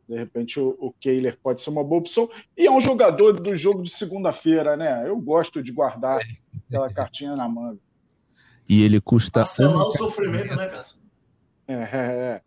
de 0.09 0.17
repente 0.17 0.59
o, 0.59 0.77
o 0.81 0.93
Kehler 0.93 1.39
pode 1.41 1.63
ser 1.63 1.71
uma 1.71 1.85
boa 1.85 2.01
opção. 2.01 2.29
E 2.57 2.67
é 2.67 2.71
um 2.71 2.81
jogador 2.81 3.41
do 3.41 3.57
jogo 3.57 3.85
de 3.85 3.91
segunda-feira, 3.91 4.77
né? 4.77 5.09
Eu 5.09 5.17
gosto 5.21 5.63
de 5.63 5.71
guardar 5.71 6.21
aquela 6.67 6.93
cartinha 6.93 7.37
na 7.37 7.49
manga. 7.49 7.86
E 8.69 8.83
ele 8.83 9.01
custa. 9.01 9.41
Parcelar 9.41 9.87
o 9.87 9.91
sofrimento, 9.91 10.55
né, 10.57 10.67
Cássio? 10.67 10.99
É, 11.69 11.75
é, 11.75 11.87
é. 11.93 12.41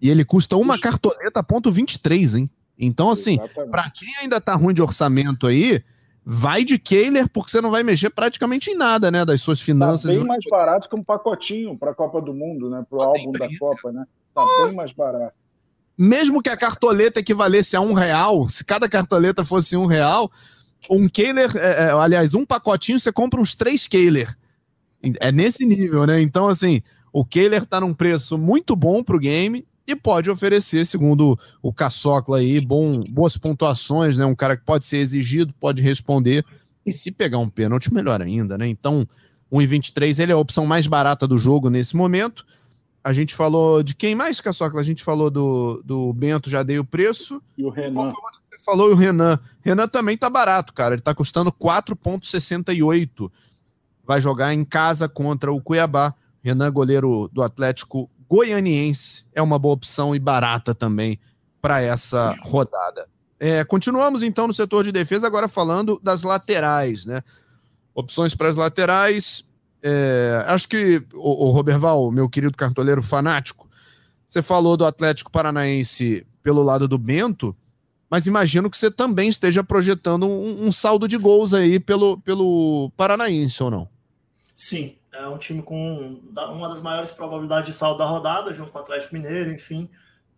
E 0.00 0.10
ele 0.10 0.24
custa 0.24 0.56
uma 0.56 0.78
cartoleta 0.78 1.42
ponto 1.42 1.70
23, 1.70 2.34
hein? 2.36 2.50
Então, 2.78 3.10
assim, 3.10 3.38
para 3.70 3.88
quem 3.90 4.14
ainda 4.20 4.40
tá 4.40 4.54
ruim 4.54 4.74
de 4.74 4.82
orçamento 4.82 5.46
aí, 5.46 5.82
vai 6.24 6.64
de 6.64 6.78
Kehler, 6.78 7.28
porque 7.28 7.50
você 7.50 7.60
não 7.60 7.70
vai 7.70 7.82
mexer 7.82 8.10
praticamente 8.10 8.70
em 8.70 8.74
nada, 8.74 9.10
né? 9.10 9.24
Das 9.24 9.40
suas 9.40 9.60
finanças. 9.60 10.12
Tá 10.12 10.18
bem 10.18 10.26
mais 10.26 10.44
barato 10.50 10.88
que 10.88 10.96
um 10.96 11.02
pacotinho 11.02 11.76
para 11.76 11.92
a 11.92 11.94
Copa 11.94 12.20
do 12.20 12.34
Mundo, 12.34 12.68
né? 12.68 12.84
Para 12.88 12.98
o 12.98 13.02
álbum 13.02 13.32
da 13.32 13.48
Copa, 13.58 13.92
né? 13.92 14.04
Tá 14.34 14.44
bem 14.64 14.74
mais 14.74 14.92
barato. 14.92 15.34
Mesmo 15.96 16.42
que 16.42 16.48
a 16.48 16.56
cartoleta 16.56 17.20
equivalesse 17.20 17.76
a 17.76 17.80
um 17.80 17.92
real, 17.92 18.48
se 18.48 18.64
cada 18.64 18.88
cartoleta 18.88 19.44
fosse 19.44 19.76
um 19.76 19.86
real, 19.86 20.30
um 20.90 21.08
Kehler, 21.08 21.56
é, 21.56 21.84
é, 21.84 21.90
aliás, 21.92 22.34
um 22.34 22.44
pacotinho, 22.44 22.98
você 22.98 23.12
compra 23.12 23.40
uns 23.40 23.54
três 23.54 23.86
Kehler. 23.86 24.36
É 25.20 25.32
nesse 25.32 25.64
nível, 25.64 26.06
né? 26.06 26.20
Então, 26.20 26.48
assim, 26.48 26.82
o 27.12 27.24
Kehler 27.24 27.64
tá 27.66 27.80
num 27.80 27.94
preço 27.94 28.36
muito 28.38 28.74
bom 28.74 29.02
pro 29.02 29.18
game 29.18 29.66
e 29.86 29.94
pode 29.94 30.30
oferecer, 30.30 30.86
segundo 30.86 31.38
o 31.62 31.72
Caçocla 31.72 32.38
aí, 32.38 32.60
bom, 32.60 33.04
boas 33.04 33.36
pontuações, 33.36 34.16
né? 34.16 34.24
Um 34.24 34.34
cara 34.34 34.56
que 34.56 34.64
pode 34.64 34.86
ser 34.86 34.98
exigido, 34.98 35.54
pode 35.60 35.82
responder. 35.82 36.44
E 36.86 36.92
se 36.92 37.10
pegar 37.10 37.38
um 37.38 37.48
pênalti, 37.48 37.92
melhor 37.92 38.20
ainda, 38.20 38.56
né? 38.56 38.66
Então, 38.66 39.06
1,23 39.52 40.22
ele 40.22 40.32
é 40.32 40.34
a 40.34 40.38
opção 40.38 40.66
mais 40.66 40.86
barata 40.86 41.26
do 41.26 41.38
jogo 41.38 41.70
nesse 41.70 41.94
momento. 41.96 42.46
A 43.02 43.12
gente 43.12 43.34
falou 43.34 43.82
de 43.82 43.94
quem 43.94 44.14
mais, 44.14 44.40
Caçocla? 44.40 44.80
A 44.80 44.84
gente 44.84 45.04
falou 45.04 45.30
do, 45.30 45.82
do 45.84 46.12
Bento, 46.14 46.48
já 46.48 46.62
dei 46.62 46.78
o 46.78 46.84
preço. 46.84 47.42
E 47.56 47.62
o 47.62 47.68
Renan. 47.68 48.14
Você 48.50 48.58
falou 48.64 48.88
e 48.90 48.92
o 48.94 48.96
Renan. 48.96 49.38
Renan 49.62 49.86
também 49.86 50.16
tá 50.16 50.30
barato, 50.30 50.72
cara. 50.72 50.94
Ele 50.94 51.02
tá 51.02 51.14
custando 51.14 51.52
4,68. 51.52 53.30
Vai 54.06 54.20
jogar 54.20 54.52
em 54.52 54.64
casa 54.64 55.08
contra 55.08 55.52
o 55.52 55.60
Cuiabá. 55.60 56.14
Renan, 56.42 56.70
goleiro 56.70 57.28
do 57.32 57.42
Atlético 57.42 58.10
Goianiense, 58.28 59.24
é 59.34 59.40
uma 59.40 59.58
boa 59.58 59.74
opção 59.74 60.14
e 60.14 60.18
barata 60.18 60.74
também 60.74 61.18
para 61.60 61.80
essa 61.80 62.36
rodada. 62.42 63.08
É, 63.38 63.64
continuamos 63.64 64.22
então 64.22 64.46
no 64.46 64.54
setor 64.54 64.84
de 64.84 64.92
defesa, 64.92 65.26
agora 65.26 65.48
falando 65.48 66.00
das 66.02 66.22
laterais, 66.22 67.04
né? 67.04 67.22
Opções 67.94 68.34
para 68.34 68.48
as 68.48 68.56
laterais. 68.56 69.44
É, 69.82 70.44
acho 70.48 70.68
que, 70.68 71.02
o, 71.14 71.46
o 71.46 71.50
Roberval, 71.50 72.10
meu 72.10 72.28
querido 72.28 72.56
cartoleiro 72.56 73.02
fanático, 73.02 73.68
você 74.28 74.42
falou 74.42 74.76
do 74.76 74.84
Atlético 74.84 75.30
Paranaense 75.30 76.26
pelo 76.42 76.62
lado 76.62 76.88
do 76.88 76.98
Bento, 76.98 77.56
mas 78.10 78.26
imagino 78.26 78.68
que 78.68 78.76
você 78.76 78.90
também 78.90 79.28
esteja 79.28 79.62
projetando 79.62 80.26
um, 80.26 80.66
um 80.66 80.72
saldo 80.72 81.06
de 81.06 81.16
gols 81.16 81.54
aí 81.54 81.78
pelo, 81.78 82.18
pelo 82.20 82.90
Paranaense, 82.96 83.62
ou 83.62 83.70
não? 83.70 83.93
Sim, 84.54 84.96
é 85.12 85.26
um 85.26 85.36
time 85.36 85.62
com 85.62 86.20
uma 86.32 86.68
das 86.68 86.80
maiores 86.80 87.10
probabilidades 87.10 87.72
de 87.72 87.76
saldo 87.76 87.98
da 87.98 88.04
rodada, 88.04 88.54
junto 88.54 88.70
com 88.70 88.78
o 88.78 88.80
Atlético 88.80 89.14
Mineiro, 89.14 89.50
enfim, 89.50 89.90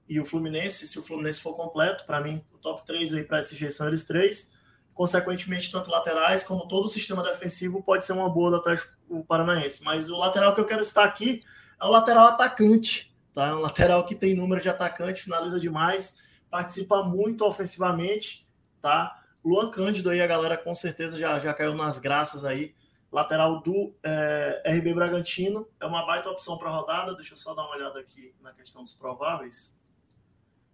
e 0.09 0.19
o 0.19 0.25
Fluminense, 0.25 0.87
se 0.87 0.99
o 0.99 1.03
Fluminense 1.03 1.41
for 1.41 1.55
completo, 1.55 2.07
para 2.07 2.21
mim, 2.21 2.43
o 2.53 2.57
top 2.57 2.85
3 2.87 3.13
aí 3.13 3.25
para 3.25 3.41
SG 3.41 3.71
são 3.71 3.89
eles 3.89 4.05
três. 4.05 4.55
Consequentemente, 4.95 5.71
tanto 5.71 5.91
laterais 5.91 6.43
como 6.43 6.67
todo 6.67 6.87
o 6.87 6.89
sistema 6.89 7.23
defensivo 7.23 7.83
pode 7.83 8.07
ser 8.07 8.13
uma 8.13 8.31
boa 8.31 8.51
do 8.51 8.57
Atlético 8.57 9.25
Paranaense. 9.29 9.85
Mas 9.85 10.09
o 10.09 10.17
lateral 10.17 10.55
que 10.55 10.61
eu 10.61 10.65
quero 10.65 10.81
estar 10.81 11.05
aqui 11.05 11.43
é 11.79 11.85
o 11.85 11.91
lateral 11.91 12.29
atacante, 12.29 13.15
tá? 13.35 13.49
É 13.49 13.55
um 13.55 13.59
lateral 13.59 14.07
que 14.07 14.15
tem 14.15 14.35
número 14.35 14.63
de 14.63 14.71
atacante, 14.71 15.23
finaliza 15.23 15.61
demais, 15.61 16.17
participa 16.49 17.03
muito 17.03 17.45
ofensivamente, 17.45 18.49
tá? 18.81 19.23
Luan 19.45 19.71
Cândido 19.71 20.09
aí, 20.09 20.23
a 20.23 20.27
galera 20.27 20.57
com 20.57 20.75
certeza 20.75 21.19
já, 21.19 21.39
já 21.39 21.53
caiu 21.53 21.75
nas 21.75 21.99
graças 21.99 22.45
aí 22.45 22.75
lateral 23.17 23.63
do 23.63 23.95
é, 24.03 24.63
RB 24.67 24.93
Bragantino. 24.93 25.67
É 25.81 25.87
uma 25.87 26.05
baita 26.05 26.29
opção 26.29 26.59
para 26.59 26.71
rodada. 26.71 27.15
Deixa 27.15 27.33
eu 27.33 27.37
só 27.39 27.55
dar 27.55 27.63
uma 27.63 27.75
olhada 27.75 27.99
aqui 27.99 28.35
na 28.43 28.53
questão 28.53 28.83
dos 28.83 28.93
prováveis. 28.93 29.75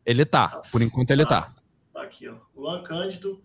Ele 0.05 0.25
tá, 0.25 0.61
por 0.73 0.83
enquanto 0.83 1.13
ele 1.13 1.25
tá. 1.25 1.55
Tá 1.93 2.03
aqui, 2.03 2.29
ó. 2.29 2.35
Luan 2.57 2.83
Cândido. 2.83 3.41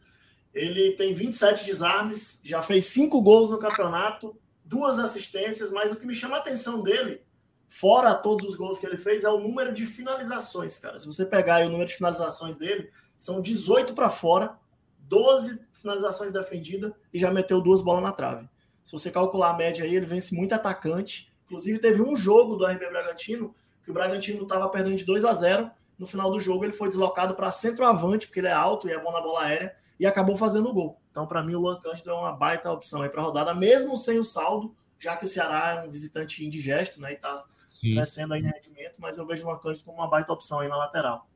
Ele 0.51 0.93
tem 0.93 1.13
27 1.13 1.63
desarmes, 1.65 2.41
já 2.43 2.63
fez 2.63 2.87
5 2.87 3.21
gols 3.21 3.51
no 3.51 3.59
campeonato, 3.59 4.35
duas 4.65 4.97
assistências, 4.97 5.71
mas 5.71 5.91
o 5.91 5.95
que 5.95 6.07
me 6.07 6.15
chama 6.15 6.37
a 6.37 6.39
atenção 6.39 6.81
dele, 6.81 7.21
fora 7.69 8.15
todos 8.15 8.49
os 8.49 8.55
gols 8.55 8.79
que 8.79 8.87
ele 8.87 8.97
fez, 8.97 9.23
é 9.23 9.29
o 9.29 9.39
número 9.39 9.71
de 9.71 9.85
finalizações, 9.85 10.79
cara. 10.79 10.97
Se 10.97 11.05
você 11.05 11.23
pegar 11.27 11.63
o 11.67 11.69
número 11.69 11.87
de 11.87 11.95
finalizações 11.95 12.55
dele, 12.55 12.89
são 13.15 13.39
18 13.39 13.93
para 13.93 14.09
fora, 14.09 14.57
12 15.01 15.59
finalizações 15.73 16.33
defendidas 16.33 16.91
e 17.13 17.19
já 17.19 17.31
meteu 17.31 17.61
duas 17.61 17.83
bolas 17.83 18.01
na 18.01 18.11
trave. 18.11 18.49
Se 18.87 18.93
você 18.93 19.11
calcular 19.11 19.49
a 19.49 19.53
média 19.53 19.83
aí, 19.83 19.93
ele 19.93 20.05
vence 20.05 20.33
muito 20.33 20.53
atacante. 20.53 21.29
Inclusive, 21.45 21.77
teve 21.77 22.01
um 22.01 22.15
jogo 22.15 22.55
do 22.55 22.65
RB 22.65 22.87
Bragantino 22.89 23.53
que 23.83 23.91
o 23.91 23.93
Bragantino 23.93 24.43
estava 24.43 24.69
perdendo 24.69 24.95
de 24.95 25.03
2 25.03 25.25
a 25.25 25.33
0. 25.33 25.69
No 25.99 26.05
final 26.05 26.31
do 26.31 26.39
jogo, 26.39 26.63
ele 26.63 26.71
foi 26.71 26.87
deslocado 26.87 27.35
para 27.35 27.51
centroavante, 27.51 28.27
porque 28.27 28.39
ele 28.39 28.47
é 28.47 28.53
alto 28.53 28.87
e 28.87 28.93
é 28.93 29.03
bom 29.03 29.11
na 29.11 29.19
bola 29.19 29.43
aérea, 29.43 29.75
e 29.99 30.05
acabou 30.05 30.37
fazendo 30.37 30.69
o 30.69 30.73
gol. 30.73 31.01
Então, 31.11 31.27
para 31.27 31.43
mim, 31.43 31.55
o 31.55 31.59
Luan 31.59 31.77
Cândido 31.81 32.11
é 32.11 32.13
uma 32.13 32.31
baita 32.31 32.71
opção 32.71 33.01
aí 33.01 33.09
para 33.09 33.21
a 33.21 33.25
rodada, 33.25 33.53
mesmo 33.53 33.97
sem 33.97 34.19
o 34.19 34.23
saldo, 34.23 34.73
já 34.97 35.17
que 35.17 35.25
o 35.25 35.27
Ceará 35.27 35.81
é 35.83 35.85
um 35.85 35.91
visitante 35.91 36.45
indigesto, 36.45 37.01
né? 37.01 37.11
E 37.11 37.15
está 37.15 37.35
crescendo 37.81 38.35
aí 38.35 38.39
em 38.39 38.45
rendimento, 38.45 39.01
mas 39.01 39.17
eu 39.17 39.27
vejo 39.27 39.43
o 39.43 39.49
Luan 39.49 39.59
Cândido 39.59 39.83
como 39.83 39.97
uma 39.97 40.09
baita 40.09 40.31
opção 40.31 40.61
aí 40.61 40.69
na 40.69 40.77
lateral. 40.77 41.27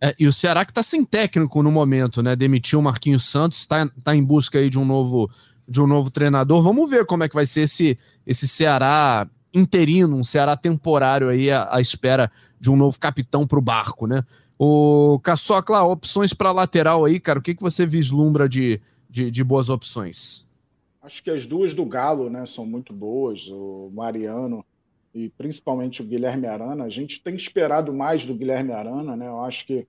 É, 0.00 0.14
e 0.20 0.28
o 0.28 0.32
Ceará 0.32 0.64
que 0.64 0.70
está 0.70 0.84
sem 0.84 1.04
técnico 1.04 1.64
no 1.64 1.72
momento, 1.72 2.22
né? 2.22 2.36
Demitiu 2.36 2.78
o 2.78 2.82
Marquinhos 2.82 3.24
Santos, 3.24 3.58
está 3.58 3.88
tá 4.04 4.14
em 4.14 4.22
busca 4.22 4.60
aí 4.60 4.70
de 4.70 4.78
um 4.78 4.84
novo 4.84 5.28
de 5.72 5.80
um 5.80 5.86
novo 5.86 6.10
treinador. 6.10 6.62
Vamos 6.62 6.88
ver 6.88 7.06
como 7.06 7.24
é 7.24 7.28
que 7.28 7.34
vai 7.34 7.46
ser 7.46 7.62
esse, 7.62 7.98
esse 8.26 8.46
Ceará 8.46 9.26
interino, 9.52 10.16
um 10.16 10.24
Ceará 10.24 10.56
temporário 10.56 11.28
aí 11.28 11.50
à, 11.50 11.68
à 11.74 11.80
espera 11.80 12.30
de 12.60 12.70
um 12.70 12.76
novo 12.76 12.98
capitão 12.98 13.46
para 13.46 13.58
o 13.58 13.62
barco, 13.62 14.06
né? 14.06 14.22
O 14.58 15.18
Caçocla, 15.20 15.82
opções 15.82 16.32
para 16.32 16.52
lateral 16.52 17.04
aí, 17.04 17.18
cara, 17.18 17.38
o 17.38 17.42
que, 17.42 17.54
que 17.54 17.62
você 17.62 17.84
vislumbra 17.84 18.48
de, 18.48 18.80
de, 19.10 19.30
de, 19.30 19.42
boas 19.42 19.68
opções? 19.68 20.46
Acho 21.02 21.20
que 21.22 21.30
as 21.30 21.44
duas 21.44 21.74
do 21.74 21.84
Galo, 21.84 22.30
né, 22.30 22.46
são 22.46 22.64
muito 22.64 22.92
boas, 22.92 23.48
o 23.48 23.90
Mariano 23.92 24.64
e 25.12 25.28
principalmente 25.30 26.00
o 26.00 26.04
Guilherme 26.04 26.46
Arana. 26.46 26.84
A 26.84 26.88
gente 26.88 27.20
tem 27.20 27.34
esperado 27.34 27.92
mais 27.92 28.24
do 28.24 28.34
Guilherme 28.34 28.72
Arana, 28.72 29.16
né? 29.16 29.26
Eu 29.26 29.42
acho 29.42 29.66
que 29.66 29.86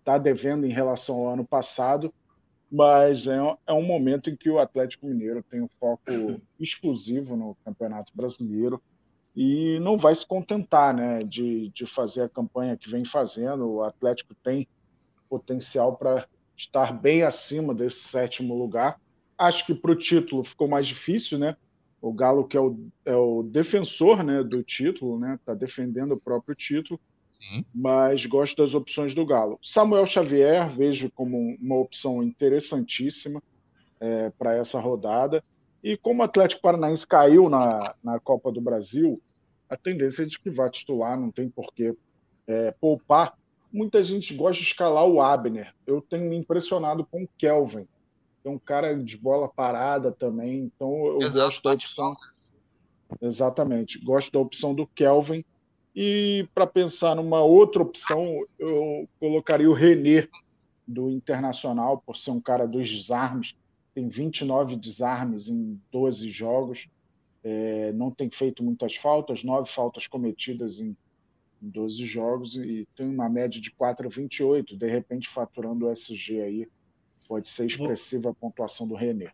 está 0.00 0.18
devendo 0.18 0.66
em 0.66 0.72
relação 0.72 1.16
ao 1.16 1.28
ano 1.28 1.44
passado, 1.44 2.12
mas 2.70 3.26
é, 3.26 3.38
é 3.66 3.72
um 3.72 3.82
momento 3.82 4.28
em 4.28 4.36
que 4.36 4.50
o 4.50 4.58
Atlético 4.58 5.06
Mineiro 5.06 5.42
tem 5.42 5.62
um 5.62 5.68
foco 5.80 6.02
exclusivo 6.60 7.36
no 7.36 7.56
Campeonato 7.64 8.12
Brasileiro 8.14 8.82
e 9.34 9.78
não 9.80 9.96
vai 9.96 10.14
se 10.14 10.26
contentar 10.26 10.94
né, 10.94 11.20
de, 11.22 11.70
de 11.70 11.86
fazer 11.86 12.22
a 12.22 12.28
campanha 12.28 12.76
que 12.76 12.90
vem 12.90 13.04
fazendo. 13.04 13.70
O 13.70 13.82
Atlético 13.82 14.34
tem 14.42 14.66
potencial 15.28 15.96
para 15.96 16.26
estar 16.56 16.92
bem 16.92 17.22
acima 17.22 17.74
desse 17.74 18.00
sétimo 18.00 18.58
lugar. 18.58 19.00
Acho 19.36 19.64
que 19.64 19.74
para 19.74 19.92
o 19.92 19.96
título 19.96 20.44
ficou 20.44 20.66
mais 20.66 20.86
difícil, 20.86 21.38
né? 21.38 21.56
O 22.00 22.12
Galo, 22.12 22.46
que 22.46 22.56
é 22.56 22.60
o, 22.60 22.78
é 23.04 23.14
o 23.14 23.42
defensor 23.42 24.24
né, 24.24 24.42
do 24.42 24.62
título, 24.62 25.18
né? 25.18 25.36
Está 25.36 25.54
defendendo 25.54 26.12
o 26.12 26.20
próprio 26.20 26.54
título 26.54 27.00
mas 27.74 28.26
gosto 28.26 28.56
das 28.56 28.74
opções 28.74 29.14
do 29.14 29.24
Galo. 29.24 29.58
Samuel 29.62 30.06
Xavier 30.06 30.68
vejo 30.70 31.10
como 31.10 31.56
uma 31.60 31.76
opção 31.76 32.22
interessantíssima 32.22 33.42
é, 34.00 34.30
para 34.30 34.54
essa 34.56 34.78
rodada. 34.78 35.42
E 35.82 35.96
como 35.96 36.20
o 36.20 36.24
Atlético 36.24 36.62
Paranaense 36.62 37.06
caiu 37.06 37.48
na, 37.48 37.94
na 38.02 38.18
Copa 38.18 38.50
do 38.50 38.60
Brasil, 38.60 39.22
a 39.68 39.76
tendência 39.76 40.22
é 40.22 40.26
de 40.26 40.38
que 40.38 40.50
vá 40.50 40.68
titular, 40.68 41.18
não 41.18 41.30
tem 41.30 41.48
porquê 41.48 41.94
é, 42.46 42.72
poupar. 42.72 43.34
Muita 43.72 44.02
gente 44.02 44.34
gosta 44.34 44.62
de 44.62 44.68
escalar 44.68 45.06
o 45.06 45.20
Abner. 45.20 45.74
Eu 45.86 46.00
tenho 46.00 46.28
me 46.28 46.36
impressionado 46.36 47.04
com 47.04 47.22
o 47.22 47.28
Kelvin. 47.38 47.86
É 48.44 48.48
um 48.48 48.58
cara 48.58 48.94
de 48.96 49.16
bola 49.16 49.48
parada 49.48 50.10
também, 50.10 50.60
então 50.60 51.06
eu 51.06 51.18
Exato, 51.18 51.46
gosto 51.46 51.62
da 51.62 51.72
opção. 51.72 52.16
Exatamente, 53.20 53.98
gosto 53.98 54.32
da 54.32 54.38
opção 54.38 54.74
do 54.74 54.86
Kelvin 54.86 55.44
e 56.00 56.48
para 56.54 56.64
pensar 56.64 57.16
numa 57.16 57.42
outra 57.42 57.82
opção, 57.82 58.46
eu 58.56 59.08
colocaria 59.18 59.68
o 59.68 59.74
René 59.74 60.28
do 60.86 61.10
Internacional, 61.10 62.00
por 62.06 62.16
ser 62.16 62.30
um 62.30 62.40
cara 62.40 62.68
dos 62.68 62.88
desarmes. 62.88 63.56
tem 63.92 64.08
29 64.08 64.76
desarmes 64.76 65.48
em 65.48 65.76
12 65.90 66.30
jogos, 66.30 66.86
é, 67.42 67.90
não 67.94 68.12
tem 68.12 68.30
feito 68.30 68.62
muitas 68.62 68.94
faltas, 68.94 69.42
nove 69.42 69.72
faltas 69.72 70.06
cometidas 70.06 70.78
em, 70.78 70.96
em 71.60 71.68
12 71.68 72.06
jogos 72.06 72.54
e 72.54 72.86
tem 72.94 73.08
uma 73.08 73.28
média 73.28 73.60
de 73.60 73.72
4,28. 73.72 74.78
De 74.78 74.88
repente, 74.88 75.28
faturando 75.28 75.86
o 75.86 75.90
SG 75.90 76.40
aí, 76.40 76.68
pode 77.26 77.48
ser 77.48 77.66
expressiva 77.66 78.30
a 78.30 78.34
pontuação 78.34 78.86
do 78.86 78.94
René. 78.94 79.32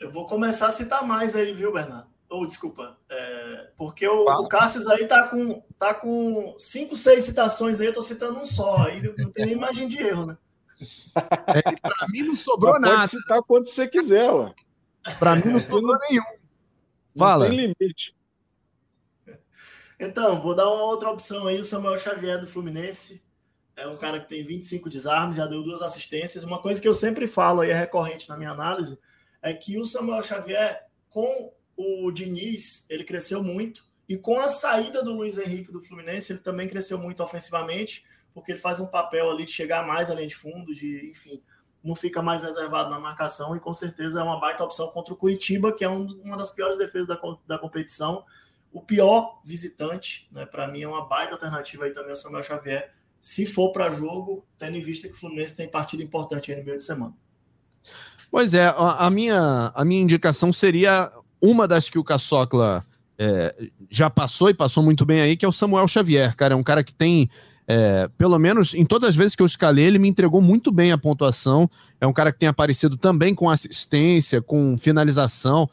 Eu 0.00 0.10
vou 0.10 0.26
começar 0.26 0.66
a 0.66 0.72
citar 0.72 1.06
mais 1.06 1.36
aí, 1.36 1.52
viu, 1.52 1.72
Bernardo? 1.72 2.11
Ou, 2.32 2.44
oh, 2.44 2.46
desculpa, 2.46 2.96
é, 3.10 3.68
porque 3.76 4.08
o, 4.08 4.24
o 4.24 4.48
Cassius 4.48 4.86
aí 4.86 5.06
tá 5.06 5.28
com, 5.28 5.62
tá 5.78 5.92
com 5.92 6.56
cinco, 6.58 6.96
seis 6.96 7.24
citações 7.24 7.78
aí, 7.78 7.88
eu 7.88 7.92
tô 7.92 8.00
citando 8.00 8.38
um 8.38 8.46
só, 8.46 8.86
aí 8.86 9.02
não 9.02 9.30
tem 9.30 9.44
nem 9.44 9.54
margem 9.54 9.86
de 9.86 9.98
erro, 10.02 10.24
né? 10.24 10.38
É, 11.54 11.72
para 11.76 12.08
mim 12.08 12.22
não 12.22 12.34
sobrou 12.34 12.72
Mas 12.72 12.80
nada. 12.80 12.96
Pode 12.96 13.10
citar 13.10 13.42
quanto 13.42 13.70
você 13.70 13.86
quiser, 13.86 14.32
ué. 14.32 14.54
Para 15.18 15.36
mim 15.36 15.52
não 15.52 15.60
sobrou 15.60 15.94
nenhum. 16.08 16.24
Fala. 17.18 17.46
Não 17.46 17.54
tem 17.54 17.74
limite. 17.78 18.16
Então, 20.00 20.40
vou 20.40 20.56
dar 20.56 20.70
uma 20.70 20.84
outra 20.84 21.10
opção 21.10 21.46
aí, 21.46 21.60
o 21.60 21.64
Samuel 21.64 21.98
Xavier 21.98 22.40
do 22.40 22.46
Fluminense. 22.46 23.22
É 23.76 23.86
um 23.86 23.98
cara 23.98 24.18
que 24.18 24.28
tem 24.28 24.42
25 24.42 24.88
desarmes, 24.88 25.36
já 25.36 25.44
deu 25.44 25.62
duas 25.62 25.82
assistências. 25.82 26.44
Uma 26.44 26.62
coisa 26.62 26.80
que 26.80 26.88
eu 26.88 26.94
sempre 26.94 27.26
falo 27.26 27.60
aí, 27.60 27.70
é 27.70 27.74
recorrente 27.74 28.26
na 28.26 28.38
minha 28.38 28.52
análise, 28.52 28.98
é 29.42 29.52
que 29.52 29.78
o 29.78 29.84
Samuel 29.84 30.22
Xavier, 30.22 30.86
com 31.10 31.52
o 31.76 32.10
Diniz, 32.10 32.86
ele 32.88 33.04
cresceu 33.04 33.42
muito. 33.42 33.84
E 34.08 34.16
com 34.16 34.38
a 34.38 34.48
saída 34.48 35.02
do 35.02 35.14
Luiz 35.14 35.38
Henrique 35.38 35.72
do 35.72 35.80
Fluminense, 35.80 36.32
ele 36.32 36.40
também 36.40 36.68
cresceu 36.68 36.98
muito 36.98 37.22
ofensivamente 37.22 38.04
porque 38.34 38.52
ele 38.52 38.60
faz 38.60 38.80
um 38.80 38.86
papel 38.86 39.30
ali 39.30 39.44
de 39.44 39.52
chegar 39.52 39.86
mais 39.86 40.10
além 40.10 40.26
de 40.26 40.34
fundo, 40.34 40.74
de, 40.74 41.10
enfim, 41.10 41.42
não 41.82 41.94
fica 41.94 42.22
mais 42.22 42.42
reservado 42.42 42.90
na 42.90 42.98
marcação 42.98 43.56
e 43.56 43.60
com 43.60 43.72
certeza 43.72 44.20
é 44.20 44.22
uma 44.22 44.40
baita 44.40 44.64
opção 44.64 44.88
contra 44.88 45.12
o 45.12 45.16
Curitiba, 45.16 45.72
que 45.72 45.84
é 45.84 45.88
um, 45.88 46.06
uma 46.22 46.36
das 46.36 46.50
piores 46.50 46.78
defesas 46.78 47.08
da, 47.08 47.20
da 47.46 47.58
competição. 47.58 48.24
O 48.72 48.80
pior 48.80 49.40
visitante, 49.44 50.28
né, 50.32 50.46
para 50.46 50.66
mim, 50.68 50.82
é 50.82 50.88
uma 50.88 51.06
baita 51.06 51.34
alternativa 51.34 51.84
aí 51.84 51.92
também 51.92 52.10
ao 52.10 52.16
Samuel 52.16 52.42
Xavier, 52.42 52.92
se 53.20 53.46
for 53.46 53.70
para 53.70 53.90
jogo, 53.90 54.44
tendo 54.58 54.76
em 54.76 54.82
vista 54.82 55.08
que 55.08 55.14
o 55.14 55.16
Fluminense 55.16 55.54
tem 55.54 55.68
partida 55.68 56.02
importante 56.02 56.50
aí 56.50 56.58
no 56.58 56.64
meio 56.64 56.78
de 56.78 56.82
semana. 56.82 57.14
Pois 58.30 58.54
é, 58.54 58.72
a 58.76 59.10
minha, 59.10 59.70
a 59.74 59.84
minha 59.84 60.00
indicação 60.00 60.52
seria 60.52 61.12
uma 61.42 61.66
das 61.66 61.88
que 61.88 61.98
o 61.98 62.04
Caçocla 62.04 62.84
é, 63.18 63.54
já 63.90 64.08
passou 64.08 64.48
e 64.48 64.54
passou 64.54 64.82
muito 64.82 65.04
bem 65.04 65.20
aí, 65.20 65.36
que 65.36 65.44
é 65.44 65.48
o 65.48 65.52
Samuel 65.52 65.88
Xavier, 65.88 66.34
cara. 66.36 66.54
É 66.54 66.56
um 66.56 66.62
cara 66.62 66.84
que 66.84 66.94
tem 66.94 67.28
é, 67.66 68.08
pelo 68.18 68.38
menos 68.38 68.74
em 68.74 68.84
todas 68.84 69.10
as 69.10 69.16
vezes 69.16 69.34
que 69.34 69.42
eu 69.42 69.46
escalei, 69.46 69.84
ele 69.84 69.98
me 69.98 70.08
entregou 70.08 70.40
muito 70.40 70.70
bem 70.70 70.92
a 70.92 70.98
pontuação. 70.98 71.70
É 72.00 72.06
um 72.06 72.12
cara 72.12 72.32
que 72.32 72.38
tem 72.38 72.48
aparecido 72.48 72.96
também 72.96 73.34
com 73.34 73.48
assistência, 73.48 74.42
com 74.42 74.76
finalização. 74.76 75.68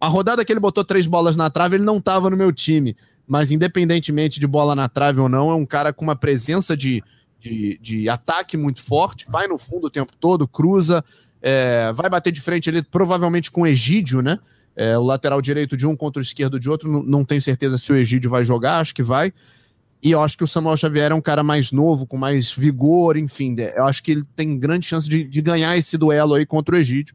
A 0.00 0.06
rodada 0.06 0.44
que 0.44 0.52
ele 0.52 0.60
botou 0.60 0.84
três 0.84 1.06
bolas 1.06 1.36
na 1.36 1.50
trave, 1.50 1.76
ele 1.76 1.84
não 1.84 1.98
estava 1.98 2.30
no 2.30 2.36
meu 2.36 2.52
time. 2.52 2.96
Mas 3.26 3.50
independentemente 3.50 4.40
de 4.40 4.46
bola 4.46 4.74
na 4.74 4.88
trave 4.88 5.20
ou 5.20 5.28
não, 5.28 5.50
é 5.50 5.54
um 5.54 5.66
cara 5.66 5.92
com 5.92 6.04
uma 6.04 6.16
presença 6.16 6.76
de, 6.76 7.02
de, 7.38 7.78
de 7.80 8.08
ataque 8.08 8.56
muito 8.56 8.82
forte. 8.82 9.26
Vai 9.28 9.46
no 9.46 9.58
fundo 9.58 9.86
o 9.86 9.90
tempo 9.90 10.12
todo, 10.18 10.48
cruza, 10.48 11.04
é, 11.40 11.92
vai 11.92 12.10
bater 12.10 12.32
de 12.32 12.40
frente 12.40 12.68
ele 12.68 12.82
provavelmente 12.82 13.50
com 13.50 13.66
Egídio, 13.66 14.20
né? 14.20 14.38
É, 14.76 14.96
o 14.96 15.02
lateral 15.02 15.42
direito 15.42 15.76
de 15.76 15.86
um 15.86 15.96
contra 15.96 16.20
o 16.20 16.22
esquerdo 16.22 16.58
de 16.58 16.70
outro. 16.70 16.90
Não, 16.90 17.02
não 17.02 17.24
tenho 17.24 17.42
certeza 17.42 17.76
se 17.76 17.92
o 17.92 17.96
Egídio 17.96 18.30
vai 18.30 18.44
jogar, 18.44 18.78
acho 18.78 18.94
que 18.94 19.02
vai. 19.02 19.32
E 20.02 20.12
eu 20.12 20.20
acho 20.22 20.36
que 20.36 20.44
o 20.44 20.48
Samuel 20.48 20.76
Xavier 20.76 21.12
é 21.12 21.14
um 21.14 21.20
cara 21.20 21.42
mais 21.42 21.70
novo, 21.70 22.06
com 22.06 22.16
mais 22.16 22.50
vigor, 22.50 23.16
enfim. 23.16 23.54
Eu 23.74 23.84
acho 23.84 24.02
que 24.02 24.12
ele 24.12 24.24
tem 24.34 24.58
grande 24.58 24.86
chance 24.86 25.08
de, 25.08 25.24
de 25.24 25.42
ganhar 25.42 25.76
esse 25.76 25.98
duelo 25.98 26.34
aí 26.34 26.46
contra 26.46 26.74
o 26.74 26.78
Egídio. 26.78 27.14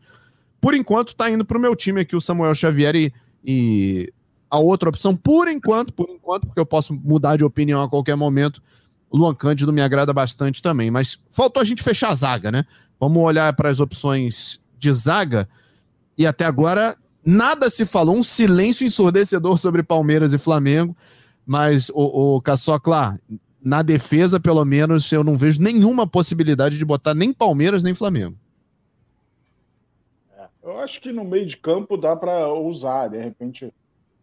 Por 0.61 0.75
enquanto, 0.75 1.15
tá 1.15 1.29
indo 1.29 1.43
pro 1.43 1.59
meu 1.59 1.75
time 1.75 2.01
aqui 2.01 2.15
o 2.15 2.21
Samuel 2.21 2.53
Xavier 2.53 2.95
e, 2.95 3.13
e 3.43 4.13
a 4.49 4.59
outra 4.59 4.89
opção, 4.89 5.15
por 5.15 5.47
enquanto, 5.47 5.91
por 5.93 6.09
enquanto, 6.09 6.45
porque 6.45 6.59
eu 6.59 6.65
posso 6.65 6.93
mudar 6.93 7.37
de 7.37 7.43
opinião 7.43 7.81
a 7.81 7.89
qualquer 7.89 8.15
momento. 8.15 8.61
O 9.09 9.17
Luan 9.17 9.33
Cândido 9.33 9.73
me 9.73 9.81
agrada 9.81 10.13
bastante 10.13 10.61
também. 10.61 10.91
Mas 10.91 11.19
faltou 11.31 11.61
a 11.61 11.65
gente 11.65 11.81
fechar 11.81 12.09
a 12.09 12.15
zaga, 12.15 12.51
né? 12.51 12.65
Vamos 12.99 13.21
olhar 13.21 13.51
para 13.53 13.69
as 13.69 13.79
opções 13.79 14.63
de 14.77 14.93
zaga. 14.93 15.49
E 16.17 16.27
até 16.27 16.45
agora, 16.45 16.95
nada 17.25 17.69
se 17.69 17.85
falou, 17.85 18.15
um 18.15 18.23
silêncio 18.23 18.85
ensurdecedor 18.85 19.57
sobre 19.57 19.81
Palmeiras 19.81 20.31
e 20.31 20.37
Flamengo. 20.37 20.95
Mas, 21.45 21.89
o, 21.89 22.35
o 22.35 22.41
Caçocla, 22.41 23.19
na 23.61 23.81
defesa, 23.81 24.39
pelo 24.39 24.63
menos, 24.63 25.11
eu 25.11 25.23
não 25.23 25.37
vejo 25.37 25.61
nenhuma 25.61 26.07
possibilidade 26.07 26.77
de 26.77 26.85
botar 26.85 27.13
nem 27.13 27.33
Palmeiras 27.33 27.83
nem 27.83 27.93
Flamengo. 27.93 28.37
É, 30.37 30.47
eu 30.63 30.79
acho 30.79 31.01
que 31.01 31.11
no 31.11 31.23
meio 31.23 31.45
de 31.45 31.57
campo 31.57 31.97
dá 31.97 32.15
para 32.15 32.51
usar, 32.53 33.09
de 33.09 33.19
repente, 33.19 33.73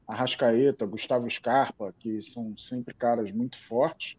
Arrascaeta, 0.06 0.86
Gustavo 0.86 1.30
Scarpa, 1.30 1.94
que 1.98 2.22
são 2.22 2.56
sempre 2.56 2.94
caras 2.94 3.30
muito 3.32 3.56
fortes, 3.66 4.16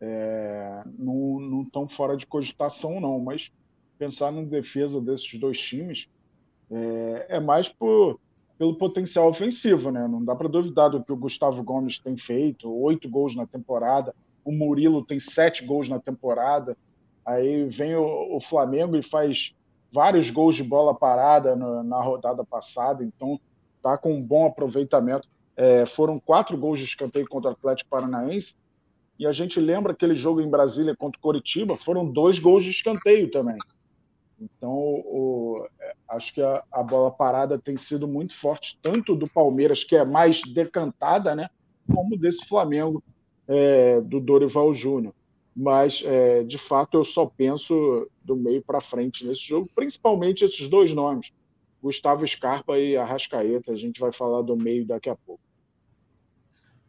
é, 0.00 0.82
não 0.98 1.62
estão 1.62 1.88
fora 1.88 2.16
de 2.16 2.26
cogitação, 2.26 3.00
não. 3.00 3.18
Mas 3.20 3.50
pensar 3.98 4.32
na 4.32 4.42
defesa 4.42 5.00
desses 5.00 5.38
dois 5.38 5.58
times 5.60 6.08
é, 6.70 7.26
é 7.36 7.40
mais 7.40 7.68
por 7.68 8.18
pelo 8.60 8.74
potencial 8.74 9.26
ofensivo, 9.26 9.90
né? 9.90 10.06
Não 10.06 10.22
dá 10.22 10.36
para 10.36 10.46
duvidar 10.46 10.90
do 10.90 11.02
que 11.02 11.10
o 11.10 11.16
Gustavo 11.16 11.62
Gomes 11.62 11.98
tem 11.98 12.18
feito, 12.18 12.70
oito 12.70 13.08
gols 13.08 13.34
na 13.34 13.46
temporada, 13.46 14.14
o 14.44 14.52
Murilo 14.52 15.02
tem 15.02 15.18
sete 15.18 15.64
gols 15.64 15.88
na 15.88 15.98
temporada, 15.98 16.76
aí 17.24 17.64
vem 17.70 17.94
o, 17.96 18.36
o 18.36 18.38
Flamengo 18.38 18.94
e 18.96 19.02
faz 19.02 19.54
vários 19.90 20.30
gols 20.30 20.56
de 20.56 20.62
bola 20.62 20.94
parada 20.94 21.56
na, 21.56 21.82
na 21.82 22.02
rodada 22.02 22.44
passada, 22.44 23.02
então 23.02 23.40
tá 23.82 23.96
com 23.96 24.12
um 24.12 24.22
bom 24.22 24.46
aproveitamento. 24.46 25.26
É, 25.56 25.86
foram 25.86 26.20
quatro 26.20 26.54
gols 26.58 26.80
de 26.80 26.84
escanteio 26.84 27.26
contra 27.30 27.50
o 27.50 27.54
Atlético 27.54 27.88
Paranaense, 27.88 28.54
e 29.18 29.26
a 29.26 29.32
gente 29.32 29.58
lembra 29.58 29.92
aquele 29.92 30.14
jogo 30.14 30.42
em 30.42 30.50
Brasília 30.50 30.94
contra 30.94 31.18
o 31.18 31.22
Coritiba, 31.22 31.78
foram 31.78 32.06
dois 32.06 32.38
gols 32.38 32.62
de 32.62 32.70
escanteio 32.70 33.30
também. 33.30 33.56
Então, 34.40 34.72
o, 34.72 35.66
é, 35.78 35.94
acho 36.08 36.32
que 36.32 36.40
a, 36.40 36.62
a, 36.72 36.82
bola 36.82 37.10
parada 37.10 37.58
tem 37.58 37.76
sido 37.76 38.08
muito 38.08 38.34
forte, 38.38 38.78
tanto 38.80 39.14
do 39.14 39.28
Palmeiras, 39.28 39.84
que 39.84 39.94
é 39.94 40.04
mais 40.04 40.40
decantada, 40.42 41.34
né, 41.34 41.50
como 41.92 42.16
desse 42.16 42.46
Flamengo 42.46 43.02
é, 43.46 44.00
do 44.00 44.18
Dorival 44.18 44.72
Júnior. 44.72 45.12
Mas, 45.54 46.02
é, 46.06 46.42
de 46.42 46.56
fato, 46.56 46.96
eu 46.96 47.04
só 47.04 47.26
penso 47.26 48.08
do 48.24 48.34
meio 48.34 48.62
para 48.62 48.80
frente 48.80 49.26
nesse 49.26 49.42
jogo, 49.42 49.68
principalmente 49.74 50.44
esses 50.44 50.68
dois 50.68 50.94
nomes, 50.94 51.30
Gustavo 51.82 52.26
Scarpa 52.26 52.78
e 52.78 52.96
Arrascaeta. 52.96 53.72
A 53.72 53.76
gente 53.76 54.00
vai 54.00 54.12
falar 54.12 54.42
do 54.42 54.56
meio 54.56 54.86
daqui 54.86 55.10
a 55.10 55.16
pouco. 55.16 55.42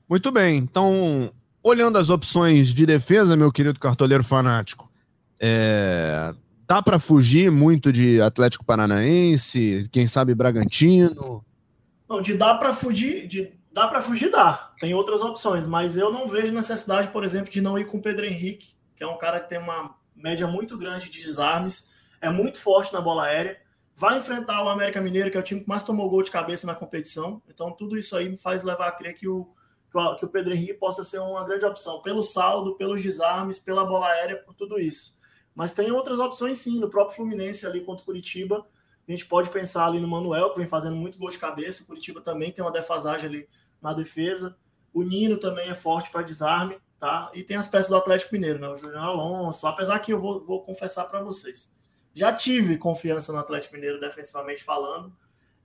Muito 0.07 0.31
bem. 0.31 0.57
Então, 0.57 1.31
olhando 1.63 1.97
as 1.97 2.09
opções 2.09 2.73
de 2.73 2.85
defesa, 2.85 3.35
meu 3.35 3.51
querido 3.51 3.79
cartoleiro 3.79 4.23
fanático, 4.23 4.91
é, 5.39 6.33
Dá 6.71 6.81
para 6.81 6.97
fugir 6.99 7.51
muito 7.51 7.91
de 7.91 8.21
Atlético 8.21 8.63
Paranaense, 8.63 9.89
quem 9.91 10.07
sabe 10.07 10.33
Bragantino? 10.33 11.43
Não, 12.07 12.21
de 12.21 12.33
dá 12.33 12.55
para 12.55 12.71
fugir, 12.71 13.27
de 13.27 13.51
dá 13.73 13.89
para 13.89 14.01
fugir 14.01 14.31
dá. 14.31 14.71
Tem 14.79 14.93
outras 14.93 15.19
opções, 15.19 15.67
mas 15.67 15.97
eu 15.97 16.13
não 16.13 16.29
vejo 16.29 16.53
necessidade, 16.53 17.09
por 17.09 17.25
exemplo, 17.25 17.51
de 17.51 17.59
não 17.59 17.77
ir 17.77 17.83
com 17.87 17.97
o 17.97 18.01
Pedro 18.01 18.25
Henrique, 18.25 18.69
que 18.95 19.03
é 19.03 19.05
um 19.05 19.17
cara 19.17 19.41
que 19.41 19.49
tem 19.49 19.59
uma 19.59 19.97
média 20.15 20.47
muito 20.47 20.77
grande 20.77 21.09
de 21.09 21.21
desarmes, 21.21 21.91
é 22.21 22.29
muito 22.29 22.57
forte 22.57 22.93
na 22.93 23.01
bola 23.01 23.25
aérea, 23.25 23.59
vai 23.93 24.17
enfrentar 24.17 24.63
o 24.63 24.69
América 24.69 25.01
Mineiro, 25.01 25.29
que 25.29 25.35
é 25.35 25.41
o 25.41 25.43
time 25.43 25.59
que 25.59 25.67
mais 25.67 25.83
tomou 25.83 26.09
gol 26.09 26.23
de 26.23 26.31
cabeça 26.31 26.65
na 26.65 26.73
competição. 26.73 27.41
Então 27.49 27.69
tudo 27.73 27.97
isso 27.97 28.15
aí 28.15 28.29
me 28.29 28.37
faz 28.37 28.63
levar 28.63 28.87
a 28.87 28.93
crer 28.93 29.13
que 29.13 29.27
o 29.27 29.53
que 30.17 30.25
o 30.25 30.29
Pedro 30.29 30.53
Henrique 30.53 30.75
possa 30.75 31.03
ser 31.03 31.19
uma 31.19 31.43
grande 31.43 31.65
opção 31.65 32.01
pelo 32.01 32.23
saldo, 32.23 32.77
pelos 32.77 33.03
desarmes, 33.03 33.59
pela 33.59 33.85
bola 33.85 34.07
aérea, 34.07 34.37
por 34.37 34.53
tudo 34.53 34.79
isso. 34.79 35.19
Mas 35.53 35.73
tem 35.73 35.91
outras 35.91 36.19
opções 36.19 36.57
sim, 36.59 36.79
no 36.79 36.89
próprio 36.89 37.15
Fluminense 37.15 37.65
ali 37.65 37.81
contra 37.81 38.03
o 38.03 38.05
Curitiba. 38.05 38.65
A 39.07 39.11
gente 39.11 39.25
pode 39.25 39.49
pensar 39.49 39.87
ali 39.87 39.99
no 39.99 40.07
Manuel, 40.07 40.51
que 40.51 40.59
vem 40.59 40.67
fazendo 40.67 40.95
muito 40.95 41.17
gol 41.17 41.29
de 41.29 41.37
cabeça. 41.37 41.83
O 41.83 41.85
Curitiba 41.85 42.21
também 42.21 42.51
tem 42.51 42.63
uma 42.63 42.71
defasagem 42.71 43.27
ali 43.27 43.49
na 43.81 43.93
defesa. 43.93 44.55
O 44.93 45.03
Nino 45.03 45.37
também 45.37 45.69
é 45.69 45.73
forte 45.73 46.09
para 46.11 46.21
desarme, 46.21 46.77
tá? 46.99 47.31
E 47.33 47.43
tem 47.43 47.57
as 47.57 47.67
peças 47.67 47.89
do 47.89 47.95
Atlético 47.95 48.33
Mineiro, 48.33 48.59
né? 48.59 48.69
O 48.69 48.77
Juliano 48.77 49.05
Alonso. 49.05 49.67
Apesar 49.67 49.99
que 49.99 50.13
eu 50.13 50.19
vou, 50.19 50.45
vou 50.45 50.63
confessar 50.63 51.05
para 51.05 51.21
vocês. 51.21 51.73
Já 52.13 52.33
tive 52.33 52.77
confiança 52.77 53.31
no 53.31 53.39
Atlético 53.39 53.75
Mineiro 53.75 53.99
defensivamente 53.99 54.63
falando. 54.63 55.13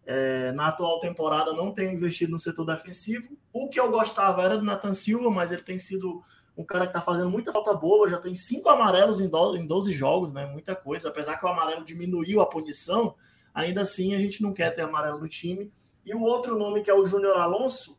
É, 0.08 0.52
na 0.52 0.68
atual 0.68 1.00
temporada 1.00 1.52
não 1.52 1.72
tenho 1.72 1.92
investido 1.92 2.30
no 2.30 2.38
setor 2.38 2.64
defensivo. 2.64 3.36
O 3.52 3.68
que 3.68 3.78
eu 3.78 3.90
gostava 3.90 4.42
era 4.42 4.56
do 4.56 4.64
Nathan 4.64 4.94
Silva, 4.94 5.28
mas 5.30 5.50
ele 5.50 5.62
tem 5.62 5.78
sido 5.78 6.22
um 6.56 6.64
cara 6.64 6.86
que 6.86 6.92
tá 6.92 7.02
fazendo 7.02 7.30
muita 7.30 7.52
falta 7.52 7.74
boa, 7.74 8.08
já 8.08 8.18
tem 8.18 8.34
cinco 8.34 8.68
amarelos 8.70 9.20
em 9.20 9.28
12 9.28 9.92
jogos, 9.92 10.32
né? 10.32 10.46
Muita 10.46 10.74
coisa. 10.74 11.08
Apesar 11.08 11.36
que 11.36 11.44
o 11.44 11.48
amarelo 11.48 11.84
diminuiu 11.84 12.40
a 12.40 12.46
punição, 12.46 13.14
ainda 13.54 13.82
assim 13.82 14.14
a 14.14 14.18
gente 14.18 14.42
não 14.42 14.54
quer 14.54 14.70
ter 14.70 14.82
amarelo 14.82 15.18
no 15.18 15.28
time. 15.28 15.70
E 16.04 16.14
o 16.14 16.22
outro 16.22 16.58
nome, 16.58 16.82
que 16.82 16.90
é 16.90 16.94
o 16.94 17.04
Júnior 17.04 17.36
Alonso, 17.36 17.98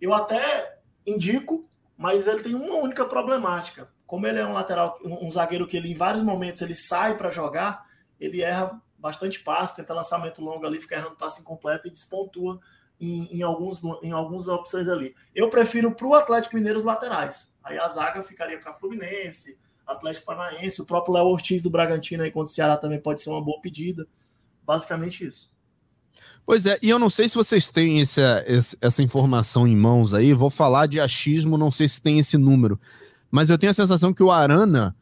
eu 0.00 0.14
até 0.14 0.78
indico, 1.04 1.68
mas 1.96 2.26
ele 2.26 2.42
tem 2.42 2.54
uma 2.54 2.76
única 2.76 3.04
problemática. 3.04 3.88
Como 4.06 4.26
ele 4.26 4.38
é 4.38 4.46
um 4.46 4.52
lateral, 4.52 4.98
um 5.04 5.30
zagueiro 5.30 5.66
que 5.66 5.76
ele 5.76 5.90
em 5.90 5.94
vários 5.94 6.22
momentos 6.22 6.62
ele 6.62 6.74
sai 6.74 7.16
para 7.16 7.30
jogar, 7.30 7.86
ele 8.20 8.40
erra 8.40 8.80
bastante 8.96 9.40
passe, 9.40 9.76
tenta 9.76 9.92
lançamento 9.92 10.42
longo 10.42 10.64
ali, 10.64 10.80
fica 10.80 10.94
errando 10.94 11.16
passe 11.16 11.40
incompleto 11.40 11.88
e 11.88 11.90
despontua 11.90 12.60
em, 13.00 13.38
em, 13.38 13.42
alguns, 13.42 13.82
em 14.02 14.10
algumas 14.10 14.48
opções 14.48 14.88
ali. 14.88 15.14
Eu 15.34 15.48
prefiro 15.48 15.94
para 15.94 16.06
o 16.06 16.14
Atlético 16.14 16.56
Mineiro 16.56 16.78
os 16.78 16.84
laterais. 16.84 17.52
Aí 17.62 17.78
a 17.78 17.88
zaga 17.88 18.22
ficaria 18.22 18.58
para 18.58 18.72
Fluminense, 18.72 19.58
Atlético 19.86 20.26
Paranaense, 20.26 20.82
o 20.82 20.86
próprio 20.86 21.14
Léo 21.14 21.26
Ortiz 21.26 21.62
do 21.62 21.70
Bragantino 21.70 22.22
aí 22.22 22.30
contra 22.30 22.50
o 22.50 22.54
Ceará 22.54 22.76
também 22.76 23.00
pode 23.00 23.22
ser 23.22 23.30
uma 23.30 23.42
boa 23.42 23.60
pedida. 23.60 24.06
Basicamente 24.64 25.24
isso. 25.24 25.54
Pois 26.44 26.64
é, 26.64 26.78
e 26.80 26.88
eu 26.88 26.98
não 26.98 27.10
sei 27.10 27.28
se 27.28 27.34
vocês 27.34 27.68
têm 27.68 28.00
esse, 28.00 28.20
essa 28.80 29.02
informação 29.02 29.66
em 29.66 29.76
mãos 29.76 30.14
aí, 30.14 30.32
vou 30.32 30.48
falar 30.48 30.86
de 30.86 31.00
achismo, 31.00 31.58
não 31.58 31.70
sei 31.70 31.88
se 31.88 32.00
tem 32.00 32.18
esse 32.18 32.38
número, 32.38 32.80
mas 33.30 33.50
eu 33.50 33.58
tenho 33.58 33.70
a 33.70 33.74
sensação 33.74 34.14
que 34.14 34.22
o 34.22 34.30
Arana 34.30 34.96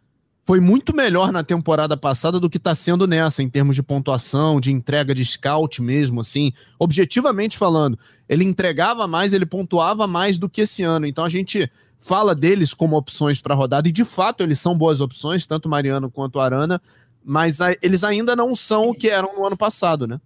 foi 0.45 0.61
muito 0.61 0.95
melhor 0.95 1.33
na 1.33 1.43
temporada 1.43 1.97
passada 1.97 2.39
do 2.39 2.51
que 2.51 2.59
está 2.59 2.75
sendo 2.75 3.07
nessa, 3.07 3.43
em 3.43 3.49
termos 3.49 3.75
de 3.75 3.83
pontuação, 3.83 4.61
de 4.61 4.71
entrega 4.71 5.15
de 5.15 5.25
scout 5.25 5.81
mesmo, 5.81 6.21
assim, 6.21 6.53
objetivamente 6.79 7.57
falando. 7.57 7.99
Ele 8.29 8.45
entregava 8.45 9.07
mais, 9.07 9.33
ele 9.33 9.47
pontuava 9.47 10.07
mais 10.07 10.39
do 10.39 10.49
que 10.49 10.61
esse 10.61 10.83
ano. 10.83 11.07
Então 11.07 11.25
a 11.25 11.31
gente 11.31 11.71
fala 11.99 12.35
deles 12.35 12.75
como 12.75 12.97
opções 12.97 13.41
para 13.41 13.55
a 13.55 13.57
rodada, 13.57 13.89
e 13.89 13.93
de 13.93 14.05
fato 14.05 14.43
eles 14.43 14.61
são 14.61 14.77
boas 14.77 15.01
opções, 15.01 15.47
tanto 15.47 15.71
Mariano 15.71 16.11
quanto 16.11 16.39
Arana, 16.39 16.81
mas 17.25 17.63
a, 17.63 17.73
eles 17.81 18.05
ainda 18.05 18.37
não 18.37 18.55
são 18.55 18.91
o 18.91 18.95
que 18.95 19.09
eram 19.09 19.35
no 19.35 19.47
ano 19.47 19.57
passado, 19.57 20.07
né? 20.07 20.21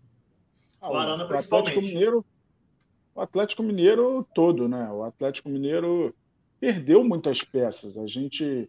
Ah, 0.81 0.91
o 0.91 0.97
Arana 0.97 1.25
principalmente. 1.27 1.69
Atlético 1.69 1.95
Mineiro, 1.95 2.25
o 3.15 3.21
Atlético 3.21 3.63
Mineiro 3.63 4.27
todo, 4.35 4.69
né? 4.69 4.91
O 4.91 5.05
Atlético 5.05 5.49
Mineiro 5.49 6.13
perdeu 6.59 7.05
muitas 7.05 7.43
peças. 7.45 7.97
A 7.97 8.09
gente 8.09 8.69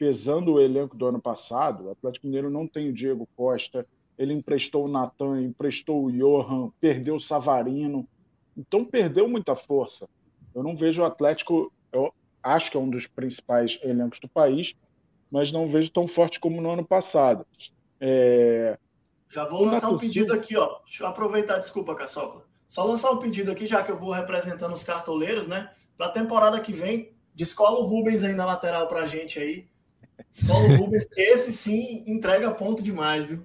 pesando 0.00 0.54
o 0.54 0.60
elenco 0.60 0.96
do 0.96 1.04
ano 1.04 1.20
passado, 1.20 1.84
o 1.84 1.90
Atlético 1.90 2.26
Mineiro 2.26 2.50
não 2.50 2.66
tem 2.66 2.88
o 2.88 2.92
Diego 2.92 3.28
Costa, 3.36 3.86
ele 4.16 4.32
emprestou 4.32 4.86
o 4.86 4.88
Natan, 4.88 5.42
emprestou 5.42 6.06
o 6.06 6.10
Johan, 6.10 6.72
perdeu 6.80 7.16
o 7.16 7.20
Savarino, 7.20 8.08
então 8.56 8.82
perdeu 8.82 9.28
muita 9.28 9.54
força. 9.54 10.08
Eu 10.54 10.62
não 10.62 10.74
vejo 10.74 11.02
o 11.02 11.04
Atlético, 11.04 11.70
eu 11.92 12.14
acho 12.42 12.70
que 12.70 12.78
é 12.78 12.80
um 12.80 12.88
dos 12.88 13.06
principais 13.06 13.78
elencos 13.82 14.18
do 14.20 14.26
país, 14.26 14.74
mas 15.30 15.52
não 15.52 15.68
vejo 15.68 15.90
tão 15.90 16.08
forte 16.08 16.40
como 16.40 16.62
no 16.62 16.70
ano 16.70 16.84
passado. 16.84 17.44
É... 18.00 18.78
Já 19.28 19.44
vou 19.44 19.66
lançar 19.66 19.90
um 19.90 19.98
pedido 19.98 20.32
aqui, 20.32 20.56
ó. 20.56 20.78
Deixa 20.86 21.04
eu 21.04 21.08
aproveitar, 21.08 21.58
desculpa, 21.58 21.94
Caçoca. 21.94 22.42
Só 22.66 22.84
lançar 22.84 23.10
um 23.10 23.18
pedido 23.18 23.50
aqui, 23.50 23.66
já 23.66 23.82
que 23.82 23.92
eu 23.92 23.98
vou 23.98 24.12
representando 24.12 24.72
os 24.72 24.82
cartoleiros, 24.82 25.46
né? 25.46 25.70
Para 25.94 26.06
a 26.06 26.10
temporada 26.10 26.58
que 26.58 26.72
vem, 26.72 27.12
descola 27.34 27.78
o 27.78 27.84
Rubens 27.84 28.24
aí 28.24 28.32
na 28.32 28.46
lateral 28.46 28.88
para 28.88 29.00
a 29.00 29.06
gente 29.06 29.38
aí. 29.38 29.68
Solo 30.30 30.76
Rubens, 30.76 31.06
esse 31.16 31.52
sim 31.52 32.04
entrega 32.06 32.50
ponto 32.50 32.82
demais, 32.82 33.28
viu? 33.28 33.44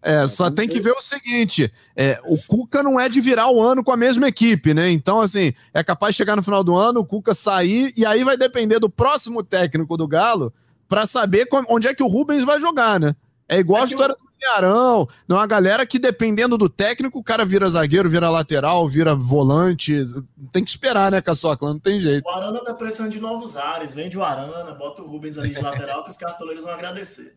É, 0.00 0.26
só 0.26 0.50
tem 0.50 0.68
que 0.68 0.80
ver 0.80 0.92
o 0.92 1.00
seguinte: 1.00 1.72
é, 1.94 2.18
o 2.24 2.36
Cuca 2.38 2.82
não 2.82 2.98
é 2.98 3.08
de 3.08 3.20
virar 3.20 3.50
o 3.50 3.62
ano 3.62 3.84
com 3.84 3.92
a 3.92 3.96
mesma 3.96 4.26
equipe, 4.26 4.74
né? 4.74 4.90
Então, 4.90 5.20
assim, 5.20 5.52
é 5.72 5.84
capaz 5.84 6.14
de 6.14 6.18
chegar 6.18 6.34
no 6.34 6.42
final 6.42 6.64
do 6.64 6.76
ano, 6.76 7.00
o 7.00 7.06
Cuca 7.06 7.34
sair, 7.34 7.92
e 7.96 8.04
aí 8.04 8.24
vai 8.24 8.36
depender 8.36 8.80
do 8.80 8.90
próximo 8.90 9.42
técnico 9.42 9.96
do 9.96 10.08
Galo 10.08 10.52
para 10.88 11.06
saber 11.06 11.46
onde 11.68 11.86
é 11.86 11.94
que 11.94 12.02
o 12.02 12.08
Rubens 12.08 12.44
vai 12.44 12.60
jogar, 12.60 12.98
né? 12.98 13.14
É 13.48 13.58
igual 13.58 13.80
é 13.80 13.82
a 13.82 13.86
história 13.86 14.14
do 14.14 14.31
Arão, 14.46 15.08
não 15.28 15.38
a 15.38 15.46
galera 15.46 15.86
que 15.86 15.98
dependendo 15.98 16.58
do 16.58 16.68
técnico, 16.68 17.18
o 17.18 17.22
cara 17.22 17.44
vira 17.44 17.68
zagueiro, 17.68 18.08
vira 18.08 18.28
lateral, 18.28 18.88
vira 18.88 19.14
volante. 19.14 20.04
Tem 20.50 20.64
que 20.64 20.70
esperar, 20.70 21.10
né, 21.10 21.20
Caçocla? 21.20 21.72
Não 21.72 21.78
tem 21.78 22.00
jeito. 22.00 22.26
O 22.26 22.30
Arana 22.30 22.64
tá 22.64 22.74
precisando 22.74 23.10
de 23.10 23.20
novos 23.20 23.56
ares. 23.56 23.94
Vende 23.94 24.18
o 24.18 24.22
Arana, 24.22 24.72
bota 24.72 25.02
o 25.02 25.06
Rubens 25.06 25.38
ali 25.38 25.54
de 25.54 25.60
lateral, 25.60 26.02
que 26.04 26.10
os 26.10 26.16
cartoleiros 26.16 26.64
vão 26.64 26.72
agradecer. 26.72 27.36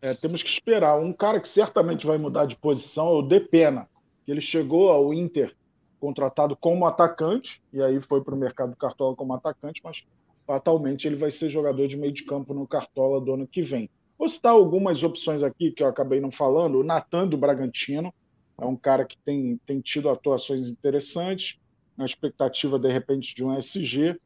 É, 0.00 0.14
temos 0.14 0.42
que 0.42 0.48
esperar. 0.48 0.98
Um 0.98 1.12
cara 1.12 1.40
que 1.40 1.48
certamente 1.48 2.06
vai 2.06 2.18
mudar 2.18 2.46
de 2.46 2.56
posição 2.56 3.08
é 3.08 3.12
o 3.12 3.22
Depena. 3.22 3.88
Ele 4.26 4.40
chegou 4.40 4.90
ao 4.90 5.12
Inter 5.12 5.54
contratado 5.98 6.54
como 6.56 6.86
atacante, 6.86 7.60
e 7.72 7.82
aí 7.82 8.00
foi 8.00 8.22
para 8.22 8.34
o 8.34 8.38
mercado 8.38 8.70
do 8.70 8.76
Cartola 8.76 9.16
como 9.16 9.34
atacante, 9.34 9.80
mas 9.82 10.04
fatalmente 10.46 11.06
ele 11.06 11.16
vai 11.16 11.30
ser 11.30 11.50
jogador 11.50 11.88
de 11.88 11.96
meio 11.96 12.12
de 12.12 12.22
campo 12.24 12.54
no 12.54 12.66
Cartola 12.66 13.20
do 13.20 13.34
ano 13.34 13.46
que 13.46 13.62
vem. 13.62 13.90
Vou 14.18 14.28
citar 14.28 14.52
algumas 14.52 15.02
opções 15.02 15.42
aqui 15.42 15.70
que 15.70 15.82
eu 15.82 15.88
acabei 15.88 16.20
não 16.20 16.30
falando. 16.30 16.78
O 16.78 16.84
Natan 16.84 17.28
do 17.28 17.36
Bragantino 17.36 18.12
é 18.58 18.64
um 18.64 18.76
cara 18.76 19.04
que 19.04 19.18
tem, 19.18 19.60
tem 19.66 19.80
tido 19.80 20.08
atuações 20.08 20.68
interessantes, 20.68 21.58
na 21.96 22.04
expectativa, 22.04 22.78
de 22.78 22.90
repente, 22.90 23.34
de 23.34 23.44
um 23.44 23.56
SG. 23.58 24.18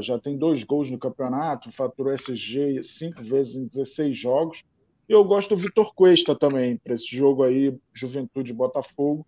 já 0.00 0.18
tem 0.18 0.36
dois 0.36 0.64
gols 0.64 0.90
no 0.90 0.98
campeonato, 0.98 1.72
faturou 1.72 2.12
SG 2.12 2.82
cinco 2.82 3.22
vezes 3.22 3.56
em 3.56 3.66
16 3.66 4.18
jogos. 4.18 4.64
E 5.08 5.12
eu 5.12 5.24
gosto 5.24 5.54
do 5.54 5.60
Vitor 5.60 5.94
Cuesta 5.94 6.34
também, 6.34 6.76
para 6.76 6.94
esse 6.94 7.14
jogo 7.14 7.42
aí, 7.42 7.76
Juventude 7.92 8.52
Botafogo. 8.52 9.26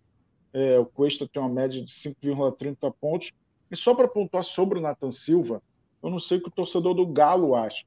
É, 0.53 0.79
o 0.79 0.85
Cuesta 0.85 1.27
tem 1.27 1.41
uma 1.41 1.49
média 1.49 1.83
de 1.83 1.91
5,30 1.91 2.93
pontos. 2.99 3.31
E 3.69 3.75
só 3.75 3.93
para 3.93 4.07
pontuar 4.07 4.43
sobre 4.43 4.79
o 4.79 4.81
Nathan 4.81 5.11
Silva, 5.11 5.61
eu 6.01 6.09
não 6.09 6.19
sei 6.19 6.37
o 6.37 6.41
que 6.41 6.47
o 6.47 6.51
torcedor 6.51 6.93
do 6.93 7.05
Galo 7.05 7.55
acha. 7.55 7.83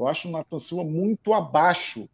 Eu 0.00 0.08
acho 0.08 0.28
o 0.28 0.30
Nathan 0.30 0.58
Silva 0.58 0.82
muito 0.82 1.34
abaixo 1.34 2.08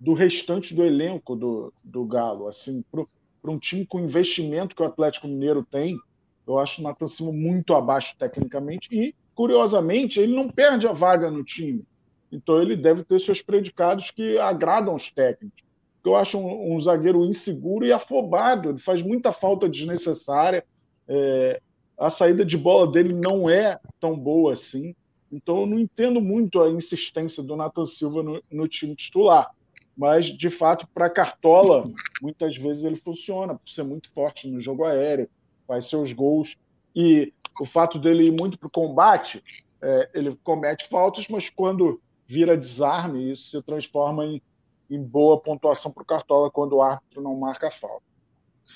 do 0.00 0.12
restante 0.12 0.74
do 0.74 0.84
elenco 0.84 1.36
do, 1.36 1.72
do 1.84 2.04
Galo. 2.04 2.48
Assim, 2.48 2.84
para 2.90 3.50
um 3.50 3.58
time 3.60 3.86
com 3.86 4.00
investimento 4.00 4.74
que 4.74 4.82
o 4.82 4.86
Atlético 4.86 5.28
Mineiro 5.28 5.64
tem, 5.64 5.96
eu 6.44 6.58
acho 6.58 6.80
o 6.80 6.84
Nathan 6.84 7.06
Silva 7.06 7.32
muito 7.32 7.74
abaixo 7.74 8.16
tecnicamente 8.18 8.88
e, 8.90 9.14
curiosamente, 9.36 10.18
ele 10.18 10.34
não 10.34 10.48
perde 10.48 10.88
a 10.88 10.92
vaga 10.92 11.30
no 11.30 11.44
time. 11.44 11.84
Então 12.32 12.60
ele 12.60 12.76
deve 12.76 13.04
ter 13.04 13.20
seus 13.20 13.40
predicados 13.40 14.10
que 14.10 14.36
agradam 14.38 14.96
os 14.96 15.08
técnicos. 15.08 15.62
Eu 16.04 16.16
acho 16.16 16.38
um, 16.38 16.74
um 16.74 16.80
zagueiro 16.80 17.24
inseguro 17.24 17.86
e 17.86 17.92
afobado, 17.92 18.70
ele 18.70 18.80
faz 18.80 19.00
muita 19.00 19.32
falta 19.32 19.68
desnecessária. 19.68 20.64
É, 21.06 21.60
a 21.96 22.10
saída 22.10 22.44
de 22.44 22.58
bola 22.58 22.90
dele 22.90 23.14
não 23.14 23.48
é 23.48 23.78
tão 24.00 24.18
boa 24.18 24.54
assim. 24.54 24.92
Então 25.30 25.60
eu 25.60 25.66
não 25.66 25.78
entendo 25.78 26.20
muito 26.20 26.60
a 26.60 26.70
insistência 26.70 27.42
do 27.42 27.56
Nathan 27.56 27.86
Silva 27.86 28.22
no, 28.22 28.42
no 28.50 28.68
time 28.68 28.94
titular. 28.94 29.50
Mas, 29.96 30.26
de 30.26 30.48
fato, 30.48 30.86
para 30.94 31.10
Cartola, 31.10 31.90
muitas 32.22 32.56
vezes 32.56 32.84
ele 32.84 32.96
funciona, 32.96 33.56
por 33.56 33.68
ser 33.68 33.82
muito 33.82 34.08
forte 34.12 34.46
no 34.46 34.60
jogo 34.60 34.84
aéreo, 34.84 35.28
faz 35.66 35.88
seus 35.88 36.12
gols. 36.12 36.56
E 36.94 37.32
o 37.60 37.66
fato 37.66 37.98
dele 37.98 38.28
ir 38.28 38.30
muito 38.30 38.56
para 38.56 38.68
o 38.68 38.70
combate, 38.70 39.42
é, 39.82 40.08
ele 40.14 40.38
comete 40.44 40.88
faltas, 40.88 41.26
mas 41.26 41.50
quando 41.50 42.00
vira 42.28 42.56
desarme, 42.56 43.32
isso 43.32 43.50
se 43.50 43.62
transforma 43.62 44.24
em, 44.24 44.40
em 44.88 45.02
boa 45.02 45.40
pontuação 45.40 45.90
para 45.90 46.02
o 46.02 46.06
Cartola 46.06 46.48
quando 46.48 46.74
o 46.74 46.82
árbitro 46.82 47.20
não 47.20 47.34
marca 47.36 47.66
a 47.66 47.72
falta. 47.72 48.04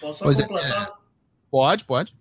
Posso 0.00 0.24
pois 0.24 0.40
é, 0.40 0.46
completar? 0.46 0.88
É. 0.88 0.92
Pode, 1.50 1.84
pode. 1.84 2.16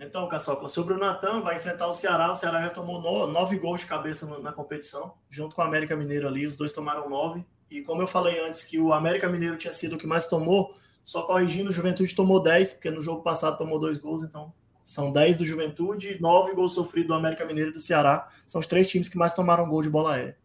Então, 0.00 0.28
Caçocla, 0.28 0.68
sobre 0.68 0.94
o 0.94 0.98
Natan, 0.98 1.40
vai 1.40 1.56
enfrentar 1.56 1.88
o 1.88 1.92
Ceará. 1.92 2.30
O 2.30 2.36
Ceará 2.36 2.62
já 2.62 2.70
tomou 2.70 3.00
nove 3.00 3.58
gols 3.58 3.80
de 3.80 3.86
cabeça 3.86 4.26
na 4.38 4.52
competição, 4.52 5.14
junto 5.28 5.56
com 5.56 5.62
o 5.62 5.64
América 5.64 5.96
Mineiro 5.96 6.28
ali. 6.28 6.46
Os 6.46 6.56
dois 6.56 6.72
tomaram 6.72 7.10
nove. 7.10 7.44
E 7.68 7.82
como 7.82 8.00
eu 8.00 8.06
falei 8.06 8.40
antes 8.40 8.62
que 8.62 8.78
o 8.78 8.92
América 8.92 9.28
Mineiro 9.28 9.56
tinha 9.56 9.72
sido 9.72 9.96
o 9.96 9.98
que 9.98 10.06
mais 10.06 10.26
tomou, 10.26 10.72
só 11.02 11.22
corrigindo, 11.22 11.70
o 11.70 11.72
Juventude 11.72 12.14
tomou 12.14 12.40
dez, 12.40 12.72
porque 12.72 12.90
no 12.90 13.02
jogo 13.02 13.22
passado 13.22 13.58
tomou 13.58 13.80
dois 13.80 13.98
gols. 13.98 14.22
Então, 14.22 14.52
são 14.84 15.10
dez 15.10 15.36
do 15.36 15.44
Juventude, 15.44 16.16
nove 16.20 16.54
gols 16.54 16.74
sofridos 16.74 17.08
do 17.08 17.14
América 17.14 17.44
Mineiro 17.44 17.70
e 17.70 17.74
do 17.74 17.80
Ceará. 17.80 18.28
São 18.46 18.60
os 18.60 18.66
três 18.66 18.88
times 18.88 19.08
que 19.08 19.18
mais 19.18 19.32
tomaram 19.32 19.68
gol 19.68 19.82
de 19.82 19.90
bola 19.90 20.14
aérea. 20.14 20.36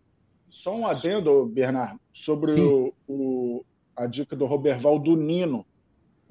Só 0.49 0.75
um 0.75 0.87
adendo, 0.87 1.45
Bernardo, 1.45 1.99
sobre 2.11 2.59
o, 2.59 2.93
o, 3.07 3.63
a 3.95 4.07
dica 4.07 4.35
do 4.35 4.45
Roberval 4.45 4.97
do 4.97 5.15
Nino 5.15 5.65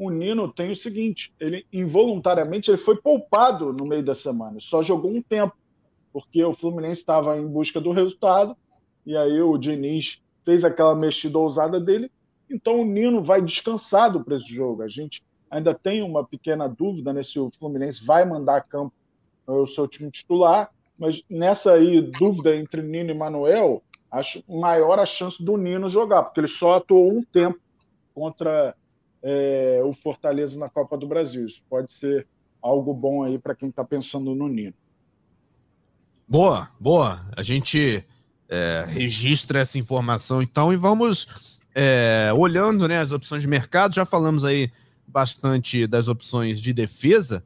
o 0.06 0.10
Nino 0.10 0.52
tem 0.52 0.72
o 0.72 0.76
seguinte: 0.76 1.32
ele 1.38 1.66
involuntariamente 1.72 2.70
ele 2.70 2.78
foi 2.78 2.96
poupado 2.96 3.72
no 3.72 3.86
meio 3.86 4.04
da 4.04 4.14
semana, 4.14 4.58
só 4.60 4.82
jogou 4.82 5.10
um 5.10 5.22
tempo, 5.22 5.54
porque 6.12 6.42
o 6.44 6.54
Fluminense 6.54 7.00
estava 7.00 7.38
em 7.38 7.46
busca 7.46 7.80
do 7.80 7.92
resultado, 7.92 8.56
e 9.06 9.16
aí 9.16 9.40
o 9.40 9.56
Diniz 9.56 10.20
fez 10.44 10.64
aquela 10.64 10.94
mexida 10.94 11.38
ousada 11.38 11.80
dele. 11.80 12.10
Então 12.50 12.80
o 12.80 12.84
Nino 12.84 13.22
vai 13.22 13.40
descansado 13.40 14.22
para 14.22 14.36
esse 14.36 14.52
jogo. 14.54 14.82
A 14.82 14.88
gente 14.88 15.22
ainda 15.50 15.74
tem 15.74 16.02
uma 16.02 16.24
pequena 16.24 16.68
dúvida 16.68 17.12
né, 17.12 17.22
se 17.22 17.38
o 17.38 17.50
Fluminense 17.58 18.04
vai 18.04 18.24
mandar 18.24 18.56
a 18.56 18.60
campo 18.60 18.92
o 19.46 19.66
seu 19.66 19.88
time 19.88 20.10
titular, 20.10 20.70
mas 20.98 21.22
nessa 21.28 21.72
aí 21.72 22.00
dúvida 22.00 22.54
entre 22.54 22.82
Nino 22.82 23.10
e 23.10 23.14
Manuel, 23.14 23.82
acho 24.10 24.42
maior 24.48 24.98
a 24.98 25.06
chance 25.06 25.42
do 25.42 25.56
Nino 25.56 25.88
jogar, 25.88 26.22
porque 26.22 26.40
ele 26.40 26.48
só 26.48 26.74
atuou 26.74 27.12
um 27.12 27.22
tempo 27.22 27.58
contra 28.14 28.74
é, 29.22 29.80
o 29.84 29.94
Fortaleza 29.94 30.58
na 30.58 30.68
Copa 30.68 30.96
do 30.98 31.06
Brasil. 31.06 31.46
Isso 31.46 31.62
pode 31.68 31.92
ser 31.92 32.26
algo 32.60 32.92
bom 32.92 33.22
aí 33.22 33.38
para 33.38 33.54
quem 33.54 33.68
está 33.68 33.84
pensando 33.84 34.34
no 34.34 34.48
Nino. 34.48 34.74
Boa, 36.28 36.70
boa. 36.80 37.20
A 37.36 37.42
gente 37.42 38.04
é, 38.48 38.84
registra 38.88 39.60
essa 39.60 39.78
informação 39.78 40.42
então 40.42 40.72
e 40.72 40.76
vamos 40.76 41.60
é, 41.74 42.30
olhando 42.36 42.88
né, 42.88 42.98
as 42.98 43.12
opções 43.12 43.42
de 43.42 43.48
mercado. 43.48 43.94
Já 43.94 44.04
falamos 44.04 44.44
aí 44.44 44.70
bastante 45.06 45.86
das 45.86 46.08
opções 46.08 46.60
de 46.60 46.72
defesa, 46.72 47.44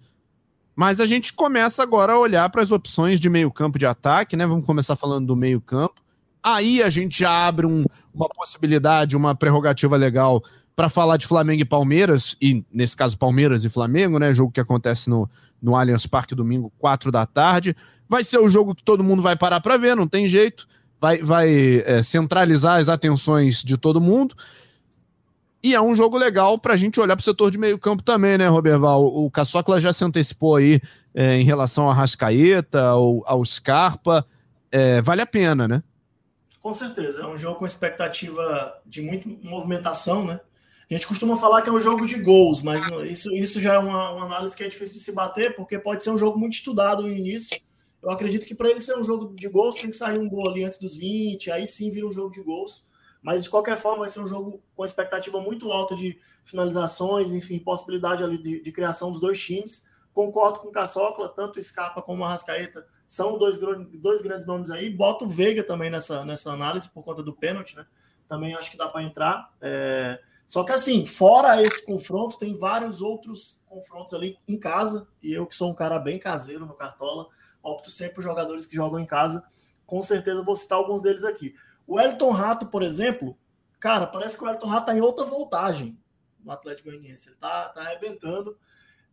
mas 0.74 1.00
a 1.00 1.06
gente 1.06 1.32
começa 1.32 1.82
agora 1.82 2.12
a 2.12 2.18
olhar 2.18 2.48
para 2.50 2.62
as 2.62 2.70
opções 2.70 3.18
de 3.18 3.28
meio 3.28 3.50
campo 3.50 3.78
de 3.78 3.86
ataque, 3.86 4.36
né? 4.36 4.46
Vamos 4.46 4.66
começar 4.66 4.94
falando 4.94 5.26
do 5.26 5.34
meio 5.34 5.60
campo. 5.60 6.00
Aí 6.42 6.80
a 6.80 6.88
gente 6.88 7.24
abre 7.24 7.66
um, 7.66 7.84
uma 8.14 8.28
possibilidade, 8.28 9.16
uma 9.16 9.34
prerrogativa 9.34 9.96
legal 9.96 10.44
para 10.76 10.90
falar 10.90 11.16
de 11.16 11.26
Flamengo 11.26 11.62
e 11.62 11.64
Palmeiras, 11.64 12.36
e 12.40 12.62
nesse 12.70 12.94
caso 12.94 13.16
Palmeiras 13.16 13.64
e 13.64 13.68
Flamengo, 13.70 14.18
né? 14.18 14.34
Jogo 14.34 14.52
que 14.52 14.60
acontece 14.60 15.08
no, 15.08 15.28
no 15.60 15.74
Allianz 15.74 16.06
Parque 16.06 16.34
domingo, 16.34 16.70
4 16.78 17.10
da 17.10 17.24
tarde. 17.24 17.74
Vai 18.06 18.22
ser 18.22 18.38
o 18.38 18.48
jogo 18.48 18.74
que 18.74 18.84
todo 18.84 19.02
mundo 19.02 19.22
vai 19.22 19.34
parar 19.34 19.60
para 19.60 19.78
ver, 19.78 19.96
não 19.96 20.06
tem 20.06 20.28
jeito. 20.28 20.68
Vai, 21.00 21.18
vai 21.18 21.82
é, 21.86 22.02
centralizar 22.02 22.78
as 22.78 22.90
atenções 22.90 23.62
de 23.62 23.78
todo 23.78 24.00
mundo. 24.00 24.36
E 25.62 25.74
é 25.74 25.80
um 25.80 25.94
jogo 25.94 26.18
legal 26.18 26.58
para 26.58 26.74
a 26.74 26.76
gente 26.76 27.00
olhar 27.00 27.16
para 27.16 27.22
o 27.22 27.24
setor 27.24 27.50
de 27.50 27.58
meio 27.58 27.78
campo 27.78 28.02
também, 28.02 28.36
né, 28.36 28.46
Roberval? 28.46 29.02
O, 29.02 29.30
Caçocla 29.30 29.80
já 29.80 29.92
se 29.92 30.04
antecipou 30.04 30.56
aí 30.56 30.80
é, 31.14 31.36
em 31.36 31.44
relação 31.44 31.90
a 31.90 31.94
Rascaeta, 31.94 32.82
ao, 32.82 33.22
ao 33.26 33.44
Scarpa. 33.44 34.26
É, 34.70 35.00
vale 35.00 35.22
a 35.22 35.26
pena, 35.26 35.66
né? 35.66 35.82
Com 36.60 36.72
certeza. 36.72 37.22
É 37.22 37.26
um 37.26 37.36
jogo 37.36 37.58
com 37.58 37.66
expectativa 37.66 38.74
de 38.84 39.00
muita 39.00 39.28
movimentação, 39.42 40.24
né? 40.24 40.38
A 40.88 40.94
gente 40.94 41.06
costuma 41.06 41.36
falar 41.36 41.62
que 41.62 41.68
é 41.68 41.72
um 41.72 41.80
jogo 41.80 42.06
de 42.06 42.20
gols, 42.20 42.62
mas 42.62 42.84
isso, 43.10 43.32
isso 43.32 43.58
já 43.58 43.74
é 43.74 43.78
uma, 43.78 44.12
uma, 44.12 44.24
análise 44.26 44.56
que 44.56 44.62
é 44.62 44.68
difícil 44.68 44.94
de 44.94 45.00
se 45.00 45.12
bater, 45.12 45.56
porque 45.56 45.78
pode 45.78 46.02
ser 46.02 46.10
um 46.10 46.18
jogo 46.18 46.38
muito 46.38 46.54
estudado 46.54 47.02
no 47.02 47.08
início. 47.08 47.60
Eu 48.00 48.10
acredito 48.10 48.46
que 48.46 48.54
para 48.54 48.70
ele 48.70 48.80
ser 48.80 48.96
um 48.96 49.02
jogo 49.02 49.34
de 49.34 49.48
gols, 49.48 49.74
tem 49.74 49.90
que 49.90 49.96
sair 49.96 50.18
um 50.18 50.28
gol 50.28 50.48
ali 50.48 50.62
antes 50.62 50.78
dos 50.78 50.96
20, 50.96 51.50
aí 51.50 51.66
sim 51.66 51.90
vira 51.90 52.06
um 52.06 52.12
jogo 52.12 52.30
de 52.30 52.40
gols. 52.40 52.86
Mas 53.20 53.42
de 53.42 53.50
qualquer 53.50 53.76
forma, 53.76 54.00
vai 54.00 54.08
ser 54.08 54.20
um 54.20 54.28
jogo 54.28 54.62
com 54.76 54.84
expectativa 54.84 55.40
muito 55.40 55.72
alta 55.72 55.96
de 55.96 56.16
finalizações, 56.44 57.32
enfim, 57.32 57.58
possibilidade 57.58 58.22
ali 58.22 58.38
de, 58.38 58.62
de 58.62 58.72
criação 58.72 59.10
dos 59.10 59.20
dois 59.20 59.42
times. 59.42 59.84
Concordo 60.14 60.60
com 60.60 60.68
o 60.68 60.72
Caçocla, 60.72 61.28
tanto 61.28 61.58
o 61.58 61.62
Scarpa 61.62 62.00
como 62.00 62.22
o 62.22 62.24
Arrascaeta 62.24 62.86
são 63.06 63.36
dois, 63.36 63.58
dois 63.58 64.22
grandes 64.22 64.46
nomes 64.46 64.70
aí. 64.70 64.88
Boto 64.88 65.24
o 65.24 65.28
Veiga 65.28 65.64
também 65.64 65.90
nessa, 65.90 66.24
nessa 66.24 66.52
análise 66.52 66.88
por 66.88 67.02
conta 67.02 67.22
do 67.22 67.32
pênalti, 67.32 67.76
né? 67.76 67.86
Também 68.28 68.54
acho 68.54 68.70
que 68.70 68.76
dá 68.76 68.88
para 68.88 69.02
entrar. 69.02 69.52
É... 69.60 70.20
Só 70.46 70.62
que 70.62 70.72
assim, 70.72 71.04
fora 71.04 71.62
esse 71.62 71.84
confronto, 71.84 72.38
tem 72.38 72.56
vários 72.56 73.02
outros 73.02 73.60
confrontos 73.66 74.14
ali 74.14 74.38
em 74.46 74.58
casa, 74.58 75.08
e 75.22 75.32
eu 75.32 75.46
que 75.46 75.54
sou 75.54 75.70
um 75.70 75.74
cara 75.74 75.98
bem 75.98 76.18
caseiro 76.18 76.64
no 76.64 76.74
Cartola, 76.74 77.28
opto 77.62 77.90
sempre 77.90 78.16
por 78.16 78.22
jogadores 78.22 78.64
que 78.64 78.76
jogam 78.76 79.00
em 79.00 79.06
casa. 79.06 79.44
Com 79.84 80.02
certeza 80.02 80.42
vou 80.42 80.54
citar 80.54 80.78
alguns 80.78 81.02
deles 81.02 81.24
aqui. 81.24 81.54
O 81.86 82.00
Elton 82.00 82.30
Rato, 82.30 82.66
por 82.66 82.82
exemplo, 82.82 83.36
cara, 83.80 84.06
parece 84.06 84.38
que 84.38 84.44
o 84.44 84.48
Elton 84.48 84.66
Rato 84.66 84.86
tá 84.86 84.96
em 84.96 85.00
outra 85.00 85.24
voltagem 85.24 85.98
no 86.44 86.52
Atlético 86.52 86.90
Goianiense. 86.90 87.28
Ele 87.28 87.36
tá, 87.36 87.68
tá 87.70 87.80
arrebentando. 87.80 88.56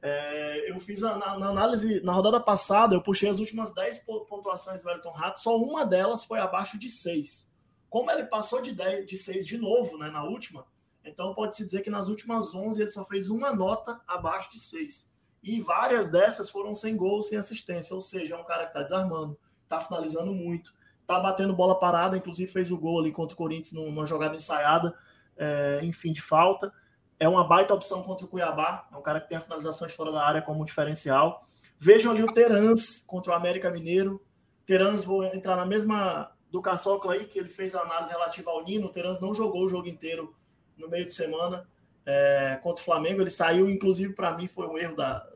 É, 0.01 0.69
eu 0.69 0.79
fiz 0.79 1.03
a, 1.03 1.15
na, 1.15 1.39
na, 1.39 1.47
análise, 1.47 2.03
na 2.03 2.11
rodada 2.11 2.39
passada, 2.39 2.93
eu 2.93 3.01
puxei 3.01 3.29
as 3.29 3.39
últimas 3.39 3.73
10 3.73 3.99
pontuações 4.27 4.83
do 4.83 4.89
Elton 4.89 5.11
Rato, 5.11 5.39
só 5.39 5.57
uma 5.57 5.85
delas 5.85 6.25
foi 6.25 6.39
abaixo 6.39 6.77
de 6.77 6.89
6. 6.89 7.49
Como 7.89 8.11
ele 8.11 8.25
passou 8.25 8.61
de 8.61 8.73
10, 8.73 9.05
de 9.05 9.15
6 9.15 9.47
de 9.47 9.57
novo, 9.57 9.97
né, 9.97 10.09
na 10.09 10.23
última, 10.23 10.65
então 11.03 11.33
pode-se 11.33 11.65
dizer 11.65 11.81
que 11.81 11.89
nas 11.89 12.07
últimas 12.07 12.53
11 12.53 12.81
ele 12.81 12.89
só 12.89 13.03
fez 13.03 13.29
uma 13.29 13.53
nota 13.53 13.99
abaixo 14.07 14.51
de 14.51 14.59
6. 14.59 15.11
E 15.43 15.59
várias 15.61 16.09
dessas 16.09 16.49
foram 16.49 16.73
sem 16.73 16.95
gol, 16.95 17.21
sem 17.21 17.37
assistência. 17.37 17.93
Ou 17.93 18.01
seja, 18.01 18.35
é 18.35 18.37
um 18.37 18.45
cara 18.45 18.63
que 18.63 18.69
está 18.69 18.81
desarmando, 18.81 19.37
está 19.63 19.79
finalizando 19.79 20.33
muito, 20.33 20.73
está 21.01 21.19
batendo 21.19 21.53
bola 21.53 21.77
parada, 21.77 22.15
inclusive 22.15 22.49
fez 22.49 22.71
o 22.71 22.77
gol 22.77 23.01
ali 23.01 23.11
contra 23.11 23.33
o 23.33 23.37
Corinthians 23.37 23.73
numa 23.73 24.05
jogada 24.05 24.35
ensaiada, 24.35 24.95
é, 25.35 25.81
enfim, 25.83 26.13
de 26.13 26.21
falta. 26.21 26.71
É 27.19 27.27
uma 27.27 27.45
baita 27.45 27.73
opção 27.73 28.01
contra 28.03 28.25
o 28.25 28.29
Cuiabá. 28.29 28.87
É 28.91 28.95
um 28.95 29.01
cara 29.01 29.19
que 29.19 29.27
tem 29.27 29.37
a 29.37 29.41
finalização 29.41 29.85
de 29.85 29.93
fora 29.93 30.11
da 30.11 30.25
área 30.25 30.41
como 30.41 30.65
diferencial. 30.65 31.43
Vejam 31.77 32.13
ali 32.13 32.23
o 32.23 32.27
Terans 32.27 33.03
contra 33.05 33.33
o 33.33 33.35
América 33.35 33.69
Mineiro. 33.69 34.25
Terans, 34.65 35.03
vou 35.03 35.25
entrar 35.25 35.57
na 35.57 35.65
mesma 35.65 36.31
do 36.49 36.61
Caçocla 36.61 37.13
aí, 37.13 37.25
que 37.25 37.37
ele 37.37 37.49
fez 37.49 37.75
a 37.75 37.81
análise 37.81 38.11
relativa 38.11 38.51
ao 38.51 38.63
Nino. 38.63 38.87
O 38.87 38.91
Terans 38.91 39.19
não 39.19 39.33
jogou 39.33 39.65
o 39.65 39.69
jogo 39.69 39.89
inteiro 39.89 40.33
no 40.77 40.89
meio 40.89 41.05
de 41.05 41.13
semana 41.13 41.67
é, 42.05 42.59
contra 42.61 42.81
o 42.81 42.85
Flamengo. 42.85 43.21
Ele 43.21 43.29
saiu, 43.29 43.69
inclusive, 43.69 44.13
para 44.13 44.35
mim, 44.37 44.47
foi 44.47 44.67
um 44.67 44.77
erro 44.77 44.95
da, 44.95 45.27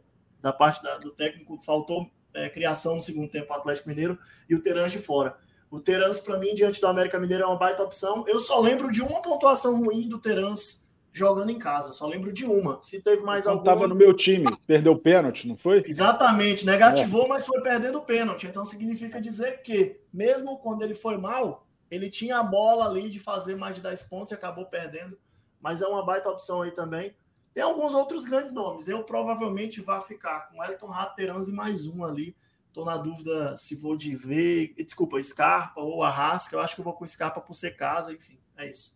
da 0.41 0.53
parte 0.53 0.81
da, 0.83 0.97
do 0.97 1.11
técnico. 1.11 1.59
Faltou 1.63 2.09
é, 2.33 2.49
criação 2.49 2.95
no 2.95 3.01
segundo 3.01 3.29
tempo 3.29 3.51
ao 3.51 3.59
Atlético 3.59 3.89
Mineiro 3.89 4.17
e 4.49 4.55
o 4.55 4.61
Terans 4.61 4.91
de 4.91 4.99
fora. 4.99 5.37
O 5.69 5.79
Terans, 5.79 6.19
para 6.19 6.37
mim, 6.37 6.55
diante 6.55 6.79
do 6.79 6.87
América 6.87 7.19
Mineiro, 7.19 7.43
é 7.43 7.47
uma 7.47 7.57
baita 7.57 7.83
opção. 7.83 8.23
Eu 8.27 8.39
só 8.39 8.59
lembro 8.61 8.91
de 8.91 9.01
uma 9.01 9.21
pontuação 9.21 9.83
ruim 9.83 10.07
do 10.07 10.17
Terans 10.17 10.87
jogando 11.11 11.49
em 11.49 11.59
casa. 11.59 11.91
Só 11.91 12.07
lembro 12.07 12.31
de 12.31 12.45
uma. 12.45 12.79
Se 12.81 13.01
teve 13.01 13.23
mais 13.23 13.45
alguma. 13.45 13.73
Estava 13.73 13.87
no 13.87 13.95
meu 13.95 14.13
time, 14.13 14.45
perdeu 14.65 14.93
o 14.93 14.99
pênalti, 14.99 15.47
não 15.47 15.57
foi? 15.57 15.81
Exatamente, 15.85 16.65
negativou, 16.65 17.25
é. 17.25 17.29
mas 17.29 17.45
foi 17.45 17.59
perdendo 17.61 17.97
o 17.97 18.01
pênalti. 18.01 18.47
Então 18.47 18.63
significa 18.63 19.19
dizer 19.19 19.61
que, 19.61 19.99
mesmo 20.13 20.57
quando 20.59 20.83
ele 20.83 20.95
foi 20.95 21.17
mal, 21.17 21.67
ele 21.91 22.09
tinha 22.09 22.37
a 22.37 22.43
bola 22.43 22.85
ali 22.85 23.09
de 23.09 23.19
fazer 23.19 23.55
mais 23.55 23.75
de 23.75 23.81
10 23.81 24.03
pontos 24.03 24.31
e 24.31 24.35
acabou 24.35 24.65
perdendo 24.65 25.17
mas 25.61 25.81
é 25.81 25.87
uma 25.87 26.05
baita 26.05 26.29
opção 26.29 26.61
aí 26.61 26.71
também. 26.71 27.15
Tem 27.53 27.63
alguns 27.63 27.93
outros 27.93 28.25
grandes 28.25 28.53
nomes. 28.53 28.87
Eu 28.87 29.03
provavelmente 29.03 29.81
vá 29.81 29.99
ficar 29.99 30.49
com 30.49 30.63
Elton 30.63 30.87
Raterans 30.87 31.47
e 31.47 31.51
mais 31.51 31.87
um 31.87 32.03
ali. 32.03 32.35
Estou 32.67 32.85
na 32.85 32.97
dúvida 32.97 33.57
se 33.57 33.73
vou 33.73 33.97
de 33.97 34.15
ver, 34.15 34.75
desculpa, 34.77 35.21
Scarpa 35.23 35.81
ou 35.81 36.03
Arrasca. 36.03 36.55
Eu 36.55 36.59
acho 36.59 36.75
que 36.75 36.81
eu 36.81 36.85
vou 36.85 36.93
com 36.93 37.07
Scarpa 37.07 37.41
por 37.41 37.55
ser 37.55 37.71
casa, 37.71 38.13
enfim, 38.13 38.37
é 38.55 38.69
isso. 38.69 38.95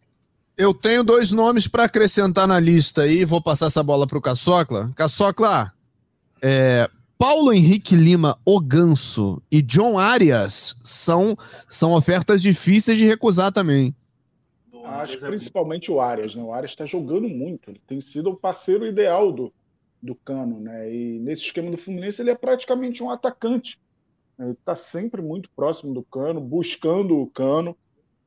Eu 0.55 0.73
tenho 0.73 1.03
dois 1.03 1.31
nomes 1.31 1.67
para 1.67 1.85
acrescentar 1.85 2.47
na 2.47 2.59
lista 2.59 3.01
aí, 3.01 3.25
vou 3.25 3.41
passar 3.41 3.65
essa 3.65 3.81
bola 3.81 4.05
para 4.05 4.19
o 4.19 4.21
Caçocla. 4.21 4.91
Caçocla, 4.95 5.73
é, 6.39 6.87
Paulo 7.17 7.51
Henrique 7.53 7.95
Lima, 7.95 8.37
O 8.45 8.59
Ganso 8.59 9.41
e 9.51 9.61
John 9.61 9.97
Arias 9.97 10.75
são, 10.83 11.37
são 11.67 11.93
ofertas 11.93 12.41
difíceis 12.41 12.97
de 12.97 13.07
recusar 13.07 13.51
também. 13.51 13.95
Acho 14.85 15.19
principalmente 15.19 15.91
o 15.91 15.99
Arias, 15.99 16.35
né? 16.35 16.43
O 16.43 16.53
Arias 16.53 16.71
está 16.71 16.85
jogando 16.85 17.27
muito, 17.27 17.69
ele 17.69 17.81
tem 17.87 18.01
sido 18.01 18.31
o 18.31 18.35
parceiro 18.35 18.85
ideal 18.85 19.31
do, 19.31 19.53
do 20.01 20.15
Cano, 20.15 20.59
né? 20.59 20.93
E 20.93 21.19
nesse 21.19 21.43
esquema 21.43 21.71
do 21.71 21.77
Fluminense 21.77 22.21
ele 22.21 22.31
é 22.31 22.35
praticamente 22.35 23.03
um 23.03 23.09
atacante. 23.09 23.79
Ele 24.39 24.51
está 24.51 24.75
sempre 24.75 25.21
muito 25.21 25.49
próximo 25.55 25.93
do 25.93 26.03
Cano, 26.03 26.41
buscando 26.41 27.19
o 27.19 27.27
Cano. 27.27 27.77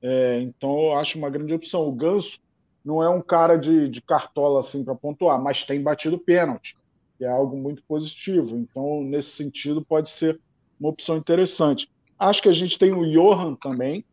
É, 0.00 0.40
então 0.40 0.78
eu 0.78 0.96
acho 0.96 1.18
uma 1.18 1.30
grande 1.30 1.54
opção. 1.54 1.88
O 1.88 1.92
Ganso 1.92 2.38
não 2.84 3.02
é 3.02 3.08
um 3.08 3.22
cara 3.22 3.56
de, 3.56 3.88
de 3.88 4.02
cartola 4.02 4.60
assim 4.60 4.84
para 4.84 4.94
pontuar, 4.94 5.40
mas 5.40 5.64
tem 5.64 5.82
batido 5.82 6.18
pênalti, 6.18 6.76
que 7.16 7.24
é 7.24 7.28
algo 7.28 7.56
muito 7.56 7.82
positivo. 7.84 8.56
Então, 8.56 9.02
nesse 9.02 9.30
sentido, 9.30 9.84
pode 9.84 10.10
ser 10.10 10.38
uma 10.78 10.90
opção 10.90 11.16
interessante. 11.16 11.90
Acho 12.18 12.42
que 12.42 12.48
a 12.48 12.52
gente 12.52 12.78
tem 12.78 12.94
o 12.94 13.10
Johan 13.10 13.54
também, 13.54 14.04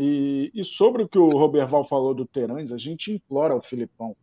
e, 0.00 0.50
e, 0.54 0.64
sobre 0.64 1.02
o 1.02 1.08
que 1.08 1.18
o 1.18 1.28
Roberval 1.28 1.86
falou 1.86 2.14
do 2.14 2.24
Terãs, 2.24 2.72
a 2.72 2.78
gente 2.78 3.12
implora 3.12 3.52
ao 3.52 3.60
Filipão. 3.60 4.16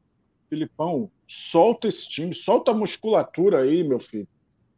Filipão, 0.49 1.11
solta 1.27 1.87
esse 1.87 2.09
time, 2.09 2.33
solta 2.33 2.71
a 2.71 2.73
musculatura 2.73 3.59
aí, 3.59 3.83
meu 3.83 3.99
filho. 3.99 4.27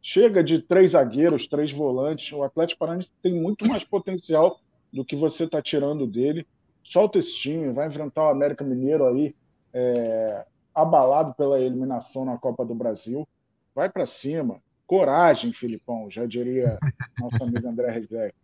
Chega 0.02 0.44
de 0.44 0.60
três 0.60 0.92
zagueiros, 0.92 1.46
três 1.46 1.72
volantes. 1.72 2.30
O 2.32 2.42
Atlético 2.42 2.80
Paranaense 2.80 3.10
tem 3.22 3.32
muito 3.32 3.66
mais 3.66 3.82
potencial 3.82 4.60
do 4.92 5.02
que 5.02 5.16
você 5.16 5.44
está 5.44 5.62
tirando 5.62 6.06
dele. 6.06 6.46
Solta 6.84 7.18
esse 7.18 7.34
time, 7.34 7.72
vai 7.72 7.88
enfrentar 7.88 8.24
o 8.24 8.30
América 8.30 8.62
Mineiro 8.62 9.06
aí, 9.06 9.34
é, 9.72 10.44
abalado 10.74 11.32
pela 11.34 11.60
eliminação 11.60 12.26
na 12.26 12.36
Copa 12.36 12.64
do 12.64 12.74
Brasil. 12.74 13.26
Vai 13.74 13.88
para 13.88 14.04
cima. 14.04 14.60
Coragem, 14.86 15.52
Filipão, 15.52 16.10
já 16.10 16.26
diria 16.26 16.78
nosso 17.18 17.42
amigo 17.42 17.66
André 17.68 17.90
Rezec. 17.90 18.34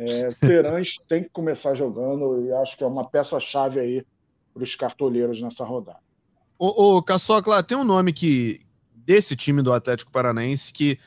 É, 0.00 0.30
Terãs 0.40 0.94
tem 1.06 1.22
que 1.22 1.28
começar 1.28 1.74
jogando 1.74 2.46
e 2.46 2.52
acho 2.54 2.74
que 2.74 2.82
é 2.82 2.86
uma 2.86 3.04
peça-chave 3.04 3.78
aí 3.78 4.06
para 4.54 4.64
os 4.64 4.74
cartoleiros 4.74 5.40
nessa 5.42 5.62
rodada. 5.62 5.98
Ô, 6.58 6.96
ô 6.96 7.02
Caçocla, 7.02 7.62
tem 7.62 7.76
um 7.76 7.84
nome 7.84 8.12
que 8.12 8.62
desse 8.94 9.36
time 9.36 9.60
do 9.60 9.72
Atlético 9.72 10.10
Paranaense 10.10 10.72
que 10.72 10.98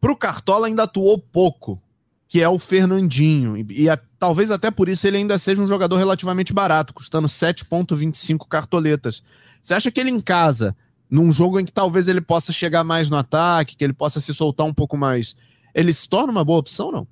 para 0.00 0.12
o 0.12 0.16
Cartola 0.16 0.66
ainda 0.66 0.84
atuou 0.84 1.18
pouco, 1.18 1.80
que 2.26 2.40
é 2.40 2.48
o 2.48 2.58
Fernandinho. 2.58 3.56
E, 3.56 3.82
e 3.82 3.90
a, 3.90 3.98
talvez 4.18 4.50
até 4.50 4.70
por 4.70 4.88
isso 4.88 5.06
ele 5.06 5.18
ainda 5.18 5.36
seja 5.36 5.62
um 5.62 5.66
jogador 5.66 5.96
relativamente 5.96 6.54
barato, 6.54 6.94
custando 6.94 7.28
7,25 7.28 8.48
cartoletas. 8.48 9.22
Você 9.62 9.74
acha 9.74 9.90
que 9.90 10.00
ele 10.00 10.10
em 10.10 10.20
casa, 10.20 10.74
num 11.08 11.30
jogo 11.30 11.60
em 11.60 11.64
que 11.64 11.72
talvez 11.72 12.08
ele 12.08 12.22
possa 12.22 12.52
chegar 12.52 12.82
mais 12.82 13.10
no 13.10 13.16
ataque, 13.16 13.76
que 13.76 13.84
ele 13.84 13.92
possa 13.92 14.20
se 14.20 14.34
soltar 14.34 14.66
um 14.66 14.74
pouco 14.74 14.96
mais, 14.96 15.36
ele 15.74 15.92
se 15.92 16.08
torna 16.08 16.32
uma 16.32 16.44
boa 16.44 16.58
opção, 16.58 16.90
não? 16.90 17.06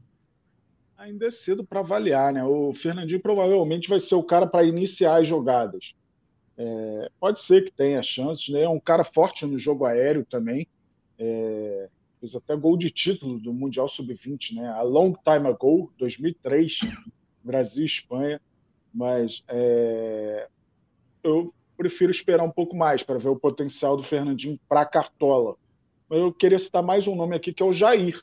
Ainda 1.01 1.27
é 1.27 1.31
cedo 1.31 1.65
para 1.65 1.81
avaliar, 1.81 2.33
né? 2.33 2.45
O 2.45 2.75
Fernandinho 2.75 3.21
provavelmente 3.21 3.89
vai 3.89 3.99
ser 3.99 4.15
o 4.15 4.23
cara 4.23 4.47
para 4.47 4.65
iniciar 4.65 5.21
as 5.21 5.27
jogadas. 5.27 5.95
É, 6.59 7.11
pode 7.19 7.41
ser 7.41 7.65
que 7.65 7.71
tenha 7.71 8.03
chances, 8.03 8.49
né? 8.51 8.63
É 8.63 8.69
um 8.69 8.79
cara 8.79 9.03
forte 9.03 9.47
no 9.47 9.59
jogo 9.59 9.87
aéreo 9.87 10.27
também. 10.27 10.69
É, 11.19 11.89
fez 12.21 12.35
até 12.35 12.55
gol 12.55 12.77
de 12.77 12.91
título 12.91 13.39
do 13.41 13.53
Mundial 13.53 13.89
Sub-20, 13.89 14.55
né? 14.55 14.69
A 14.69 14.83
long 14.83 15.13
time 15.13 15.49
ago, 15.49 15.91
2003, 15.99 16.81
Brasil 17.43 17.83
e 17.83 17.87
Espanha. 17.87 18.41
Mas 18.93 19.43
é, 19.49 20.49
eu 21.23 21.55
prefiro 21.79 22.11
esperar 22.11 22.45
um 22.45 22.51
pouco 22.51 22.77
mais 22.77 23.03
para 23.03 23.19
ver 23.19 23.31
o 23.31 23.41
potencial 23.41 23.97
do 23.97 24.05
Fernandinho 24.05 24.61
para 24.69 24.85
Cartola. 24.85 25.57
Mas 26.11 26.19
eu 26.19 26.31
queria 26.31 26.59
citar 26.59 26.83
mais 26.83 27.09
um 27.09 27.17
nome 27.17 27.35
aqui 27.35 27.55
que 27.55 27.63
é 27.63 27.67
o 27.67 27.73
Jair. 27.73 28.21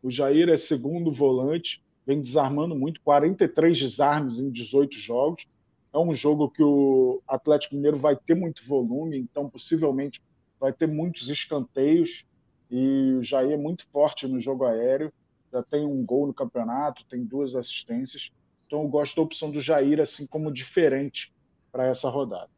O 0.00 0.12
Jair 0.12 0.48
é 0.48 0.56
segundo 0.56 1.10
volante, 1.10 1.82
vem 2.08 2.22
desarmando 2.22 2.74
muito, 2.74 3.02
43 3.02 3.78
desarmes 3.78 4.38
em 4.38 4.48
18 4.50 4.98
jogos. 4.98 5.46
É 5.92 5.98
um 5.98 6.14
jogo 6.14 6.48
que 6.48 6.62
o 6.62 7.20
Atlético 7.28 7.74
Mineiro 7.74 7.98
vai 7.98 8.16
ter 8.16 8.34
muito 8.34 8.66
volume, 8.66 9.18
então 9.18 9.50
possivelmente 9.50 10.22
vai 10.58 10.72
ter 10.72 10.88
muitos 10.88 11.28
escanteios 11.28 12.24
e 12.70 13.12
o 13.12 13.22
Jair 13.22 13.52
é 13.52 13.56
muito 13.58 13.86
forte 13.88 14.26
no 14.26 14.40
jogo 14.40 14.64
aéreo. 14.64 15.12
Já 15.52 15.62
tem 15.62 15.84
um 15.84 16.02
gol 16.02 16.26
no 16.26 16.32
campeonato, 16.32 17.04
tem 17.04 17.22
duas 17.22 17.54
assistências. 17.54 18.30
Então 18.66 18.82
eu 18.82 18.88
gosto 18.88 19.14
da 19.14 19.22
opção 19.22 19.50
do 19.50 19.60
Jair 19.60 20.00
assim 20.00 20.26
como 20.26 20.50
diferente 20.50 21.30
para 21.70 21.86
essa 21.88 22.08
rodada. 22.08 22.48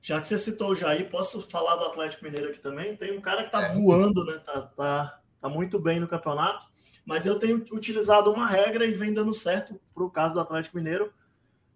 Já 0.00 0.20
que 0.20 0.28
você 0.28 0.38
citou 0.38 0.70
o 0.70 0.76
Jair, 0.76 1.10
posso 1.10 1.42
falar 1.42 1.74
do 1.74 1.86
Atlético 1.86 2.24
Mineiro 2.24 2.50
aqui 2.50 2.60
também? 2.60 2.94
Tem 2.94 3.18
um 3.18 3.20
cara 3.20 3.42
que 3.42 3.48
está 3.48 3.66
é. 3.66 3.74
voando, 3.74 4.24
né? 4.24 4.38
Tá, 4.38 4.62
tá, 4.62 5.20
tá 5.40 5.48
muito 5.48 5.80
bem 5.80 5.98
no 5.98 6.06
campeonato, 6.06 6.66
mas 7.10 7.26
eu 7.26 7.36
tenho 7.40 7.56
utilizado 7.72 8.30
uma 8.30 8.46
regra 8.46 8.86
e 8.86 8.94
vem 8.94 9.12
dando 9.12 9.34
certo 9.34 9.80
para 9.92 10.04
o 10.04 10.10
caso 10.10 10.34
do 10.34 10.38
Atlético 10.38 10.76
Mineiro. 10.76 11.12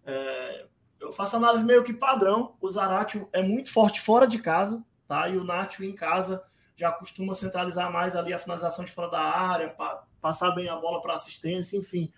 É, 0.07 0.67
eu 1.01 1.11
faço 1.11 1.35
análise 1.35 1.65
meio 1.65 1.83
que 1.83 1.93
padrão. 1.93 2.55
O 2.61 2.71
Zaratio 2.71 3.29
é 3.33 3.43
muito 3.43 3.73
forte 3.73 4.01
fora 4.01 4.29
de 4.29 4.39
casa, 4.39 4.81
tá? 5.09 5.29
E 5.29 5.37
o 5.37 5.43
Nacho 5.43 5.83
em 5.83 5.93
casa 5.93 6.41
já 6.77 6.93
costuma 6.93 7.35
centralizar 7.35 7.93
mais 7.93 8.15
ali 8.15 8.33
a 8.33 8.39
finalização 8.39 8.85
de 8.85 8.93
fora 8.93 9.11
da 9.11 9.19
área, 9.19 9.71
pa 9.71 10.05
passar 10.21 10.53
bem 10.53 10.69
a 10.69 10.77
bola 10.77 11.03
para 11.03 11.15
assistência, 11.15 11.77
enfim. 11.77 12.13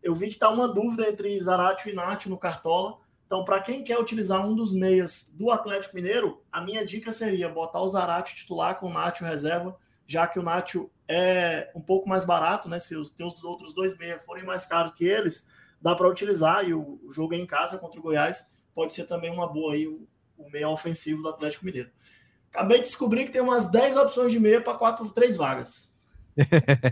Eu 0.00 0.14
vi 0.14 0.28
que 0.28 0.34
está 0.34 0.48
uma 0.48 0.68
dúvida 0.68 1.08
entre 1.08 1.36
Zaratio 1.42 1.90
e 1.90 1.94
Nacho 1.96 2.30
no 2.30 2.38
Cartola. 2.38 2.98
Então, 3.26 3.44
para 3.44 3.60
quem 3.60 3.82
quer 3.82 3.98
utilizar 3.98 4.46
um 4.46 4.54
dos 4.54 4.72
meias 4.72 5.28
do 5.34 5.50
Atlético 5.50 5.96
Mineiro, 5.96 6.40
a 6.52 6.60
minha 6.60 6.86
dica 6.86 7.10
seria 7.10 7.48
botar 7.48 7.80
o 7.80 7.88
Zarate 7.88 8.36
titular 8.36 8.78
com 8.78 8.86
o 8.86 8.92
Nacho 8.92 9.24
reserva, 9.24 9.76
já 10.06 10.28
que 10.28 10.38
o 10.38 10.42
Nacho 10.44 10.88
é 11.10 11.70
um 11.74 11.80
pouco 11.80 12.08
mais 12.08 12.24
barato, 12.24 12.68
né? 12.68 12.78
Se 12.78 12.94
os 12.94 13.10
teus 13.10 13.42
outros 13.42 13.74
dois 13.74 13.98
meias 13.98 14.24
forem 14.24 14.44
mais 14.44 14.64
caros 14.64 14.92
que 14.94 15.04
eles, 15.04 15.48
dá 15.82 15.94
para 15.94 16.08
utilizar. 16.08 16.64
E 16.64 16.72
o, 16.72 17.00
o, 17.02 17.12
jogo 17.12 17.34
é 17.34 17.36
em 17.36 17.46
casa 17.46 17.78
contra 17.78 17.98
o 17.98 18.02
Goiás 18.02 18.48
pode 18.72 18.92
ser 18.92 19.04
também 19.04 19.30
uma 19.30 19.52
boa 19.52 19.74
aí, 19.74 19.88
o, 19.88 20.06
o 20.38 20.48
meia 20.48 20.68
ofensivo 20.68 21.22
do 21.22 21.28
Atlético 21.28 21.66
Mineiro. 21.66 21.90
Acabei 22.52 22.78
de 22.78 22.84
descobrir 22.84 23.24
que 23.24 23.32
tem 23.32 23.42
umas 23.42 23.68
10 23.68 23.96
opções 23.96 24.30
de 24.30 24.38
meia 24.38 24.60
para 24.60 24.74
quatro, 24.74 25.10
três 25.10 25.36
vagas. 25.36 25.90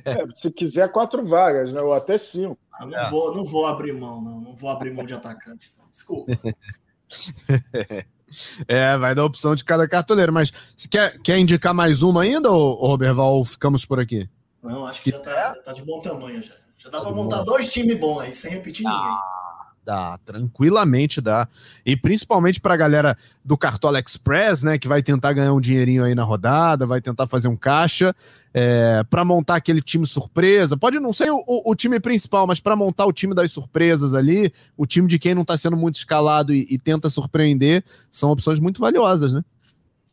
É, 0.04 0.26
se 0.36 0.50
quiser 0.50 0.90
quatro 0.90 1.24
vagas, 1.24 1.72
né? 1.72 1.80
Ou 1.80 1.94
até 1.94 2.18
cinco. 2.18 2.58
Ah, 2.72 2.84
não, 2.84 2.98
é. 2.98 3.08
vou, 3.08 3.34
não 3.34 3.44
vou 3.44 3.66
abrir 3.66 3.94
mão, 3.94 4.20
não. 4.20 4.40
Não 4.40 4.54
vou 4.54 4.68
abrir 4.68 4.92
mão 4.92 5.06
de 5.06 5.14
atacante. 5.14 5.72
Desculpa. 5.90 6.32
É, 8.66 8.96
vai 8.96 9.14
dar 9.14 9.24
opção 9.24 9.54
de 9.54 9.64
cada 9.64 9.88
cartoleiro. 9.88 10.32
Mas 10.32 10.52
você 10.76 10.88
quer, 10.88 11.18
quer 11.18 11.38
indicar 11.38 11.74
mais 11.74 12.02
uma 12.02 12.22
ainda, 12.22 12.50
ou, 12.50 12.78
ou 12.78 12.88
Roberval, 12.88 13.36
ou 13.36 13.44
ficamos 13.44 13.84
por 13.84 13.98
aqui? 13.98 14.28
Não, 14.62 14.86
acho 14.86 15.02
que 15.02 15.10
já 15.10 15.18
tá, 15.20 15.54
já 15.56 15.62
tá 15.62 15.72
de 15.72 15.84
bom 15.84 16.00
tamanho 16.00 16.42
já. 16.42 16.54
Já 16.76 16.90
dá 16.90 16.98
tá 16.98 17.04
para 17.04 17.14
montar 17.14 17.42
dois 17.42 17.72
times 17.72 17.98
bons 17.98 18.20
aí, 18.20 18.34
sem 18.34 18.52
repetir 18.52 18.86
ah, 18.86 18.90
ninguém. 18.90 19.18
Dá, 19.88 20.18
tranquilamente 20.22 21.18
dá. 21.18 21.48
E 21.86 21.96
principalmente 21.96 22.60
para 22.60 22.74
a 22.74 22.76
galera 22.76 23.16
do 23.42 23.56
Cartola 23.56 23.98
Express, 23.98 24.62
né, 24.62 24.76
que 24.76 24.86
vai 24.86 25.02
tentar 25.02 25.32
ganhar 25.32 25.54
um 25.54 25.60
dinheirinho 25.62 26.04
aí 26.04 26.14
na 26.14 26.24
rodada, 26.24 26.84
vai 26.84 27.00
tentar 27.00 27.26
fazer 27.26 27.48
um 27.48 27.56
caixa, 27.56 28.14
é, 28.52 29.02
para 29.08 29.24
montar 29.24 29.56
aquele 29.56 29.80
time 29.80 30.06
surpresa. 30.06 30.76
Pode 30.76 31.00
não 31.00 31.14
ser 31.14 31.30
o, 31.30 31.42
o, 31.46 31.70
o 31.70 31.74
time 31.74 31.98
principal, 31.98 32.46
mas 32.46 32.60
para 32.60 32.76
montar 32.76 33.06
o 33.06 33.12
time 33.14 33.34
das 33.34 33.50
surpresas 33.50 34.12
ali, 34.12 34.52
o 34.76 34.84
time 34.84 35.08
de 35.08 35.18
quem 35.18 35.34
não 35.34 35.40
está 35.40 35.56
sendo 35.56 35.74
muito 35.74 35.96
escalado 35.96 36.52
e, 36.52 36.66
e 36.68 36.78
tenta 36.78 37.08
surpreender, 37.08 37.82
são 38.10 38.30
opções 38.30 38.60
muito 38.60 38.82
valiosas, 38.82 39.32
né? 39.32 39.42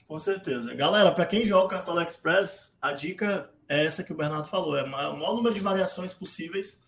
Com 0.07 0.17
certeza. 0.17 0.73
Galera, 0.73 1.11
para 1.11 1.25
quem 1.25 1.45
joga 1.45 1.65
o 1.65 1.67
Cartola 1.67 2.01
Express, 2.01 2.71
a 2.81 2.93
dica 2.93 3.49
é 3.67 3.85
essa 3.85 4.05
que 4.05 4.13
o 4.13 4.15
Bernardo 4.15 4.47
falou: 4.47 4.77
é 4.77 4.83
o 4.83 4.89
maior 4.89 5.35
número 5.35 5.53
de 5.53 5.59
variações 5.59 6.13
possíveis 6.13 6.84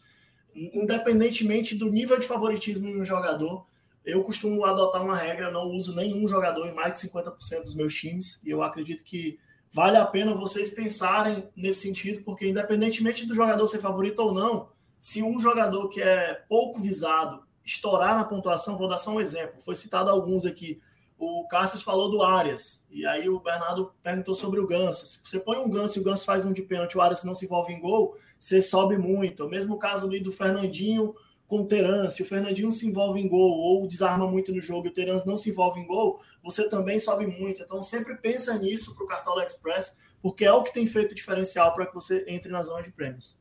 independentemente 0.58 1.76
do 1.76 1.90
nível 1.90 2.18
de 2.18 2.26
favoritismo 2.26 2.92
de 2.92 3.00
um 3.00 3.06
jogador, 3.06 3.66
eu 4.04 4.24
costumo 4.24 4.64
adotar 4.66 5.04
uma 5.04 5.16
regra, 5.16 5.52
não 5.52 5.70
uso 5.70 5.94
nenhum 5.94 6.28
jogador 6.28 6.66
em 6.66 6.74
mais 6.74 6.94
de 6.94 7.10
50% 7.10 7.62
dos 7.62 7.76
meus 7.76 7.94
times, 7.94 8.40
e 8.44 8.50
eu 8.50 8.64
acredito 8.64 9.04
que 9.04 9.38
vale 9.72 9.98
a 9.98 10.06
pena 10.06 10.34
vocês 10.34 10.70
pensarem 10.70 11.50
nesse 11.56 11.82
sentido, 11.82 12.24
porque 12.24 12.48
independentemente 12.48 13.26
do 13.26 13.36
jogador 13.36 13.68
ser 13.68 13.80
favorito 13.80 14.20
ou 14.20 14.34
não, 14.34 14.70
se 14.98 15.22
um 15.22 15.40
jogador 15.40 15.90
que 15.90 16.02
é 16.02 16.34
pouco 16.48 16.82
visado 16.82 17.44
estourar 17.64 18.16
na 18.16 18.24
pontuação, 18.24 18.78
vou 18.78 18.88
dar 18.88 18.98
só 18.98 19.12
um 19.12 19.20
exemplo, 19.20 19.62
foi 19.64 19.76
citado 19.76 20.10
alguns 20.10 20.46
aqui, 20.46 20.82
o 21.20 21.48
Cássio 21.48 21.80
falou 21.80 22.10
do 22.10 22.22
Arias, 22.22 22.86
e 22.90 23.06
aí 23.06 23.28
o 23.28 23.40
Bernardo 23.40 23.92
perguntou 24.02 24.36
sobre 24.36 24.60
o 24.60 24.68
Ganso. 24.68 25.06
Se 25.06 25.20
você 25.24 25.40
põe 25.40 25.58
um 25.58 25.70
Ganso 25.70 25.98
e 25.98 26.02
o 26.02 26.04
Ganso 26.04 26.24
faz 26.24 26.46
um 26.46 26.54
de 26.54 26.62
pênalti, 26.62 26.98
o 26.98 27.02
Arias 27.02 27.24
não 27.24 27.36
se 27.36 27.46
envolve 27.46 27.74
em 27.74 27.80
gol, 27.80 28.16
você 28.40 28.62
sobe 28.62 28.98
muito. 28.98 29.46
O 29.46 29.50
mesmo 29.50 29.78
caso 29.78 30.08
ali 30.08 30.20
do 30.20 30.32
Fernandinho 30.32 31.14
com 31.48 31.62
o 31.62 31.66
Teran, 31.66 32.10
se 32.10 32.22
o 32.22 32.26
Fernandinho 32.26 32.72
se 32.72 32.86
envolve 32.86 33.22
em 33.22 33.28
gol 33.28 33.52
ou 33.52 33.88
desarma 33.88 34.28
muito 34.28 34.54
no 34.54 34.62
jogo 34.62 34.88
e 34.88 34.90
o 34.90 34.94
Teran 34.94 35.18
não 35.26 35.38
se 35.38 35.50
envolve 35.50 35.80
em 35.80 35.88
gol, 35.88 36.20
você 36.44 36.68
também 36.68 37.00
sobe 37.00 37.26
muito. 37.26 37.62
Então 37.62 37.82
sempre 37.82 38.16
pensa 38.16 38.58
nisso 38.58 38.94
para 38.94 39.06
o 39.06 39.08
Cartola 39.08 39.46
Express, 39.46 39.96
porque 40.22 40.44
é 40.44 40.52
o 40.52 40.62
que 40.62 40.74
tem 40.74 40.86
feito 40.88 41.16
diferencial 41.16 41.74
para 41.74 41.86
que 41.86 41.94
você 41.94 42.26
entre 42.28 42.52
na 42.52 42.62
zona 42.62 42.84
de 42.84 42.92
prêmios. 42.92 43.38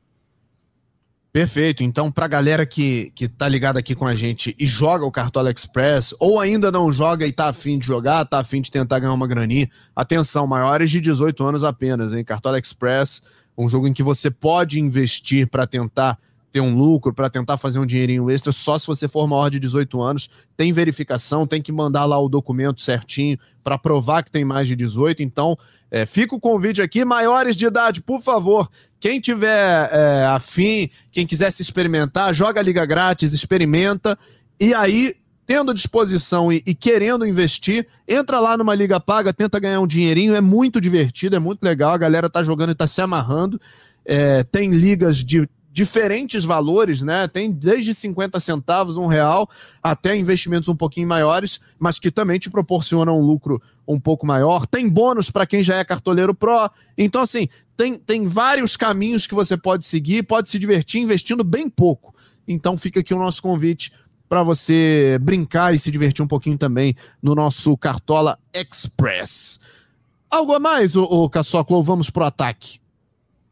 Perfeito. 1.36 1.84
Então, 1.84 2.10
para 2.10 2.24
a 2.24 2.28
galera 2.28 2.64
que, 2.64 3.12
que 3.14 3.28
tá 3.28 3.46
ligada 3.46 3.78
aqui 3.78 3.94
com 3.94 4.06
a 4.06 4.14
gente 4.14 4.56
e 4.58 4.64
joga 4.64 5.04
o 5.04 5.12
Cartola 5.12 5.50
Express, 5.50 6.14
ou 6.18 6.40
ainda 6.40 6.72
não 6.72 6.90
joga 6.90 7.26
e 7.26 7.32
tá 7.32 7.48
afim 7.48 7.78
de 7.78 7.86
jogar, 7.86 8.24
tá 8.24 8.38
afim 8.38 8.62
de 8.62 8.70
tentar 8.70 9.00
ganhar 9.00 9.12
uma 9.12 9.26
graninha, 9.26 9.68
atenção, 9.94 10.46
maiores 10.46 10.90
de 10.90 10.98
18 10.98 11.44
anos 11.44 11.62
apenas, 11.62 12.14
hein? 12.14 12.24
Cartola 12.24 12.58
Express, 12.58 13.22
um 13.56 13.68
jogo 13.68 13.88
em 13.88 13.92
que 13.92 14.02
você 14.02 14.30
pode 14.30 14.78
investir 14.80 15.48
para 15.48 15.66
tentar 15.66 16.18
ter 16.56 16.60
um 16.60 16.74
lucro, 16.74 17.12
para 17.12 17.28
tentar 17.28 17.58
fazer 17.58 17.78
um 17.78 17.84
dinheirinho 17.84 18.30
extra, 18.30 18.50
só 18.50 18.78
se 18.78 18.86
você 18.86 19.06
for 19.06 19.26
maior 19.26 19.50
de 19.50 19.60
18 19.60 20.00
anos. 20.00 20.30
Tem 20.56 20.72
verificação, 20.72 21.46
tem 21.46 21.60
que 21.60 21.70
mandar 21.70 22.06
lá 22.06 22.18
o 22.18 22.30
documento 22.30 22.80
certinho 22.80 23.38
para 23.62 23.76
provar 23.76 24.22
que 24.22 24.30
tem 24.30 24.42
mais 24.42 24.66
de 24.66 24.74
18. 24.74 25.22
Então, 25.22 25.58
é, 25.90 26.06
fica 26.06 26.34
o 26.34 26.40
convite 26.40 26.80
aqui, 26.80 27.04
maiores 27.04 27.56
de 27.56 27.66
idade, 27.66 28.00
por 28.00 28.22
favor, 28.22 28.70
quem 28.98 29.20
tiver 29.20 29.90
é, 29.92 30.24
afim, 30.26 30.88
quem 31.12 31.26
quiser 31.26 31.50
se 31.50 31.60
experimentar, 31.62 32.34
joga 32.34 32.58
a 32.58 32.62
liga 32.62 32.84
grátis, 32.86 33.34
experimenta, 33.34 34.18
e 34.58 34.72
aí, 34.72 35.14
tendo 35.46 35.72
disposição 35.72 36.52
e, 36.52 36.62
e 36.66 36.74
querendo 36.74 37.24
investir, 37.24 37.86
entra 38.06 38.40
lá 38.40 38.56
numa 38.56 38.74
liga 38.74 38.98
paga, 38.98 39.32
tenta 39.32 39.60
ganhar 39.60 39.80
um 39.80 39.86
dinheirinho, 39.86 40.34
é 40.34 40.40
muito 40.40 40.80
divertido, 40.80 41.36
é 41.36 41.38
muito 41.38 41.62
legal, 41.62 41.92
a 41.92 41.98
galera 41.98 42.28
tá 42.28 42.42
jogando 42.42 42.70
e 42.70 42.74
tá 42.74 42.86
se 42.86 43.00
amarrando. 43.00 43.60
É, 44.04 44.42
tem 44.44 44.70
ligas 44.70 45.18
de 45.18 45.48
diferentes 45.76 46.42
valores, 46.42 47.02
né? 47.02 47.28
Tem 47.28 47.52
desde 47.52 47.92
50 47.92 48.40
centavos, 48.40 48.96
um 48.96 49.06
real, 49.06 49.46
até 49.82 50.16
investimentos 50.16 50.70
um 50.70 50.74
pouquinho 50.74 51.06
maiores, 51.06 51.60
mas 51.78 51.98
que 51.98 52.10
também 52.10 52.38
te 52.38 52.48
proporcionam 52.48 53.20
um 53.20 53.22
lucro 53.22 53.60
um 53.86 54.00
pouco 54.00 54.26
maior. 54.26 54.66
Tem 54.66 54.88
bônus 54.88 55.30
para 55.30 55.46
quem 55.46 55.62
já 55.62 55.76
é 55.76 55.84
cartoleiro 55.84 56.34
pro. 56.34 56.70
Então, 56.96 57.20
assim, 57.20 57.46
tem, 57.76 57.94
tem 57.94 58.26
vários 58.26 58.74
caminhos 58.74 59.26
que 59.26 59.34
você 59.34 59.54
pode 59.54 59.84
seguir, 59.84 60.22
pode 60.22 60.48
se 60.48 60.58
divertir 60.58 61.02
investindo 61.02 61.44
bem 61.44 61.68
pouco. 61.68 62.14
Então, 62.48 62.78
fica 62.78 63.00
aqui 63.00 63.12
o 63.12 63.18
nosso 63.18 63.42
convite 63.42 63.92
para 64.28 64.42
você 64.42 65.18
brincar 65.20 65.74
e 65.74 65.78
se 65.78 65.90
divertir 65.90 66.24
um 66.24 66.28
pouquinho 66.28 66.58
também 66.58 66.94
no 67.22 67.34
nosso 67.34 67.76
Cartola 67.76 68.38
Express. 68.52 69.60
Algo 70.30 70.54
a 70.54 70.60
mais, 70.60 70.96
o, 70.96 71.04
o 71.04 71.30
Caçoclo, 71.30 71.82
vamos 71.82 72.10
pro 72.10 72.24
ataque? 72.24 72.80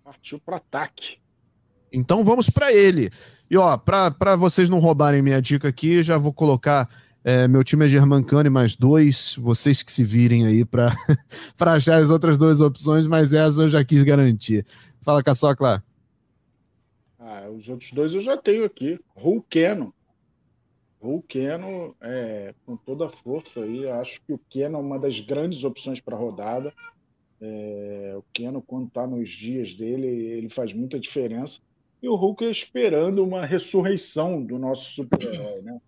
Partiu 0.02 0.40
pro 0.40 0.56
ataque. 0.56 1.18
Então 1.92 2.24
vamos 2.24 2.50
para 2.50 2.72
ele. 2.72 3.10
E 3.50 3.56
ó, 3.56 3.76
para 3.76 4.36
vocês 4.36 4.68
não 4.68 4.80
roubarem 4.80 5.22
minha 5.22 5.40
dica 5.40 5.68
aqui, 5.68 6.02
já 6.02 6.18
vou 6.18 6.32
colocar. 6.32 6.88
É, 7.22 7.48
meu 7.48 7.64
time 7.64 7.84
é 7.84 7.88
Germancano 7.88 8.48
e 8.48 8.50
mais 8.50 8.74
dois. 8.74 9.36
Vocês 9.38 9.82
que 9.82 9.92
se 9.92 10.02
virem 10.02 10.44
aí 10.46 10.64
para 10.64 10.92
achar 11.72 12.02
as 12.02 12.10
outras 12.10 12.36
duas 12.36 12.60
opções, 12.60 13.06
mas 13.06 13.32
essa 13.32 13.62
eu 13.62 13.68
já 13.68 13.84
quis 13.84 14.02
garantir. 14.02 14.66
Fala, 15.00 15.22
Caçocla. 15.22 15.82
Ah, 17.18 17.48
os 17.48 17.68
outros 17.68 17.92
dois 17.92 18.12
eu 18.12 18.20
já 18.20 18.36
tenho 18.36 18.64
aqui. 18.64 18.98
Hulkeno. 19.14 19.93
Hulkeno, 21.08 21.94
é, 22.00 22.54
com 22.64 22.76
toda 22.76 23.06
a 23.06 23.10
força 23.10 23.60
aí, 23.60 23.88
acho 23.88 24.20
que 24.22 24.32
o 24.32 24.40
Keno 24.50 24.78
é 24.78 24.80
uma 24.80 24.98
das 24.98 25.20
grandes 25.20 25.64
opções 25.64 26.00
para 26.00 26.16
a 26.16 26.18
rodada. 26.18 26.72
É, 27.40 28.14
o 28.16 28.24
Keno, 28.32 28.62
quando 28.62 28.88
está 28.88 29.06
nos 29.06 29.28
dias 29.30 29.74
dele, 29.74 30.06
ele 30.06 30.48
faz 30.48 30.72
muita 30.72 30.98
diferença 30.98 31.60
e 32.04 32.08
o 32.08 32.16
Hulk 32.16 32.44
esperando 32.44 33.24
uma 33.24 33.46
ressurreição 33.46 34.44
do 34.44 34.58
nosso 34.58 34.92
super-herói, 34.92 35.62
né? 35.62 35.80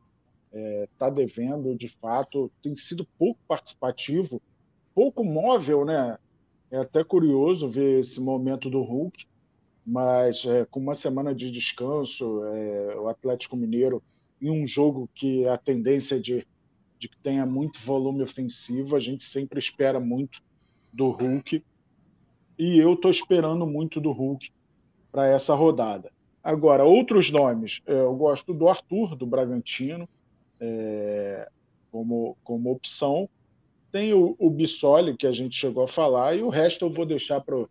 É, 0.50 0.88
tá 0.96 1.10
devendo, 1.10 1.76
de 1.76 1.88
fato, 2.00 2.50
tem 2.62 2.74
sido 2.74 3.06
pouco 3.18 3.38
participativo, 3.46 4.40
pouco 4.94 5.22
móvel, 5.22 5.84
né? 5.84 6.16
É 6.70 6.78
até 6.78 7.04
curioso 7.04 7.68
ver 7.68 8.00
esse 8.00 8.18
momento 8.18 8.70
do 8.70 8.80
Hulk, 8.80 9.26
mas 9.86 10.42
é, 10.46 10.64
com 10.64 10.80
uma 10.80 10.94
semana 10.94 11.34
de 11.34 11.50
descanso, 11.50 12.42
é, 12.46 12.96
o 12.96 13.08
Atlético 13.08 13.54
Mineiro 13.54 14.02
em 14.40 14.50
um 14.50 14.66
jogo 14.66 15.08
que 15.14 15.46
a 15.46 15.56
tendência 15.56 16.16
é 16.16 16.18
de, 16.18 16.46
de 16.98 17.08
que 17.08 17.16
tenha 17.18 17.46
muito 17.46 17.80
volume 17.80 18.22
ofensivo, 18.22 18.96
a 18.96 19.00
gente 19.00 19.24
sempre 19.24 19.58
espera 19.58 19.98
muito 19.98 20.40
do 20.92 21.10
Hulk. 21.10 21.62
E 22.58 22.78
eu 22.78 22.94
estou 22.94 23.10
esperando 23.10 23.66
muito 23.66 24.00
do 24.00 24.12
Hulk 24.12 24.50
para 25.12 25.26
essa 25.28 25.54
rodada. 25.54 26.10
Agora, 26.42 26.84
outros 26.84 27.30
nomes, 27.30 27.82
é, 27.86 27.92
eu 27.92 28.14
gosto 28.14 28.54
do 28.54 28.68
Arthur, 28.68 29.16
do 29.16 29.26
Bragantino, 29.26 30.08
é, 30.60 31.48
como, 31.90 32.36
como 32.44 32.70
opção. 32.70 33.28
Tem 33.90 34.14
o, 34.14 34.36
o 34.38 34.50
Bissoli, 34.50 35.16
que 35.16 35.26
a 35.26 35.32
gente 35.32 35.56
chegou 35.56 35.84
a 35.84 35.88
falar, 35.88 36.36
e 36.36 36.42
o 36.42 36.48
resto 36.48 36.84
eu 36.84 36.90
vou 36.90 37.04
deixar 37.04 37.40
para 37.40 37.66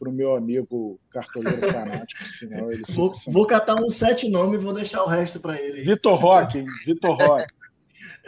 o 0.00 0.12
meu 0.12 0.34
amigo 0.34 1.00
cartoleiro 1.10 1.70
fanático. 1.70 2.24
Senão 2.24 2.70
ele 2.70 2.84
vou, 2.94 3.12
vou 3.28 3.46
catar 3.46 3.76
uns 3.76 3.94
sete 3.94 4.28
nomes 4.28 4.60
e 4.60 4.64
vou 4.64 4.72
deixar 4.72 5.02
o 5.02 5.08
resto 5.08 5.40
para 5.40 5.60
ele. 5.60 5.82
Vitor 5.82 6.18
Roque, 6.18 6.64
Vitor 6.84 7.16
Roque. 7.16 7.46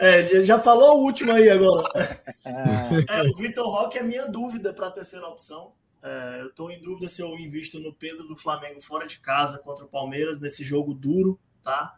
É, 0.01 0.45
já 0.45 0.57
falou 0.57 0.97
o 0.97 1.03
último 1.03 1.33
aí 1.33 1.49
agora. 1.49 1.87
É, 2.45 3.21
o 3.29 3.35
Vitor 3.35 3.67
Roque 3.67 3.97
é 3.97 4.03
minha 4.03 4.25
dúvida 4.25 4.73
para 4.73 4.87
a 4.87 4.91
terceira 4.91 5.27
opção. 5.27 5.73
É, 6.01 6.41
eu 6.41 6.47
estou 6.47 6.71
em 6.71 6.81
dúvida 6.81 7.09
se 7.09 7.21
eu 7.21 7.27
invisto 7.37 7.79
no 7.79 7.93
Pedro 7.93 8.25
do 8.25 8.37
Flamengo 8.37 8.81
fora 8.81 9.05
de 9.05 9.19
casa 9.19 9.59
contra 9.59 9.83
o 9.83 9.89
Palmeiras 9.89 10.39
nesse 10.39 10.63
jogo 10.63 10.93
duro, 10.93 11.37
tá? 11.61 11.93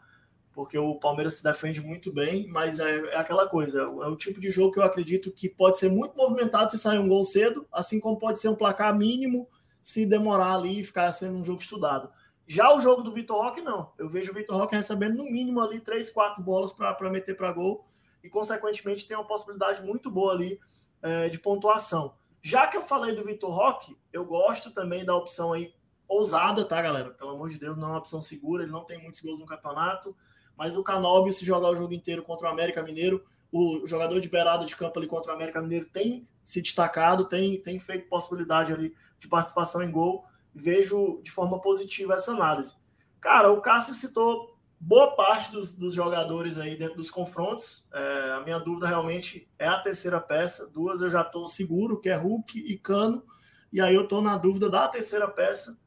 Porque 0.51 0.77
o 0.77 0.95
Palmeiras 0.95 1.35
se 1.35 1.43
defende 1.43 1.79
muito 1.79 2.11
bem, 2.11 2.47
mas 2.47 2.79
é, 2.79 3.13
é 3.13 3.17
aquela 3.17 3.47
coisa, 3.47 3.81
é 3.81 3.85
o 3.85 4.15
tipo 4.15 4.39
de 4.39 4.49
jogo 4.49 4.71
que 4.71 4.79
eu 4.79 4.83
acredito 4.83 5.31
que 5.31 5.47
pode 5.47 5.77
ser 5.77 5.89
muito 5.89 6.17
movimentado 6.17 6.71
se 6.71 6.79
sair 6.79 6.97
um 6.97 7.07
gol 7.07 7.23
cedo, 7.23 7.67
assim 7.71 7.99
como 7.99 8.17
pode 8.17 8.39
ser 8.39 8.49
um 8.49 8.55
placar 8.55 8.97
mínimo 8.97 9.47
se 9.81 10.05
demorar 10.05 10.55
ali 10.55 10.79
e 10.79 10.83
ficar 10.83 11.11
sendo 11.11 11.37
um 11.37 11.43
jogo 11.43 11.61
estudado. 11.61 12.09
Já 12.47 12.75
o 12.75 12.81
jogo 12.81 13.01
do 13.01 13.13
Vitor 13.13 13.41
Roque, 13.41 13.61
não. 13.61 13.91
Eu 13.97 14.09
vejo 14.09 14.31
o 14.31 14.35
Vitor 14.35 14.57
Roque 14.57 14.75
recebendo 14.75 15.15
no 15.15 15.25
mínimo 15.25 15.61
ali 15.61 15.79
três, 15.79 16.09
quatro 16.09 16.43
bolas 16.43 16.73
para 16.73 17.09
meter 17.09 17.35
para 17.35 17.51
gol 17.51 17.85
e, 18.23 18.29
consequentemente, 18.29 19.07
tem 19.07 19.15
uma 19.15 19.25
possibilidade 19.25 19.81
muito 19.81 20.11
boa 20.11 20.33
ali 20.33 20.59
é, 21.01 21.29
de 21.29 21.39
pontuação. 21.39 22.13
Já 22.41 22.67
que 22.67 22.75
eu 22.75 22.83
falei 22.83 23.15
do 23.15 23.23
Vitor 23.23 23.51
Roque, 23.51 23.97
eu 24.11 24.25
gosto 24.25 24.71
também 24.71 25.05
da 25.05 25.15
opção 25.15 25.53
aí 25.53 25.73
ousada, 26.07 26.65
tá, 26.65 26.81
galera? 26.81 27.11
Pelo 27.11 27.31
amor 27.31 27.49
de 27.49 27.57
Deus, 27.57 27.77
não 27.77 27.87
é 27.87 27.91
uma 27.91 27.99
opção 27.99 28.21
segura, 28.21 28.63
ele 28.63 28.71
não 28.71 28.83
tem 28.83 29.01
muitos 29.01 29.21
gols 29.21 29.39
no 29.39 29.45
campeonato, 29.45 30.15
mas 30.57 30.75
o 30.75 30.83
Canóbio, 30.83 31.31
se 31.31 31.45
jogar 31.45 31.69
o 31.69 31.75
jogo 31.75 31.93
inteiro 31.93 32.21
contra 32.23 32.47
o 32.47 32.51
América 32.51 32.83
Mineiro, 32.83 33.23
o 33.51 33.85
jogador 33.85 34.19
de 34.19 34.29
beirada 34.29 34.65
de 34.65 34.75
campo 34.75 34.97
ali 34.99 35.07
contra 35.07 35.31
o 35.31 35.35
América 35.35 35.61
Mineiro 35.61 35.85
tem 35.91 36.23
se 36.43 36.61
destacado, 36.61 37.25
tem, 37.25 37.61
tem 37.61 37.79
feito 37.79 38.09
possibilidade 38.09 38.73
ali 38.73 38.93
de 39.21 39.27
participação 39.27 39.81
em 39.83 39.91
gol. 39.91 40.25
Vejo 40.53 41.21
de 41.23 41.31
forma 41.31 41.61
positiva 41.61 42.15
essa 42.15 42.31
análise. 42.31 42.75
Cara, 43.21 43.51
o 43.51 43.61
Cássio 43.61 43.93
citou 43.93 44.57
boa 44.79 45.15
parte 45.15 45.51
dos, 45.51 45.71
dos, 45.71 45.93
jogadores 45.93 46.57
aí 46.57 46.75
dentro 46.75 46.97
dos 46.97 47.11
confrontos. 47.11 47.87
É, 47.93 48.31
a 48.31 48.41
minha 48.41 48.57
dúvida 48.57 48.87
realmente 48.87 49.47
é 49.59 49.67
a 49.67 49.79
terceira 49.79 50.19
peça. 50.19 50.67
Duas 50.69 51.01
eu 51.01 51.09
já 51.09 51.21
estou 51.21 51.47
seguro, 51.47 52.01
que 52.01 52.09
é 52.09 52.15
Hulk 52.15 52.59
e 52.59 52.77
Cano. 52.77 53.23
E 53.71 53.79
aí 53.79 53.93
eu 53.95 54.03
estou 54.03 54.21
na 54.21 54.35
dúvida 54.35 54.69
da 54.69 54.87
terceira 54.87 55.27
peça. 55.27 55.79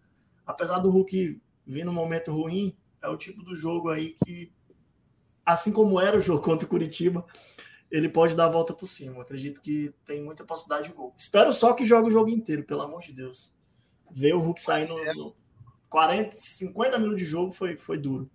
Apesar 0.46 0.78
do 0.78 0.90
Hulk 0.90 1.42
vir 1.66 1.84
num 1.84 1.92
momento 1.92 2.32
ruim, 2.32 2.76
é 3.02 3.08
o 3.08 3.16
tipo 3.16 3.42
do 3.42 3.56
jogo 3.56 3.90
aí 3.90 4.14
que, 4.24 4.52
assim 5.44 5.72
como 5.72 6.00
era 6.00 6.16
o 6.16 6.20
jogo 6.20 6.40
contra 6.40 6.66
o 6.66 6.70
Curitiba, 6.70 7.26
ele 7.94 8.08
pode 8.08 8.34
dar 8.34 8.46
a 8.46 8.50
volta 8.50 8.74
por 8.74 8.86
cima. 8.86 9.14
Eu 9.14 9.20
acredito 9.20 9.60
que 9.60 9.94
tem 10.04 10.20
muita 10.20 10.42
possibilidade 10.42 10.88
de 10.88 10.94
gol. 10.96 11.14
Espero 11.16 11.52
só 11.52 11.72
que 11.72 11.84
jogue 11.84 12.08
o 12.08 12.12
jogo 12.12 12.28
inteiro, 12.28 12.64
pelo 12.64 12.82
amor 12.82 13.00
de 13.00 13.12
Deus. 13.12 13.54
Ver 14.10 14.34
o 14.34 14.40
Hulk 14.40 14.60
saindo 14.60 14.96
no 15.14 15.32
40, 15.88 16.34
50 16.34 16.98
minutos 16.98 17.20
de 17.20 17.24
jogo 17.24 17.52
foi, 17.52 17.76
foi 17.76 17.96
duro. 17.96 18.28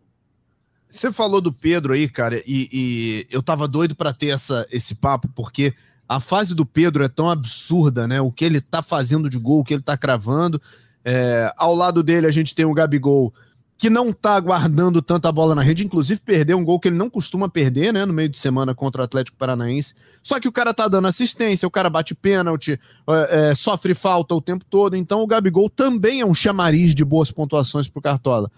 Você 0.87 1.11
falou 1.11 1.41
do 1.41 1.51
Pedro 1.51 1.91
aí, 1.91 2.07
cara, 2.07 2.41
e, 2.47 2.69
e 2.71 3.27
eu 3.29 3.43
tava 3.43 3.67
doido 3.67 3.97
para 3.97 4.13
ter 4.13 4.29
essa, 4.29 4.65
esse 4.71 4.95
papo, 4.95 5.27
porque 5.35 5.75
a 6.07 6.21
fase 6.21 6.55
do 6.55 6.65
Pedro 6.65 7.03
é 7.03 7.09
tão 7.09 7.29
absurda, 7.29 8.07
né? 8.07 8.21
O 8.21 8.31
que 8.31 8.45
ele 8.45 8.61
tá 8.61 8.81
fazendo 8.81 9.29
de 9.29 9.37
gol, 9.37 9.59
o 9.59 9.63
que 9.65 9.73
ele 9.73 9.83
tá 9.83 9.97
cravando. 9.97 10.61
É, 11.03 11.53
ao 11.57 11.75
lado 11.75 12.01
dele 12.01 12.27
a 12.27 12.31
gente 12.31 12.55
tem 12.55 12.63
o 12.63 12.73
Gabigol, 12.73 13.33
que 13.79 13.89
não 13.89 14.11
tá 14.11 14.37
guardando 14.41 15.01
tanta 15.01 15.31
bola 15.31 15.55
na 15.55 15.61
rede, 15.61 15.85
inclusive 15.85 16.19
perdeu 16.19 16.57
um 16.57 16.65
gol 16.65 16.81
que 16.81 16.89
ele 16.89 16.97
não 16.97 17.09
costuma 17.09 17.47
perder, 17.47 17.93
né? 17.93 18.05
No 18.05 18.11
meio 18.11 18.27
de 18.27 18.37
semana 18.37 18.75
contra 18.75 19.01
o 19.01 19.05
Atlético 19.05 19.37
Paranaense. 19.37 19.95
Só 20.21 20.37
que 20.37 20.49
o 20.49 20.51
cara 20.51 20.73
tá 20.73 20.85
dando 20.89 21.07
assistência, 21.07 21.65
o 21.65 21.71
cara 21.71 21.89
bate 21.89 22.13
pênalti, 22.13 22.77
é, 23.07 23.51
é, 23.51 23.55
sofre 23.55 23.93
falta 23.93 24.35
o 24.35 24.41
tempo 24.41 24.65
todo. 24.69 24.97
Então 24.97 25.21
o 25.21 25.27
Gabigol 25.27 25.69
também 25.69 26.19
é 26.19 26.25
um 26.25 26.35
chamariz 26.35 26.93
de 26.93 27.05
boas 27.05 27.31
pontuações 27.31 27.87
pro 27.87 28.01
Cartola. 28.01 28.51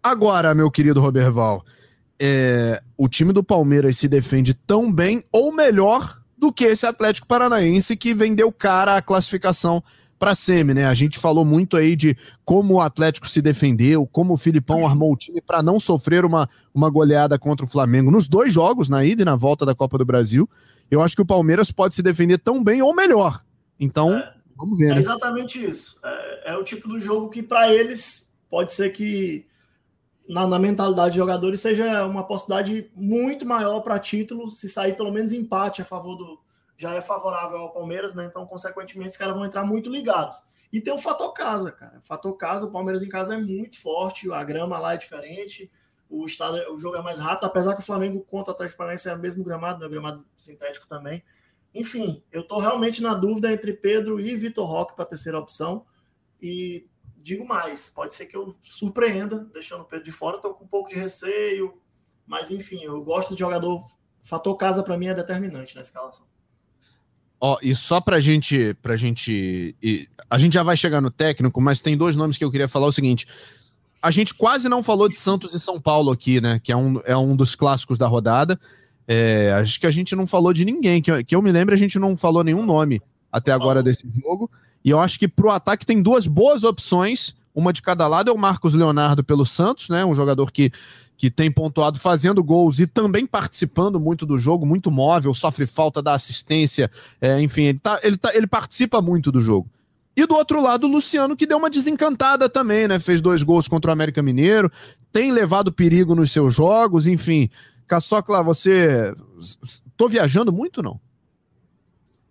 Agora, 0.00 0.54
meu 0.54 0.70
querido 0.70 1.00
Roberval, 1.00 1.64
é, 2.16 2.80
o 2.96 3.08
time 3.08 3.32
do 3.32 3.42
Palmeiras 3.42 3.98
se 3.98 4.06
defende 4.06 4.54
tão 4.54 4.92
bem 4.92 5.24
ou 5.32 5.52
melhor 5.52 6.20
do 6.38 6.52
que 6.52 6.64
esse 6.64 6.86
Atlético 6.86 7.26
Paranaense 7.26 7.96
que 7.96 8.14
vendeu 8.14 8.52
cara 8.52 8.96
a 8.96 9.02
classificação 9.02 9.82
para 10.18 10.34
semi, 10.34 10.74
né? 10.74 10.86
A 10.86 10.94
gente 10.94 11.18
falou 11.18 11.44
muito 11.44 11.76
aí 11.76 11.94
de 11.94 12.16
como 12.44 12.74
o 12.74 12.80
Atlético 12.80 13.28
se 13.28 13.40
defendeu, 13.40 14.06
como 14.06 14.34
o 14.34 14.38
Filipão 14.38 14.86
armou 14.86 15.12
o 15.12 15.16
time 15.16 15.40
para 15.40 15.62
não 15.62 15.78
sofrer 15.78 16.24
uma, 16.24 16.48
uma 16.74 16.90
goleada 16.90 17.38
contra 17.38 17.64
o 17.64 17.68
Flamengo 17.68 18.10
nos 18.10 18.26
dois 18.26 18.52
jogos, 18.52 18.88
na 18.88 19.04
ida 19.04 19.22
e 19.22 19.24
na 19.24 19.36
volta 19.36 19.64
da 19.64 19.74
Copa 19.74 19.96
do 19.98 20.04
Brasil. 20.04 20.48
Eu 20.90 21.00
acho 21.02 21.14
que 21.14 21.22
o 21.22 21.26
Palmeiras 21.26 21.70
pode 21.70 21.94
se 21.94 22.02
defender 22.02 22.38
tão 22.38 22.62
bem 22.62 22.82
ou 22.82 22.94
melhor. 22.94 23.42
Então, 23.78 24.14
é, 24.14 24.34
vamos 24.56 24.78
ver. 24.78 24.90
É 24.90 24.94
né? 24.94 25.00
exatamente 25.00 25.62
isso. 25.62 25.98
É, 26.02 26.52
é 26.52 26.56
o 26.56 26.64
tipo 26.64 26.88
do 26.88 26.98
jogo 26.98 27.28
que 27.28 27.42
para 27.42 27.72
eles 27.72 28.28
pode 28.50 28.72
ser 28.72 28.90
que 28.90 29.46
na, 30.28 30.46
na, 30.46 30.58
mentalidade 30.58 31.12
de 31.12 31.18
jogadores 31.18 31.60
seja 31.60 32.04
uma 32.06 32.24
possibilidade 32.24 32.90
muito 32.94 33.46
maior 33.46 33.80
para 33.80 33.98
título, 33.98 34.50
se 34.50 34.68
sair 34.68 34.94
pelo 34.94 35.12
menos 35.12 35.32
empate 35.32 35.82
a 35.82 35.84
favor 35.84 36.16
do. 36.16 36.47
Já 36.78 36.94
é 36.94 37.02
favorável 37.02 37.58
ao 37.58 37.72
Palmeiras, 37.72 38.14
né? 38.14 38.24
Então, 38.24 38.46
consequentemente, 38.46 39.10
os 39.10 39.16
caras 39.18 39.34
vão 39.34 39.44
entrar 39.44 39.64
muito 39.64 39.90
ligados. 39.90 40.42
E 40.72 40.80
tem 40.80 40.94
o 40.94 40.98
fator 40.98 41.32
casa, 41.32 41.70
cara. 41.72 41.98
O 41.98 42.02
fator 42.02 42.32
casa, 42.36 42.66
o 42.66 42.70
Palmeiras 42.70 43.02
em 43.02 43.08
casa 43.08 43.34
é 43.34 43.38
muito 43.38 43.78
forte, 43.78 44.30
a 44.32 44.42
grama 44.44 44.78
lá 44.78 44.94
é 44.94 44.96
diferente, 44.96 45.70
o 46.08 46.24
estado, 46.26 46.56
o 46.72 46.78
jogo 46.78 46.96
é 46.96 47.02
mais 47.02 47.18
rápido, 47.18 47.46
apesar 47.46 47.74
que 47.74 47.80
o 47.80 47.84
Flamengo 47.84 48.22
contra 48.22 48.52
o 48.52 48.54
Atlético 48.54 48.78
Paranaense 48.78 49.08
é 49.08 49.14
o 49.14 49.18
mesmo 49.18 49.44
gramado, 49.44 49.80
né? 49.80 49.88
gramado 49.88 50.24
sintético 50.36 50.86
também. 50.86 51.22
Enfim, 51.74 52.22
eu 52.32 52.46
tô 52.46 52.58
realmente 52.58 53.02
na 53.02 53.12
dúvida 53.12 53.52
entre 53.52 53.72
Pedro 53.72 54.18
e 54.18 54.34
Vitor 54.36 54.66
Roque 54.66 54.94
para 54.94 55.04
a 55.04 55.08
terceira 55.08 55.38
opção. 55.38 55.84
E 56.40 56.86
digo 57.18 57.46
mais, 57.46 57.90
pode 57.90 58.14
ser 58.14 58.26
que 58.26 58.36
eu 58.36 58.56
surpreenda, 58.62 59.38
deixando 59.52 59.82
o 59.82 59.84
Pedro 59.84 60.04
de 60.04 60.12
fora, 60.12 60.36
estou 60.36 60.54
com 60.54 60.64
um 60.64 60.68
pouco 60.68 60.88
de 60.88 60.96
receio, 60.96 61.78
mas 62.26 62.50
enfim, 62.50 62.82
eu 62.82 63.02
gosto 63.02 63.34
de 63.34 63.40
jogador. 63.40 63.84
Fator 64.22 64.56
casa 64.56 64.82
para 64.82 64.96
mim 64.96 65.08
é 65.08 65.14
determinante 65.14 65.74
na 65.74 65.82
escalação. 65.82 66.26
Ó, 67.40 67.56
e 67.62 67.74
só 67.74 68.00
pra 68.00 68.18
gente, 68.18 68.74
pra 68.82 68.96
gente. 68.96 69.76
A 70.28 70.38
gente 70.38 70.54
já 70.54 70.62
vai 70.62 70.76
chegar 70.76 71.00
no 71.00 71.10
técnico, 71.10 71.60
mas 71.60 71.80
tem 71.80 71.96
dois 71.96 72.16
nomes 72.16 72.36
que 72.36 72.44
eu 72.44 72.50
queria 72.50 72.68
falar 72.68 72.86
o 72.86 72.92
seguinte. 72.92 73.26
A 74.02 74.10
gente 74.10 74.34
quase 74.34 74.68
não 74.68 74.82
falou 74.82 75.08
de 75.08 75.16
Santos 75.16 75.54
e 75.54 75.60
São 75.60 75.80
Paulo 75.80 76.10
aqui, 76.10 76.40
né? 76.40 76.60
Que 76.62 76.72
é 76.72 76.76
um, 76.76 77.00
é 77.04 77.16
um 77.16 77.34
dos 77.34 77.54
clássicos 77.54 77.98
da 77.98 78.06
rodada. 78.06 78.58
É, 79.06 79.52
acho 79.52 79.80
que 79.80 79.86
a 79.86 79.90
gente 79.90 80.14
não 80.14 80.26
falou 80.26 80.52
de 80.52 80.64
ninguém. 80.64 81.00
Que, 81.00 81.24
que 81.24 81.34
eu 81.34 81.42
me 81.42 81.52
lembro, 81.52 81.74
a 81.74 81.78
gente 81.78 81.98
não 81.98 82.16
falou 82.16 82.42
nenhum 82.42 82.64
nome 82.64 83.00
até 83.30 83.52
agora 83.52 83.82
desse 83.82 84.08
jogo. 84.20 84.50
E 84.84 84.90
eu 84.90 85.00
acho 85.00 85.18
que 85.18 85.28
para 85.28 85.46
o 85.46 85.50
ataque 85.50 85.86
tem 85.86 86.02
duas 86.02 86.26
boas 86.26 86.64
opções, 86.64 87.36
uma 87.54 87.72
de 87.72 87.82
cada 87.82 88.06
lado 88.06 88.30
é 88.30 88.32
o 88.32 88.38
Marcos 88.38 88.74
Leonardo 88.74 89.24
pelo 89.24 89.44
Santos, 89.44 89.88
né? 89.88 90.04
Um 90.04 90.14
jogador 90.14 90.50
que, 90.52 90.70
que 91.18 91.28
tem 91.28 91.50
pontuado 91.50 91.98
fazendo 91.98 92.44
gols 92.44 92.78
e 92.78 92.86
também 92.86 93.26
participando 93.26 93.98
muito 93.98 94.24
do 94.24 94.38
jogo, 94.38 94.64
muito 94.64 94.88
móvel, 94.88 95.34
sofre 95.34 95.66
falta 95.66 96.00
da 96.00 96.14
assistência, 96.14 96.88
é, 97.20 97.40
enfim, 97.40 97.64
ele, 97.64 97.78
tá, 97.80 98.00
ele, 98.04 98.16
tá, 98.16 98.34
ele 98.34 98.46
participa 98.46 99.02
muito 99.02 99.32
do 99.32 99.42
jogo. 99.42 99.68
E 100.16 100.24
do 100.26 100.34
outro 100.34 100.62
lado, 100.62 100.86
o 100.86 100.90
Luciano, 100.90 101.36
que 101.36 101.46
deu 101.46 101.58
uma 101.58 101.68
desencantada 101.68 102.48
também, 102.48 102.86
né? 102.88 102.98
Fez 102.98 103.20
dois 103.20 103.42
gols 103.42 103.68
contra 103.68 103.90
o 103.90 103.92
América 103.92 104.22
Mineiro, 104.22 104.70
tem 105.12 105.32
levado 105.32 105.72
perigo 105.72 106.14
nos 106.14 106.32
seus 106.32 106.54
jogos, 106.54 107.06
enfim. 107.06 107.50
Caçocla, 107.86 108.42
você. 108.42 109.14
Tô 109.96 110.08
viajando 110.08 110.52
muito 110.52 110.82
não? 110.82 111.00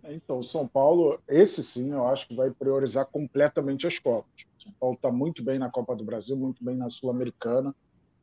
Então, 0.09 0.41
São 0.43 0.65
Paulo, 0.65 1.19
esse 1.27 1.61
sim, 1.61 1.91
eu 1.91 2.07
acho 2.07 2.27
que 2.27 2.35
vai 2.35 2.49
priorizar 2.49 3.05
completamente 3.05 3.85
as 3.85 3.99
Copas. 3.99 4.45
São 4.57 4.71
Paulo 4.79 4.95
está 4.95 5.11
muito 5.11 5.43
bem 5.43 5.59
na 5.59 5.69
Copa 5.69 5.95
do 5.95 6.03
Brasil, 6.03 6.35
muito 6.35 6.63
bem 6.63 6.75
na 6.75 6.89
Sul-Americana. 6.89 7.75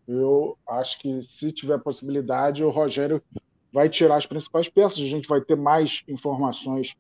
Eu 0.07 0.59
acho 0.69 0.99
que, 0.99 1.23
se 1.23 1.51
tiver 1.53 1.79
possibilidade, 1.79 2.63
o 2.63 2.71
Rogério 2.71 3.23
vai 3.73 3.89
tirar 3.89 4.17
as 4.17 4.27
principais 4.27 4.69
peças. 4.69 4.99
A 4.99 5.07
gente 5.07 5.27
vai 5.27 5.41
ter 5.41 5.57
mais 5.57 6.03
informações 6.07 6.95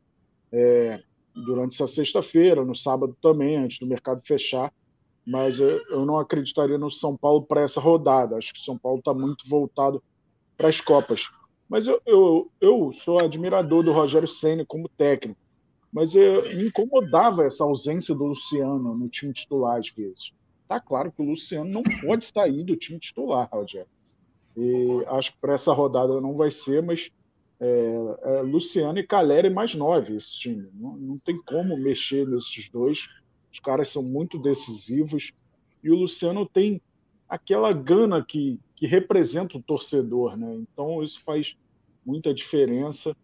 é, 0.51 1.03
durante 1.35 1.75
essa 1.75 1.93
sexta-feira, 1.93 2.65
no 2.65 2.75
sábado 2.75 3.17
também, 3.21 3.57
antes 3.57 3.79
do 3.79 3.87
mercado 3.87 4.23
fechar. 4.25 4.73
Mas 5.27 5.59
eu, 5.59 5.83
eu 5.89 6.05
não 6.05 6.19
acreditaria 6.19 6.79
no 6.79 6.91
São 6.91 7.17
Paulo 7.17 7.43
para 7.43 7.63
essa 7.63 7.81
rodada. 7.81 8.37
Acho 8.37 8.53
que 8.53 8.61
o 8.61 8.65
São 8.65 8.79
Paulo 8.79 8.99
está 8.99 9.13
muito 9.13 9.49
voltado 9.49 10.03
para 10.57 10.69
as 10.69 10.81
Copas. 10.81 11.29
Mas 11.69 11.87
eu, 11.87 12.01
eu, 12.07 12.51
eu 12.61 12.93
sou 12.93 13.19
admirador 13.19 13.83
do 13.83 13.93
Rogério 13.93 14.29
Senna 14.29 14.65
como 14.67 14.89
técnico. 14.89 15.41
Mas 15.93 16.15
eu, 16.15 16.43
me 16.43 16.65
incomodava 16.65 17.45
essa 17.45 17.65
ausência 17.65 18.15
do 18.15 18.25
Luciano 18.25 18.95
no 18.95 19.09
time 19.09 19.33
titular 19.33 19.79
às 19.79 19.89
vezes. 19.91 20.33
Tá 20.67 20.81
claro 20.81 21.13
que 21.13 21.23
o 21.23 21.25
Luciano 21.25 21.71
não 21.71 21.83
pode 22.03 22.27
sair 22.27 22.65
do 22.65 22.77
time 22.77 22.99
titular, 22.99 23.49
Rogério. 23.53 23.89
E 24.57 25.05
acho 25.09 25.33
que 25.33 25.39
para 25.39 25.55
essa 25.55 25.73
rodada 25.73 26.21
não 26.21 26.35
vai 26.35 26.51
ser, 26.51 26.83
mas 26.83 27.11
é, 27.61 28.17
é, 28.23 28.41
Luciano 28.43 28.99
e 28.99 29.07
Caleri 29.07 29.51
mais 29.51 29.75
nove 29.75 30.17
esse 30.17 30.39
time. 30.39 30.69
Não, 30.75 30.97
não 30.97 31.19
tem 31.19 31.41
como 31.43 31.77
mexer 31.77 32.27
nesses 32.27 32.69
dois. 32.69 33.07
Os 33.53 33.61
caras 33.61 33.89
são 33.89 34.03
muito 34.03 34.39
decisivos. 34.39 35.33
E 35.83 35.91
o 35.91 35.97
Luciano 35.97 36.47
tem 36.47 36.81
aquela 37.29 37.73
gana 37.73 38.25
que 38.25 38.59
que 38.85 38.87
representa 38.87 39.57
o 39.57 39.63
torcedor, 39.63 40.37
né? 40.37 40.57
Então 40.57 41.03
isso 41.03 41.21
faz 41.21 41.57
muita 42.05 42.35
diferença. 42.35 43.17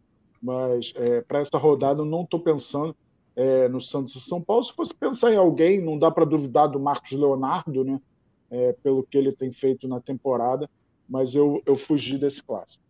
Mas 0.43 0.93
é, 0.97 1.21
para 1.21 1.41
essa 1.41 1.59
rodada 1.59 2.01
eu 2.01 2.07
não 2.07 2.23
estou 2.23 2.41
pensando 2.41 2.97
é, 3.41 3.69
no 3.69 3.81
Santos 3.81 4.15
e 4.15 4.21
São 4.21 4.43
Paulo. 4.43 4.65
Se 4.65 4.75
fosse 4.75 4.93
pensar 4.93 5.33
em 5.33 5.37
alguém, 5.39 5.81
não 5.81 5.99
dá 5.99 6.11
para 6.11 6.27
duvidar 6.27 6.69
do 6.69 6.79
Marcos 6.79 7.13
Leonardo, 7.13 7.83
né? 7.83 7.99
É, 8.51 8.75
pelo 8.83 9.03
que 9.03 9.17
ele 9.17 9.33
tem 9.33 9.51
feito 9.53 9.89
na 9.89 10.01
temporada, 10.01 10.69
mas 11.09 11.35
eu, 11.35 11.63
eu 11.65 11.77
fugi 11.77 12.19
desse 12.19 12.43
clássico. 12.43 12.83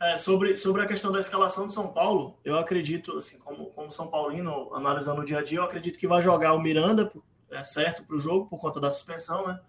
É, 0.00 0.16
sobre, 0.16 0.56
sobre 0.56 0.82
a 0.82 0.86
questão 0.86 1.12
da 1.12 1.20
escalação 1.20 1.66
de 1.66 1.72
São 1.72 1.92
Paulo, 1.92 2.38
eu 2.44 2.58
acredito, 2.58 3.16
assim, 3.16 3.38
como, 3.38 3.66
como 3.66 3.90
São 3.90 4.08
Paulino, 4.08 4.74
analisando 4.74 5.20
o 5.20 5.24
dia 5.24 5.38
a 5.38 5.44
dia, 5.44 5.58
eu 5.58 5.62
acredito 5.62 5.98
que 5.98 6.08
vai 6.08 6.20
jogar 6.22 6.54
o 6.54 6.60
Miranda, 6.60 7.10
é 7.50 7.62
certo, 7.62 8.02
para 8.02 8.16
o 8.16 8.18
jogo, 8.18 8.46
por 8.46 8.58
conta 8.58 8.80
da 8.80 8.90
suspensão, 8.90 9.46
né? 9.46 9.60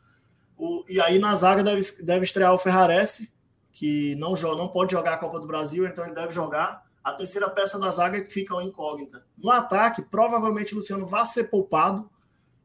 O, 0.57 0.83
e 0.89 0.99
aí 0.99 1.19
na 1.19 1.35
zaga 1.35 1.63
deve, 1.63 1.81
deve 2.01 2.25
estrear 2.25 2.53
o 2.53 2.57
Ferrarese, 2.57 3.31
que 3.71 4.15
não, 4.15 4.35
joga, 4.35 4.57
não 4.57 4.69
pode 4.69 4.93
jogar 4.93 5.13
a 5.13 5.17
Copa 5.17 5.39
do 5.39 5.45
Brasil, 5.45 5.85
então 5.85 6.03
ele 6.03 6.15
deve 6.15 6.33
jogar. 6.33 6.86
A 7.07 7.13
terceira 7.13 7.49
peça 7.49 7.79
da 7.79 7.89
zaga 7.89 8.17
é 8.17 8.21
que 8.21 8.33
fica 8.33 8.53
uma 8.53 8.65
incógnita. 8.65 9.25
No 9.37 9.49
ataque, 9.49 10.01
provavelmente 10.01 10.73
o 10.73 10.75
Luciano 10.75 11.07
vai 11.07 11.25
ser 11.25 11.45
poupado 11.45 12.09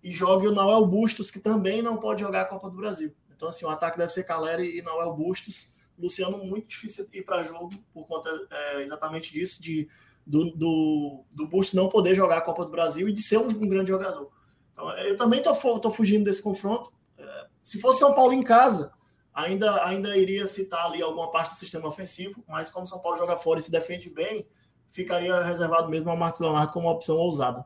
e 0.02 0.12
jogue 0.12 0.48
o 0.48 0.50
Noel 0.50 0.84
Bustos, 0.84 1.30
que 1.30 1.38
também 1.38 1.80
não 1.80 1.96
pode 1.96 2.22
jogar 2.22 2.40
a 2.40 2.44
Copa 2.46 2.68
do 2.68 2.76
Brasil. 2.76 3.14
Então, 3.36 3.48
assim, 3.48 3.64
o 3.64 3.68
ataque 3.68 3.96
deve 3.96 4.10
ser 4.10 4.24
Caleri 4.24 4.76
e 4.76 4.82
Noel 4.82 5.12
Bustos. 5.12 5.68
Luciano 5.96 6.38
muito 6.38 6.66
difícil 6.66 7.06
ir 7.12 7.22
para 7.22 7.44
jogo 7.44 7.70
por 7.94 8.04
conta 8.08 8.28
é, 8.50 8.82
exatamente 8.82 9.32
disso, 9.32 9.62
de, 9.62 9.88
do, 10.26 10.50
do, 10.56 11.24
do 11.30 11.46
Bustos 11.46 11.74
não 11.74 11.88
poder 11.88 12.16
jogar 12.16 12.38
a 12.38 12.42
Copa 12.42 12.64
do 12.64 12.72
Brasil 12.72 13.08
e 13.08 13.12
de 13.12 13.22
ser 13.22 13.38
um, 13.38 13.46
um 13.46 13.68
grande 13.68 13.90
jogador. 13.90 14.28
Então, 14.72 14.90
eu 14.98 15.16
também 15.16 15.38
estou 15.38 15.92
fugindo 15.92 16.24
desse 16.24 16.42
confronto. 16.42 16.92
É, 17.16 17.46
se 17.62 17.80
fosse 17.80 18.00
São 18.00 18.12
Paulo 18.12 18.32
em 18.32 18.42
casa, 18.42 18.92
ainda, 19.34 19.84
ainda 19.84 20.16
iria 20.16 20.46
citar 20.46 20.86
ali 20.86 21.02
alguma 21.02 21.30
parte 21.30 21.50
do 21.50 21.54
sistema 21.54 21.88
ofensivo, 21.88 22.42
mas 22.48 22.70
como 22.70 22.86
São 22.86 22.98
Paulo 22.98 23.18
joga 23.18 23.36
fora 23.36 23.58
e 23.58 23.62
se 23.62 23.70
defende 23.70 24.10
bem, 24.10 24.46
ficaria 24.88 25.42
reservado 25.42 25.88
mesmo 25.88 26.10
ao 26.10 26.16
Marcos 26.16 26.40
Leonardo 26.40 26.72
como 26.72 26.86
uma 26.86 26.94
opção 26.94 27.16
ousada. 27.16 27.64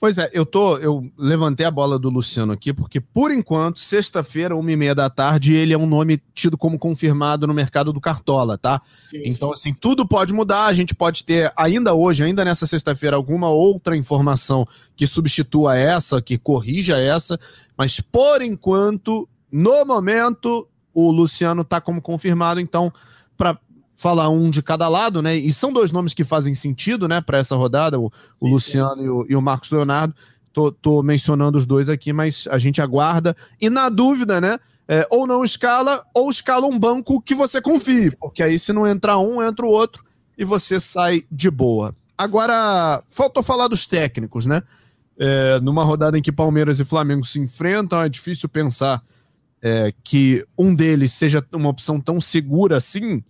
Pois 0.00 0.16
é, 0.16 0.30
eu 0.32 0.46
tô, 0.46 0.76
eu 0.78 1.10
levantei 1.18 1.66
a 1.66 1.70
bola 1.70 1.98
do 1.98 2.08
Luciano 2.08 2.52
aqui 2.52 2.72
porque 2.72 3.00
por 3.00 3.32
enquanto, 3.32 3.80
sexta-feira, 3.80 4.54
uma 4.54 4.70
e 4.70 4.76
meia 4.76 4.94
da 4.94 5.10
tarde, 5.10 5.54
ele 5.54 5.72
é 5.72 5.78
um 5.78 5.86
nome 5.86 6.22
tido 6.34 6.56
como 6.56 6.78
confirmado 6.78 7.46
no 7.48 7.54
mercado 7.54 7.92
do 7.92 8.00
Cartola, 8.00 8.56
tá? 8.56 8.80
Sim, 9.00 9.22
então 9.24 9.48
sim. 9.48 9.54
assim, 9.70 9.74
tudo 9.74 10.06
pode 10.06 10.32
mudar. 10.32 10.66
A 10.66 10.72
gente 10.72 10.94
pode 10.94 11.24
ter 11.24 11.52
ainda 11.56 11.94
hoje, 11.94 12.22
ainda 12.22 12.44
nessa 12.44 12.64
sexta-feira, 12.64 13.16
alguma 13.16 13.50
outra 13.50 13.96
informação 13.96 14.66
que 14.96 15.06
substitua 15.06 15.76
essa, 15.76 16.22
que 16.22 16.38
corrija 16.38 16.96
essa, 16.96 17.38
mas 17.76 17.98
por 17.98 18.40
enquanto, 18.40 19.28
no 19.50 19.84
momento, 19.84 20.68
o 20.92 21.10
Luciano 21.10 21.64
tá 21.64 21.80
como 21.80 22.02
confirmado. 22.02 22.60
Então, 22.60 22.92
para 23.36 23.58
falar 23.96 24.28
um 24.28 24.48
de 24.48 24.62
cada 24.62 24.88
lado, 24.88 25.20
né? 25.20 25.36
E 25.36 25.52
são 25.52 25.72
dois 25.72 25.90
nomes 25.90 26.14
que 26.14 26.22
fazem 26.22 26.54
sentido, 26.54 27.08
né, 27.08 27.20
para 27.20 27.38
essa 27.38 27.56
rodada, 27.56 27.98
o, 27.98 28.12
sim, 28.30 28.46
o 28.46 28.48
Luciano 28.48 29.04
e 29.04 29.10
o, 29.10 29.26
e 29.30 29.36
o, 29.36 29.42
Marcos 29.42 29.70
Leonardo. 29.70 30.14
Tô, 30.52 30.70
tô, 30.72 31.02
mencionando 31.02 31.58
os 31.58 31.66
dois 31.66 31.88
aqui, 31.88 32.12
mas 32.12 32.46
a 32.50 32.58
gente 32.58 32.80
aguarda. 32.80 33.36
E 33.60 33.68
na 33.68 33.88
dúvida, 33.88 34.40
né? 34.40 34.58
É, 34.86 35.06
ou 35.10 35.26
não 35.26 35.44
escala, 35.44 36.02
ou 36.14 36.30
escala 36.30 36.66
um 36.66 36.78
banco 36.78 37.20
que 37.20 37.34
você 37.34 37.60
confie, 37.60 38.10
porque 38.16 38.42
aí 38.42 38.58
se 38.58 38.72
não 38.72 38.86
entrar 38.86 39.18
um, 39.18 39.42
entra 39.42 39.66
o 39.66 39.68
outro 39.68 40.02
e 40.36 40.44
você 40.44 40.80
sai 40.80 41.24
de 41.30 41.50
boa. 41.50 41.94
Agora, 42.16 43.02
faltou 43.10 43.42
falar 43.42 43.68
dos 43.68 43.86
técnicos, 43.86 44.46
né? 44.46 44.62
É, 45.18 45.60
numa 45.60 45.84
rodada 45.84 46.16
em 46.16 46.22
que 46.22 46.32
Palmeiras 46.32 46.80
e 46.80 46.84
Flamengo 46.84 47.26
se 47.26 47.38
enfrentam, 47.38 48.00
é 48.00 48.08
difícil 48.08 48.48
pensar 48.48 49.02
é, 49.62 49.92
que 50.04 50.44
um 50.56 50.74
deles 50.74 51.12
seja 51.12 51.44
uma 51.52 51.68
opção 51.68 52.00
tão 52.00 52.20
segura 52.20 52.76
assim 52.76 53.22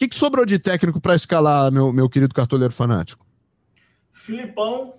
que, 0.00 0.08
que 0.08 0.16
sobrou 0.16 0.46
de 0.46 0.58
técnico 0.58 0.98
para 0.98 1.14
escalar, 1.14 1.70
meu, 1.70 1.92
meu 1.92 2.08
querido 2.08 2.34
cartoleiro 2.34 2.72
fanático? 2.72 3.26
Filipão, 4.10 4.94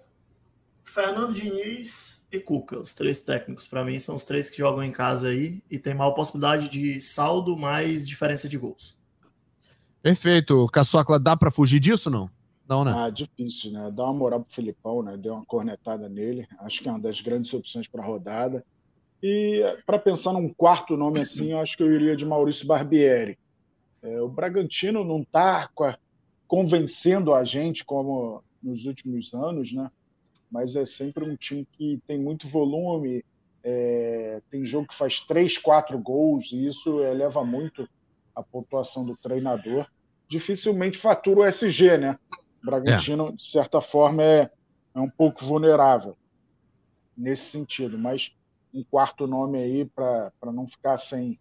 Fernando 0.83 1.33
Diniz 1.33 2.23
e 2.31 2.39
Cuca. 2.39 2.79
Os 2.79 2.93
três 2.93 3.19
técnicos, 3.19 3.65
para 3.65 3.83
mim, 3.83 3.99
são 3.99 4.13
os 4.13 4.23
três 4.23 4.47
que 4.47 4.59
jogam 4.59 4.83
em 4.83 4.91
casa 4.91 5.29
aí 5.29 5.63
e 5.71 5.79
tem 5.79 5.95
maior 5.95 6.11
possibilidade 6.11 6.69
de 6.69 7.01
saldo 7.01 7.57
mais 7.57 8.07
diferença 8.07 8.47
de 8.47 8.59
gols. 8.59 8.95
Perfeito. 10.03 10.67
Caçocla, 10.67 11.19
dá 11.19 11.35
para 11.35 11.49
fugir 11.49 11.79
disso 11.79 12.09
não? 12.09 12.29
Não, 12.69 12.85
né? 12.85 12.93
Ah, 12.95 13.09
difícil, 13.09 13.71
né? 13.71 13.91
Dá 13.91 14.03
uma 14.03 14.13
moral 14.13 14.41
pro 14.41 14.53
Filipão, 14.53 15.01
né? 15.01 15.17
Deu 15.17 15.33
uma 15.33 15.45
cornetada 15.45 16.07
nele. 16.07 16.47
Acho 16.59 16.81
que 16.81 16.87
é 16.87 16.91
uma 16.91 16.99
das 16.99 17.19
grandes 17.19 17.51
opções 17.53 17.87
para 17.87 18.03
a 18.03 18.05
rodada. 18.05 18.63
E 19.23 19.61
para 19.85 19.99
pensar 19.99 20.33
num 20.33 20.51
quarto 20.53 20.97
nome 20.97 21.21
assim, 21.21 21.51
eu 21.51 21.59
acho 21.59 21.77
que 21.77 21.83
eu 21.83 21.93
iria 21.93 22.15
de 22.15 22.25
Maurício 22.25 22.65
Barbieri. 22.65 23.37
É, 24.01 24.19
o 24.19 24.27
Bragantino 24.27 25.03
não 25.03 25.21
está 25.21 25.69
convencendo 26.47 27.33
a 27.33 27.43
gente 27.43 27.85
como 27.85 28.43
nos 28.61 28.85
últimos 28.85 29.33
anos, 29.33 29.71
né? 29.71 29.89
mas 30.51 30.75
é 30.75 30.85
sempre 30.85 31.23
um 31.23 31.35
time 31.35 31.65
que 31.71 32.01
tem 32.05 32.19
muito 32.19 32.49
volume, 32.49 33.23
é, 33.63 34.41
tem 34.51 34.65
jogo 34.65 34.87
que 34.87 34.97
faz 34.97 35.19
três, 35.21 35.57
quatro 35.57 35.97
gols, 35.97 36.51
e 36.51 36.67
isso 36.67 37.01
eleva 37.01 37.45
muito 37.45 37.87
a 38.35 38.43
pontuação 38.43 39.05
do 39.05 39.15
treinador. 39.15 39.87
Dificilmente 40.27 40.97
fatura 40.97 41.41
o 41.41 41.45
SG, 41.45 41.97
né? 41.97 42.19
O 42.61 42.65
Bragantino, 42.65 43.29
é. 43.29 43.31
de 43.31 43.43
certa 43.43 43.79
forma, 43.79 44.23
é, 44.23 44.51
é 44.93 44.99
um 44.99 45.09
pouco 45.09 45.45
vulnerável 45.45 46.17
nesse 47.15 47.45
sentido, 47.45 47.97
mas 47.97 48.31
um 48.73 48.83
quarto 48.83 49.27
nome 49.27 49.57
aí 49.57 49.85
para 49.85 50.31
não 50.51 50.67
ficar 50.67 50.97
sem 50.97 51.39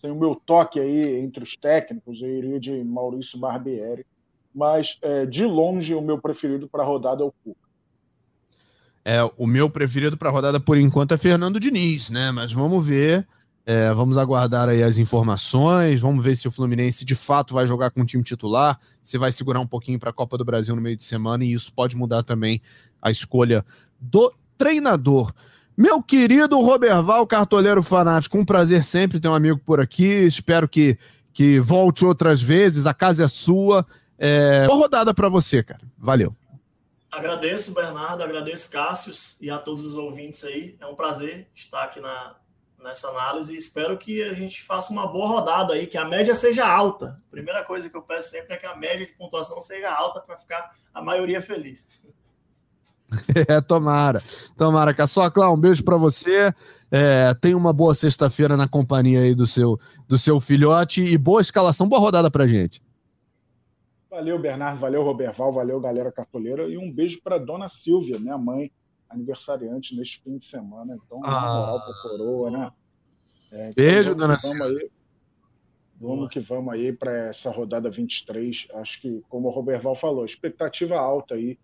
tem 0.00 0.10
o 0.10 0.14
meu 0.14 0.34
toque 0.34 0.80
aí 0.80 1.20
entre 1.20 1.44
os 1.44 1.56
técnicos, 1.56 2.22
eu 2.22 2.28
iria 2.28 2.58
de 2.58 2.82
Maurício 2.82 3.38
Barbieri, 3.38 4.06
mas 4.54 4.96
é, 5.02 5.26
de 5.26 5.44
longe 5.44 5.94
o 5.94 6.00
meu 6.00 6.18
preferido 6.18 6.66
para 6.66 6.82
a 6.82 6.86
rodada 6.86 7.22
é 7.22 7.26
o 7.26 7.32
Cuca. 7.44 7.68
É, 9.04 9.22
o 9.36 9.46
meu 9.46 9.68
preferido 9.68 10.16
para 10.16 10.28
a 10.28 10.32
rodada 10.32 10.58
por 10.58 10.76
enquanto 10.78 11.12
é 11.12 11.18
Fernando 11.18 11.60
Diniz, 11.60 12.10
né? 12.10 12.30
Mas 12.30 12.52
vamos 12.52 12.84
ver, 12.84 13.26
é, 13.64 13.92
vamos 13.92 14.16
aguardar 14.16 14.68
aí 14.68 14.82
as 14.82 14.98
informações, 14.98 16.00
vamos 16.00 16.24
ver 16.24 16.34
se 16.34 16.48
o 16.48 16.50
Fluminense 16.50 17.04
de 17.04 17.14
fato 17.14 17.54
vai 17.54 17.66
jogar 17.66 17.90
com 17.90 18.00
o 18.00 18.06
time 18.06 18.22
titular, 18.22 18.78
se 19.02 19.18
vai 19.18 19.32
segurar 19.32 19.60
um 19.60 19.66
pouquinho 19.66 19.98
para 19.98 20.10
a 20.10 20.14
Copa 20.14 20.36
do 20.38 20.44
Brasil 20.44 20.74
no 20.74 20.82
meio 20.82 20.96
de 20.96 21.04
semana 21.04 21.44
e 21.44 21.52
isso 21.52 21.72
pode 21.72 21.96
mudar 21.96 22.22
também 22.22 22.60
a 23.02 23.10
escolha 23.10 23.64
do 23.98 24.32
treinador. 24.56 25.32
Meu 25.76 26.02
querido 26.02 26.60
Roberval, 26.60 27.26
cartoleiro 27.26 27.82
fanático, 27.82 28.36
um 28.36 28.44
prazer 28.44 28.82
sempre 28.82 29.18
ter 29.18 29.28
um 29.28 29.34
amigo 29.34 29.58
por 29.64 29.80
aqui. 29.80 30.04
Espero 30.04 30.68
que, 30.68 30.98
que 31.32 31.58
volte 31.60 32.04
outras 32.04 32.42
vezes. 32.42 32.86
A 32.86 32.92
casa 32.92 33.24
é 33.24 33.28
sua. 33.28 33.86
É... 34.18 34.66
Boa 34.66 34.78
rodada 34.78 35.14
para 35.14 35.28
você, 35.28 35.62
cara. 35.62 35.80
Valeu. 35.96 36.34
Agradeço, 37.10 37.74
Bernardo, 37.74 38.22
agradeço, 38.22 38.70
Cássius, 38.70 39.36
e 39.40 39.50
a 39.50 39.58
todos 39.58 39.84
os 39.84 39.96
ouvintes 39.96 40.44
aí. 40.44 40.76
É 40.80 40.86
um 40.86 40.94
prazer 40.94 41.48
estar 41.54 41.82
aqui 41.82 41.98
na, 41.98 42.36
nessa 42.78 43.08
análise 43.08 43.52
e 43.52 43.56
espero 43.56 43.98
que 43.98 44.22
a 44.22 44.34
gente 44.34 44.62
faça 44.62 44.92
uma 44.92 45.06
boa 45.06 45.26
rodada 45.26 45.74
aí, 45.74 45.86
que 45.86 45.98
a 45.98 46.04
média 46.04 46.34
seja 46.34 46.66
alta. 46.66 47.20
A 47.28 47.30
primeira 47.30 47.64
coisa 47.64 47.90
que 47.90 47.96
eu 47.96 48.02
peço 48.02 48.30
sempre 48.30 48.54
é 48.54 48.56
que 48.56 48.66
a 48.66 48.76
média 48.76 49.06
de 49.06 49.12
pontuação 49.12 49.60
seja 49.60 49.90
alta 49.90 50.20
para 50.20 50.36
ficar 50.36 50.74
a 50.94 51.02
maioria 51.02 51.42
feliz. 51.42 51.88
É, 53.48 53.60
tomara. 53.60 54.22
Tomara. 54.56 54.94
Caçocla, 54.94 55.50
um 55.50 55.56
beijo 55.56 55.84
para 55.84 55.96
você. 55.96 56.54
É, 56.90 57.32
tenha 57.34 57.56
uma 57.56 57.72
boa 57.72 57.94
sexta-feira 57.94 58.56
na 58.56 58.68
companhia 58.68 59.20
aí 59.20 59.34
do 59.34 59.46
seu, 59.46 59.78
do 60.08 60.18
seu 60.18 60.40
filhote 60.40 61.02
e 61.02 61.16
boa 61.16 61.40
escalação, 61.40 61.88
boa 61.88 62.00
rodada 62.00 62.30
pra 62.30 62.46
gente. 62.46 62.82
Valeu, 64.10 64.38
Bernardo, 64.40 64.80
valeu, 64.80 65.04
Roberval, 65.04 65.52
valeu, 65.52 65.80
galera 65.80 66.10
cartoleira. 66.10 66.68
E 66.68 66.76
um 66.76 66.92
beijo 66.92 67.20
para 67.22 67.38
dona 67.38 67.68
Silvia, 67.68 68.18
minha 68.18 68.36
mãe, 68.36 68.72
aniversariante 69.08 69.94
neste 69.94 70.20
fim 70.22 70.36
de 70.36 70.46
semana. 70.46 70.98
Então, 71.06 71.20
ah. 71.24 71.30
moral 71.30 71.80
pra 71.84 72.02
coroa, 72.02 72.50
né? 72.50 72.72
É, 73.52 73.70
então, 73.70 73.84
beijo, 73.84 74.14
dona 74.16 74.36
Silvia. 74.36 74.66
Aí, 74.66 74.90
vamos 76.00 76.28
que 76.28 76.40
vamos 76.40 76.74
aí 76.74 76.92
para 76.92 77.28
essa 77.28 77.50
rodada 77.50 77.88
23. 77.88 78.66
Acho 78.74 79.00
que, 79.00 79.22
como 79.28 79.46
o 79.46 79.52
Roberval 79.52 79.94
falou, 79.94 80.24
expectativa 80.24 80.96
alta 80.98 81.36
aí 81.36 81.56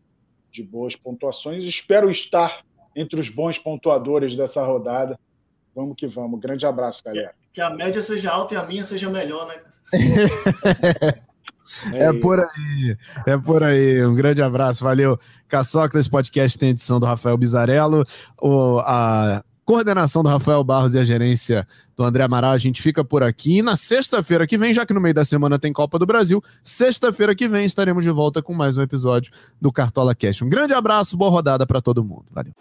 de 0.57 0.63
boas 0.63 0.97
pontuações. 0.97 1.65
Espero 1.65 2.11
estar 2.11 2.65
entre 2.95 3.21
os 3.21 3.29
bons 3.29 3.59
pontuadores 3.59 4.37
dessa 4.37 4.65
rodada. 4.65 5.19
Vamos 5.75 5.95
que 5.97 6.07
vamos. 6.07 6.41
Grande 6.41 6.65
abraço, 6.65 7.03
galera. 7.05 7.35
Que, 7.41 7.49
que 7.55 7.61
a 7.61 7.69
média 7.69 8.01
seja 8.01 8.31
alta 8.31 8.55
e 8.55 8.57
a 8.57 8.65
minha 8.65 8.83
seja 8.83 9.11
melhor, 9.11 9.47
né? 9.47 9.61
É, 11.93 12.05
é 12.05 12.13
por 12.13 12.39
aí, 12.39 12.97
é 13.27 13.37
por 13.37 13.63
aí. 13.63 14.07
Um 14.07 14.15
grande 14.15 14.41
abraço, 14.41 14.85
valeu. 14.85 15.19
Caçoclas 15.49 16.07
Podcast 16.07 16.57
tem 16.57 16.69
edição 16.69 17.01
do 17.01 17.07
Rafael 17.07 17.37
Bizarello. 17.37 18.05
O, 18.41 18.79
a 18.85 19.43
coordenação 19.67 20.23
do 20.23 20.29
Rafael 20.29 20.63
Barros 20.65 20.95
e 20.95 20.99
a 20.99 21.05
gerência 21.05 21.67
do 21.97 22.05
André 22.05 22.23
Amaral. 22.23 22.53
A 22.53 22.59
gente 22.59 22.81
fica 22.81 23.05
por 23.05 23.23
aqui. 23.23 23.59
E 23.59 23.63
na 23.63 23.75
sexta-feira 23.75 24.47
que 24.47 24.57
vem, 24.57 24.73
já 24.73 24.87
que 24.87 24.95
no 24.95 25.01
meio 25.01 25.13
da 25.13 25.25
semana 25.25 25.59
tem 25.59 25.73
Copa 25.73 25.99
do 25.99 26.07
Brasil, 26.07 26.43
sexta-feira 26.63 27.35
que 27.35 27.49
vem 27.49 27.67
estaremos 27.67 28.05
de 28.05 28.11
volta 28.11 28.41
com 28.41 28.55
mais 28.55 28.79
um 28.79 28.83
episódio 28.83 29.33
do 29.61 29.73
Cartola 29.73 30.15
Cash. 30.15 30.41
Um 30.41 30.49
grande 30.49 30.73
abraço, 30.73 31.17
boa 31.17 31.31
rodada 31.31 31.67
para 31.67 31.83
todo 31.83 32.05
mundo. 32.05 32.25
Valeu. 32.31 32.55